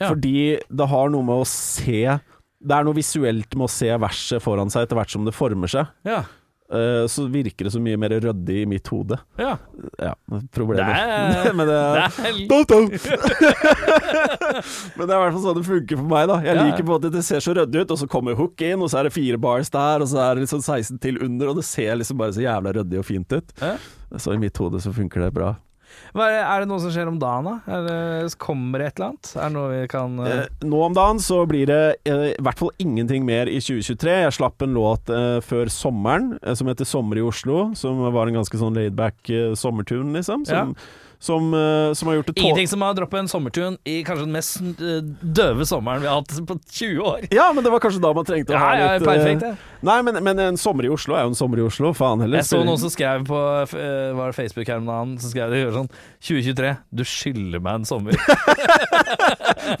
[0.00, 0.08] Ja.
[0.12, 2.18] Fordi det har noe med å se
[2.60, 5.68] Det er noe visuelt med å se verset foran seg etter hvert som det former
[5.70, 5.86] seg.
[6.08, 6.22] Ja.
[6.66, 9.14] Eh, så virker det så mye mer ryddig i mitt hode.
[9.38, 9.52] ja.
[10.02, 10.14] Ja,
[10.52, 10.90] problemer.
[10.90, 11.78] Det er- Men det,
[12.18, 12.90] Det er don't.
[14.96, 16.38] Men det er i hvert fall sånn det funker for meg, da.
[16.44, 16.64] Jeg ja.
[16.66, 19.00] liker på at det ser så ryddig ut, og så kommer hook inn, og så
[19.00, 21.66] er det fire bars der, og så er det liksom 16 til under, og det
[21.68, 23.54] ser liksom bare så jævla ryddig og fint ut.
[23.62, 23.74] Ja.
[24.22, 25.50] Så i mitt hode så funker det bra.
[26.16, 27.80] Er, er det noe som skjer om dagen, da?
[27.86, 29.32] Det, kommer det et eller annet?
[29.36, 30.28] Er det noe vi kan uh...
[30.32, 34.14] Eh, nå om dagen så blir det eh, i hvert fall ingenting mer i 2023.
[34.24, 38.40] Jeg slapp en låt eh, før sommeren som heter 'Sommer i Oslo', som var en
[38.40, 40.46] ganske sånn laidback uh, sommertune, liksom.
[40.48, 40.74] Som,
[41.18, 44.34] som, eh, som har gjort det Ingenting som har droppet en sommertune i kanskje den
[44.36, 47.26] mest eh, døve sommeren vi har hatt på 20 år.
[47.34, 49.54] Ja, men det var kanskje da man trengte å Ja, ha litt ja, perfekt, det.
[49.86, 51.92] Nei, men, men en sommer i Oslo er jo en sommer i Oslo.
[51.96, 52.40] Faen heller.
[52.40, 55.52] Jeg så noen som skrev på eh, var det Facebook her om dagen, som skrev
[55.54, 55.90] det sånn
[56.26, 58.16] 2023, du skylder meg en sommer.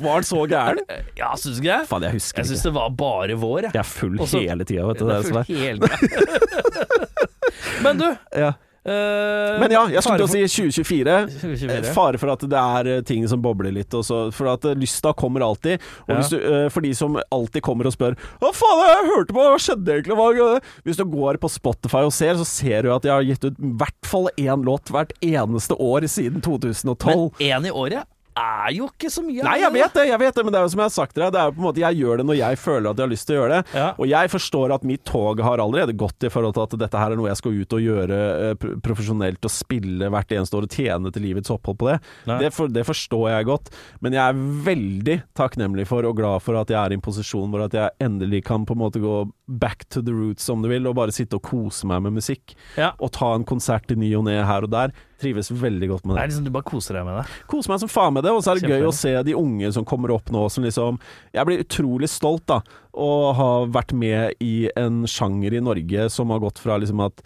[0.02, 0.80] Var den så gæren?
[1.18, 1.88] ja, syns du ikke det?
[1.90, 2.52] Faen, jeg husker Jeg ikke.
[2.56, 3.74] syns det var bare vår, jeg.
[3.76, 5.06] Jeg er full Også- hele tida, vet du.
[5.06, 5.86] Det er full hele hele
[7.84, 8.06] Men du
[8.36, 8.52] ja.
[8.86, 11.16] Eh, Men ja, jeg skulle til å si 2024.
[11.42, 11.76] 2024.
[11.76, 13.92] Eh, Fare for at det er eh, ting som bobler litt.
[13.94, 15.82] Også, for at lysta kommer alltid.
[16.06, 16.20] Og Ja.
[16.20, 19.42] hvis du, uh, for de som alltid kommer og spør Hva faen, jeg hørte på,
[19.42, 20.16] hva skjedde egentlig?
[20.16, 20.60] Hva?
[20.86, 23.56] Hvis du går på Spotify og ser, så ser du at jeg har gitt ut
[23.58, 27.32] i hvert fall én låt hvert eneste år siden 2012.
[27.40, 28.06] Men én i året
[28.36, 29.44] er jo ikke så mye.
[29.46, 31.14] Nei, jeg vet det, jeg vet det, men det er jo som jeg har sagt
[31.16, 33.00] til deg, det er jo på en måte jeg gjør det når jeg føler at
[33.00, 33.76] jeg har lyst til å gjøre det.
[33.80, 33.86] Ja.
[33.96, 37.14] Og jeg forstår at mitt tog har allerede gått i forhold til at dette her
[37.14, 38.20] er noe jeg skal ut og gjøre
[38.50, 41.98] eh, profesjonelt og spille hvert eneste år og tjene til livets opphold på det.
[42.26, 43.72] Det, for, det forstår jeg godt,
[44.04, 47.50] men jeg er veldig takknemlig for og glad for at jeg er i en posisjon
[47.52, 50.68] hvor at jeg endelig kan på en måte gå back to the roots, om du
[50.68, 52.56] vil, og bare sitte og kose meg med musikk.
[52.78, 52.92] Ja.
[52.98, 54.94] Og ta en konsert i ny og ne her og der.
[55.22, 57.38] Trives veldig godt med Det det er liksom Du bare koser deg med det.
[57.48, 59.72] Koser meg som faen med det, og så er det gøy å se de unge
[59.72, 61.00] som kommer opp nå, som liksom
[61.32, 62.60] Jeg blir utrolig stolt, da,
[62.92, 67.22] å ha vært med i en sjanger i Norge som har gått fra liksom at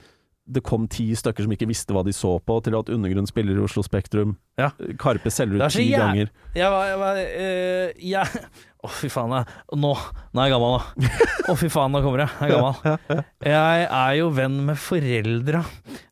[0.51, 3.59] det kom ti stykker som ikke visste hva de så på, til at Undergrunn spiller
[3.59, 4.35] i Oslo Spektrum.
[4.61, 4.71] Ja.
[5.01, 6.31] Karpe selger er ut ti ganger.
[6.57, 8.45] Jeg var, jeg var eh, jeg,
[8.81, 9.35] Å, fy faen.
[9.37, 9.93] Jeg, nå,
[10.33, 11.11] nå er jeg gammel, nå.
[11.53, 12.33] Å, fy faen, nå kommer jeg.
[12.41, 13.25] Jeg er gammel.
[13.47, 15.65] Jeg er jo venn med foreldra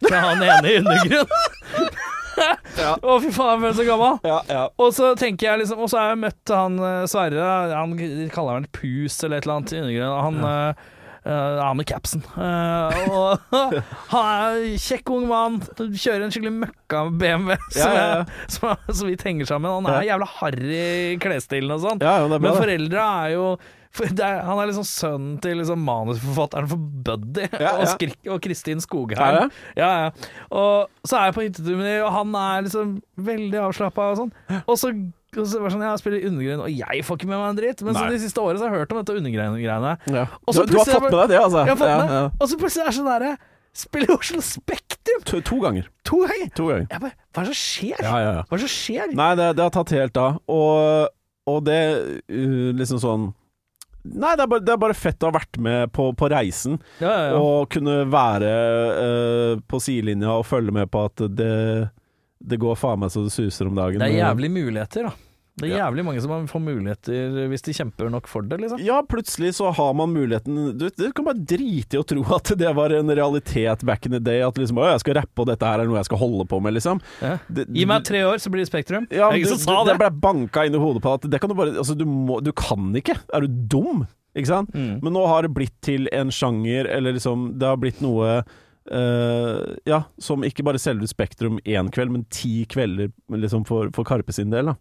[0.04, 1.32] til han ene i undergrunn.
[2.38, 4.20] Å, fy faen, jeg ble så gammel.
[4.28, 4.66] Ja, ja.
[4.78, 7.48] Og så tenker jeg liksom Og så har jeg møtt han eh, Sverre.
[7.72, 7.96] Han
[8.34, 9.98] kaller han Pus eller et eller annet.
[10.28, 10.38] Han
[11.28, 12.24] eh, eh, med capsen.
[12.34, 13.56] Eh, og
[14.12, 15.60] han er kjekk ung mann.
[15.78, 18.20] Kjører en skikkelig møkka BMW som, Ja, ja, ja.
[18.22, 19.70] er, som, så vidt henger sammen.
[19.78, 22.04] Han er jævla harry i klesstilen og sånn.
[22.04, 23.50] Ja, ja, Men foreldra er jo
[23.98, 28.10] er, Han er liksom sønnen til liksom manusforfatteren for Buddy Ja, ja.
[28.34, 29.50] Og Kristin Skogheim.
[29.78, 30.10] Ja, ja.
[30.52, 32.98] Og så er jeg på hyttetur med dem, og han er liksom
[33.28, 34.34] veldig avslappa og sånn.
[34.60, 34.92] Og så,
[35.42, 37.60] og så var det sånn, jeg spiller undergrunn, og jeg får ikke med meg en
[37.60, 37.84] dritt.
[37.86, 39.92] Men så de siste årene så har jeg hørt om dette undergrunn-greiene.
[40.14, 40.24] Ja.
[40.46, 41.62] Du, du har fått med deg det, altså?
[41.64, 42.16] Jeg har fått Ja, med.
[42.18, 42.24] ja.
[42.38, 43.32] Og så plutselig er det sånn derre
[43.78, 45.86] Spiller Oslo Spektrum To, to ganger.
[46.08, 46.48] to ganger!
[46.56, 46.86] To ganger.
[46.98, 48.00] Bare, Hva er det som skjer?
[48.02, 48.46] Ja, ja, ja.
[48.48, 49.12] Hva er det som skjer?
[49.20, 50.38] Nei, det, det har tatt helt av.
[50.50, 51.12] Og,
[51.52, 51.76] og det
[52.32, 53.28] uh, liksom sånn
[54.08, 56.78] Nei, det er, bare, det er bare fett å ha vært med på, på reisen.
[57.02, 57.38] Ja, ja, ja.
[57.44, 58.52] Og kunne være
[58.96, 61.50] uh, på sidelinja og følge med på at det,
[62.40, 64.00] det går faen meg så det suser om dagen.
[64.00, 65.27] Det er jævlig muligheter, da.
[65.60, 68.80] Det er jævlig mange som får muligheter hvis de kjemper nok for det, liksom.
[68.84, 72.52] Ja, plutselig så har man muligheten Du, du kan bare drite i å tro at
[72.60, 74.40] det var en realitet back in the day.
[74.46, 76.60] At liksom, å, jeg skal rappe, og dette her er noe jeg skal holde på
[76.62, 77.02] med, liksom.
[77.22, 77.36] Ja.
[77.48, 79.08] Det- Gi meg tre år, så blir det Spektrum.
[79.10, 79.98] Ja, er du, som det det.
[80.04, 82.52] ble banka inn i hodet på at det kan du bare Altså, du må Du
[82.52, 83.18] kan ikke.
[83.34, 84.06] Er du dum?
[84.38, 84.70] Ikke sant?
[84.76, 85.00] Mm.
[85.02, 88.42] Men nå har det blitt til en sjanger, eller liksom Det har blitt noe
[88.88, 93.90] Uh, ja, som ikke bare selger ut Spektrum én kveld, men ti kvelder liksom for,
[93.92, 94.70] for Karpe sin del.
[94.70, 94.74] Da.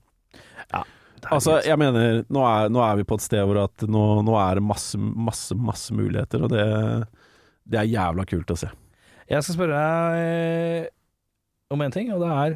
[1.27, 4.35] Altså, jeg mener, nå er, nå er vi på et sted hvor at nå, nå
[4.39, 6.63] er det masse, masse, masse muligheter, og det,
[7.67, 8.69] det er jævla kult å se.
[9.27, 10.85] Jeg skal spørre deg eh,
[11.73, 12.55] om en ting, og det er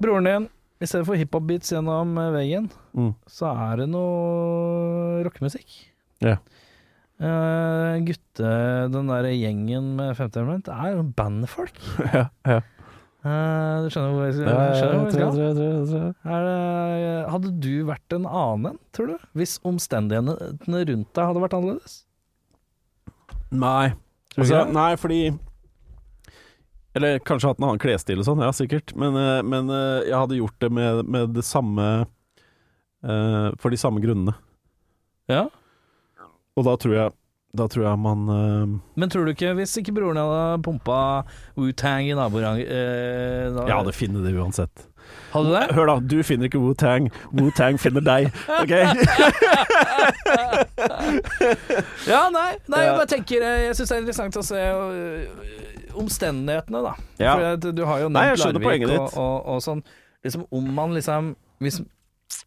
[0.00, 0.46] Broren din,
[0.80, 3.10] i stedet for hiphop-beats gjennom eh, veggen, Mm.
[3.28, 5.74] så er det noe rockemusikk.
[6.24, 6.38] Ja.
[7.20, 8.48] Uh, gutte,
[8.92, 11.76] den der gjengen med 50 element, er jo bandfolk.
[12.14, 12.58] ja, ja.
[13.26, 14.48] Eh, du skjønner hvor jeg skal?
[14.48, 16.34] Ja, skjønner hvor jeg tror jeg, tror jeg, tror.
[16.36, 19.24] Er det, hadde du vært en annen en, tror du?
[19.40, 21.96] Hvis omstendighetene rundt deg hadde vært annerledes?
[23.50, 23.96] Nei.
[24.36, 25.20] Altså, nei, fordi
[26.96, 28.94] Eller kanskje hatt en annen klesstil og sånn, ja, sikkert.
[28.98, 33.80] Men, eh, men eh, jeg hadde gjort det med, med det samme eh, For de
[33.80, 34.36] samme grunnene.
[35.32, 35.48] Ja.
[36.56, 37.16] Og da tror jeg
[37.56, 38.74] Da tror jeg man uh...
[39.00, 40.98] Men tror du ikke, hvis ikke broren hadde pumpa
[41.58, 44.86] Wu-Tang i naborangen eh, da- Jeg hadde funnet det uansett.
[45.32, 45.64] Hadde du det?
[45.76, 45.96] Hør, da.
[46.02, 47.08] Du finner ikke Wu-Tang.
[47.32, 48.30] Wu-Tang finner deg.
[48.60, 48.74] OK?
[52.06, 55.96] Ja, nei, nei jeg bare tenker eh, Jeg syns det er interessant å se øh,
[55.96, 56.92] omstendighetene, da.
[57.22, 57.34] Ja.
[57.36, 59.82] For du har jo nevnt Larvik og, og, og sånn.
[60.26, 61.32] Liksom om man liksom
[61.62, 61.80] hvis,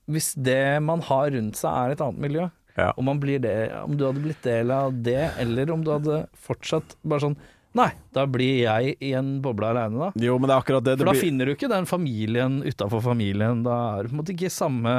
[0.09, 2.47] hvis det man har rundt seg er et annet miljø,
[2.79, 2.89] Ja.
[2.97, 6.21] om, man blir det, om du hadde blitt del av det, eller om du hadde
[6.47, 7.39] fortsatt bare sånn
[7.77, 10.07] Nei, da blir jeg i en boble aleine, da.
[10.17, 10.95] Jo, men det er akkurat det.
[10.97, 13.61] det For da blir- finner du ikke den familien utafor familien.
[13.61, 14.95] Da er det på en måte ikke samme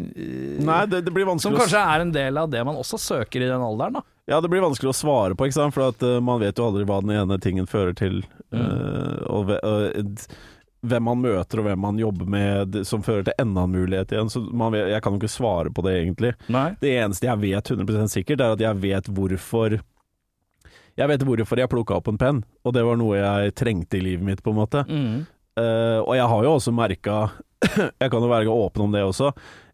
[0.00, 3.44] Nei, det, det blir vanskelig Som kanskje er en del av det man også søker
[3.44, 4.02] i den alderen, da.
[4.30, 5.74] Ja, det blir vanskelig å svare på, ikke sant?
[5.74, 8.22] for at, uh, man vet jo aldri hva den ene tingen fører til.
[8.54, 8.62] Mm.
[8.62, 10.26] Uh, og d-
[10.82, 14.30] hvem man møter og hvem man jobber med som fører til enda en mulighet igjen.
[14.32, 16.32] Så man jeg kan jo ikke svare på det, egentlig.
[16.52, 16.72] Nei.
[16.82, 19.78] Det eneste jeg vet 100% sikkert, er at jeg vet hvorfor
[20.92, 24.02] Jeg vet hvorfor jeg plukka opp en penn, og det var noe jeg trengte i
[24.04, 24.82] livet mitt, på en måte.
[24.90, 25.22] Mm.
[25.56, 27.16] Uh, og jeg har jo også merka
[28.02, 29.28] Jeg kan jo være åpen om det også.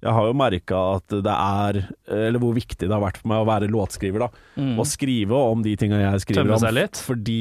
[0.04, 3.40] Jeg har jo merka at det er Eller hvor viktig det har vært for meg
[3.42, 4.28] å være låtskriver, da.
[4.60, 4.76] Mm.
[4.78, 6.66] Å skrive om de tinga jeg skriver om.
[6.76, 7.00] litt?
[7.02, 7.38] Fordi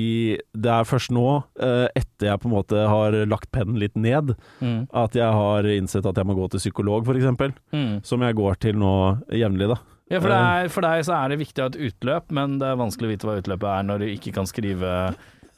[0.58, 1.26] det er først nå,
[1.60, 4.88] eh, etter jeg på en måte har lagt pennen litt ned, Mm.
[4.94, 7.54] at jeg har innsett at jeg må gå til psykolog, f.eks.
[7.74, 8.02] Mm.
[8.04, 8.96] Som jeg går til nå
[9.30, 9.78] jevnlig, da.
[10.10, 12.58] Ja, for, det er, for deg så er det viktig å ha et utløp, men
[12.62, 14.92] det er vanskelig å vite hva utløpet er når du ikke kan skrive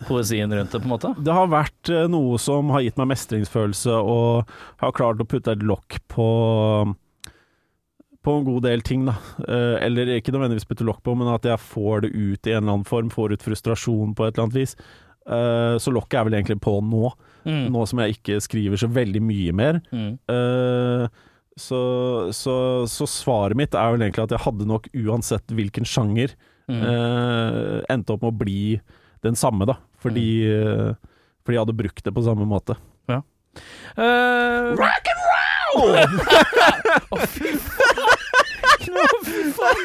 [0.07, 1.11] poesien rundt det, på en måte.
[1.19, 4.49] Det har vært eh, noe som har gitt meg mestringsfølelse, og
[4.83, 6.29] har klart å putte et lokk på
[8.19, 9.13] på en god del ting, da.
[9.47, 12.57] Eh, eller ikke nødvendigvis putte lokk på, men at jeg får det ut i en
[12.65, 13.07] eller annen form.
[13.13, 14.73] Får ut frustrasjon på et eller annet vis.
[15.23, 17.13] Eh, så lokket er vel egentlig på nå.
[17.47, 17.69] Mm.
[17.71, 19.79] Nå som jeg ikke skriver så veldig mye mer.
[19.95, 20.17] Mm.
[21.59, 21.79] Så,
[22.35, 22.55] så,
[22.91, 26.35] så svaret mitt er vel egentlig at jeg hadde nok uansett hvilken sjanger,
[26.69, 26.83] Mm.
[27.89, 28.59] endte opp med å bli
[29.25, 29.79] den samme, da.
[30.03, 30.95] Fordi, mm.
[31.43, 32.77] fordi jeg hadde brukt det på samme måte.
[33.95, 35.95] Eh, Rock and roll!
[37.13, 38.15] Å, fy faen!
[38.89, 39.79] Å, fy faen!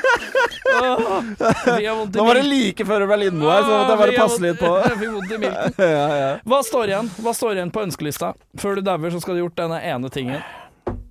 [1.81, 4.73] I Nå var det like før Berlinmo her, så jeg bare passe litt på.
[5.95, 6.29] Ja, ja.
[6.47, 8.35] Hva står igjen Hva står igjen på ønskelista?
[8.61, 10.45] Før du dauer, så skal du ha gjort denne ene tingen.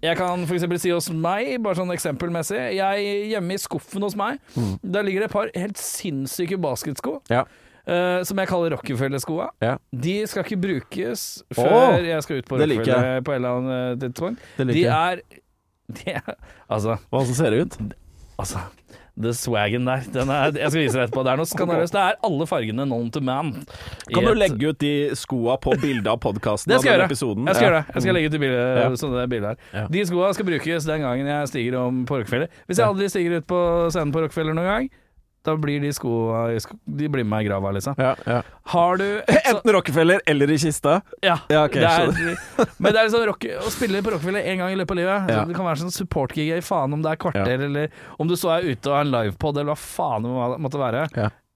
[0.03, 0.65] Jeg kan f.eks.
[0.83, 4.39] si hos meg, bare sånn eksempelmessig Jeg Hjemme i skuffen hos meg,
[4.83, 7.19] der ligger det et par helt sinnssyke basketsko.
[7.25, 7.37] Mm.
[7.39, 7.45] Ja.
[7.87, 9.49] Eh, som jeg kaller Rockefeller-skoa.
[9.61, 9.77] Ja.
[9.91, 11.25] De skal ikke brukes
[11.55, 14.39] før oh, jeg skal ut på det Rockefeller på et eller annet tidspunkt.
[14.57, 15.21] Det De er,
[15.99, 16.35] de er
[16.69, 17.77] Altså, Hva som ser ut?
[18.39, 18.59] altså
[19.13, 20.01] The swaggen der.
[20.09, 21.21] Den er, jeg skal vise deg etterpå.
[21.21, 21.93] Det er noe skandaløst.
[21.93, 23.51] Det er alle fargene known to man.
[24.09, 27.09] Kan du et- legge ut de skoa på bildet av podkasten Det skal jeg gjøre.
[27.13, 27.67] Jeg skal Ja.
[27.69, 27.83] gjøre.
[27.93, 28.87] Jeg skal legge ut de bildet, Ja.
[28.97, 29.57] sånne bilder her.
[29.75, 29.85] Ja.
[29.93, 32.49] De skoa skal brukes den gangen jeg stiger om på Rockefeller.
[32.65, 33.61] Hvis jeg aldri stiger ut på
[33.93, 34.89] scenen på Rockefeller noen gang,
[35.43, 36.45] da blir de skoa
[36.85, 37.97] De blir med meg i grava, liksom.
[37.97, 38.41] Ja, ja.
[38.73, 39.05] Har du
[39.49, 41.01] Enten Rockefeller eller i kista.
[41.21, 41.37] Ja.
[41.51, 44.71] Ja, ok, det er, men det er liksom rock, å spille på Rockefeller én gang
[44.73, 45.31] i løpet av livet.
[45.35, 45.43] Ja.
[45.49, 48.55] Det kan være sånn supportgig i faen om det er kvarter, eller om du så
[48.57, 51.07] er ute og har en livepod, eller hva faen det måtte være.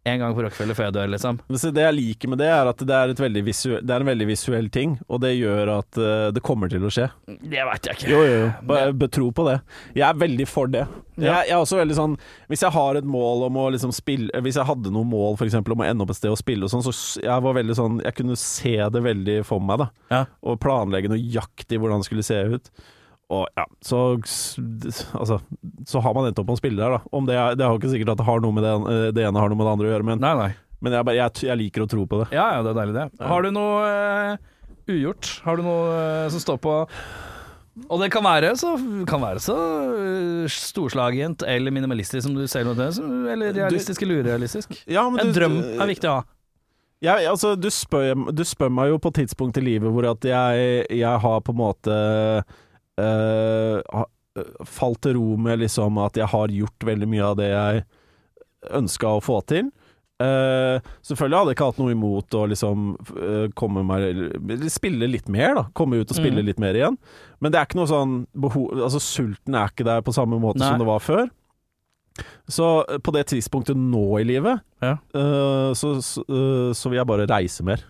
[0.07, 1.39] En gang på Rockefeller før jeg dør, liksom.
[1.53, 4.03] Så Det jeg liker med det, er at det er, et veldig visu det er
[4.03, 7.09] en veldig visuell ting, og det gjør at eh, det kommer til å skje.
[7.27, 8.11] Det veit jeg ikke.
[8.13, 8.49] Jo, jo, jo.
[8.69, 9.57] Bare betro på det.
[9.97, 10.85] Jeg er veldig for det.
[11.17, 12.11] Jeg, jeg er også veldig sånn
[12.45, 15.73] Hvis jeg har et mål om å liksom spille Hvis jeg hadde noen mål eksempel
[15.73, 16.93] om å ende opp et sted og spille og sånn, så
[17.23, 19.87] jeg var veldig sånn Jeg kunne se det veldig for meg, da.
[20.13, 20.21] Ja.
[20.45, 22.69] Og planlegge nøyaktig hvordan det skulle se ut.
[23.33, 23.97] Og ja, så
[25.19, 25.39] Altså,
[25.87, 26.99] så har man endt opp med å spille der, da.
[27.11, 29.07] Om det, er, det er jo ikke sikkert at det har noe med det, eh,
[29.17, 30.49] det ene har noe med det andre å gjøre, men, Nei, nei.
[30.85, 32.29] men jeg, jeg, jeg liker å tro på det.
[32.37, 33.07] Ja, ja, det er deilig, det.
[33.27, 34.37] Har du noe uh,
[34.93, 35.31] ugjort?
[35.43, 36.75] Har du noe uh, som står på
[37.91, 38.71] Og det kan være så,
[39.09, 39.57] kan være så
[40.49, 42.87] storslagent eller minimalistisk som du selv måtte
[43.33, 44.73] eller realistisk eller urealistisk.
[44.89, 46.25] Ja, men En du- drøm er viktig å ha.
[47.05, 50.23] Ja, altså, du spør, du spør meg jo på et tidspunkt i livet hvor at
[50.25, 51.97] jeg, jeg har på en måte
[53.01, 54.07] ha-
[54.65, 57.83] falt til ro med liksom at jeg har gjort veldig mye av det jeg
[58.77, 59.71] ønska å få til.
[60.17, 62.85] Uh, selvfølgelig hadde jeg ikke hatt noe imot å liksom
[63.21, 65.63] uh, komme meg Spille litt mer, da.
[65.77, 66.47] Komme ut og spille Mm.
[66.47, 66.97] litt mer igjen.
[67.39, 70.57] Men det er ikke noe sånn behov Altså, sulten er ikke der på samme måte
[70.63, 70.71] Nei.
[70.71, 71.29] som det var før.
[72.49, 72.65] Så
[73.05, 74.95] på det tidspunktet nå i livet, Ja.
[75.13, 76.25] uh, så, så,
[76.73, 77.83] så vil jeg bare reise mer.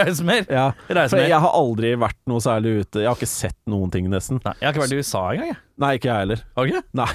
[0.00, 0.46] Reise mer.
[0.50, 3.02] Ja, for jeg har aldri vært noe særlig ute.
[3.04, 4.40] Jeg har ikke sett noen ting, nesten.
[4.44, 5.60] Nei, jeg har ikke vært i USA engang, jeg.
[5.82, 6.40] Nei, ikke jeg heller.
[6.54, 6.80] Okay.
[6.94, 7.06] Nei.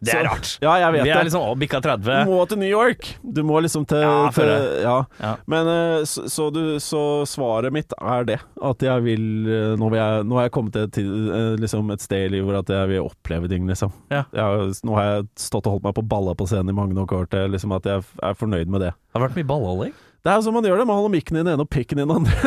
[0.00, 0.50] Det er Så- rart.
[0.64, 1.16] Ja, jeg vet Vi det.
[1.18, 2.24] er liksom å, bikka 30.
[2.24, 3.10] Du må til New York.
[3.20, 4.48] Du må liksom til, Ja, til
[4.80, 4.94] ja.
[5.20, 5.32] Ja.
[5.46, 8.38] Men eh, så, så, du, så svaret mitt er det.
[8.64, 11.92] At jeg vil eh, Nå, vil jeg, nå har jeg kommet til, til eh, liksom
[11.92, 13.92] et sted i livet hvor at jeg vil oppleve ting, liksom.
[14.08, 14.24] Ja.
[14.32, 17.12] Jeg, nå har jeg stått og holdt meg på balla på scenen i mange nok
[17.12, 18.94] år til liksom at jeg er fornøyd med det.
[18.96, 19.92] Det har vært mye ballholding.
[20.26, 20.86] Det er jo sånn man gjør det.
[20.90, 22.34] Man holder mikken i den ene og pikken i den andre.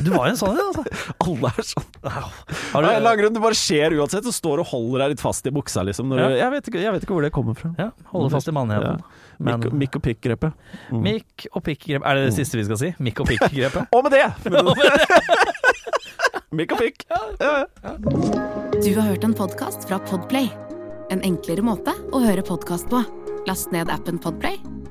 [0.00, 0.82] Du var jo en sånn en, altså.
[1.26, 1.86] Alle er sånn.
[2.10, 4.24] Har du, annen grunn, det bare skjer uansett.
[4.26, 6.08] Du står og holder deg litt fast i buksa, liksom.
[6.10, 6.28] Når Ja.
[6.30, 7.70] du, jeg, vet ikke, jeg vet ikke hvor det kommer fra.
[7.78, 9.02] ja, holde fast i mannheten.
[9.38, 10.56] Men Mikk, mikk og pikk-grepet.
[10.90, 11.02] Mm.
[11.06, 12.90] mikk og pikk-grep Er det det siste vi skal si?
[12.98, 13.86] Mikk og pikk-grepet?
[13.94, 14.26] Og med det!
[16.50, 17.04] Mikk og pikk.
[17.10, 17.94] Ja, ja.
[18.80, 20.50] Du har hørt en podkast fra Podplay.
[21.14, 23.00] En enklere måte å høre podkast på.
[23.48, 24.58] Last ned appen Podplay,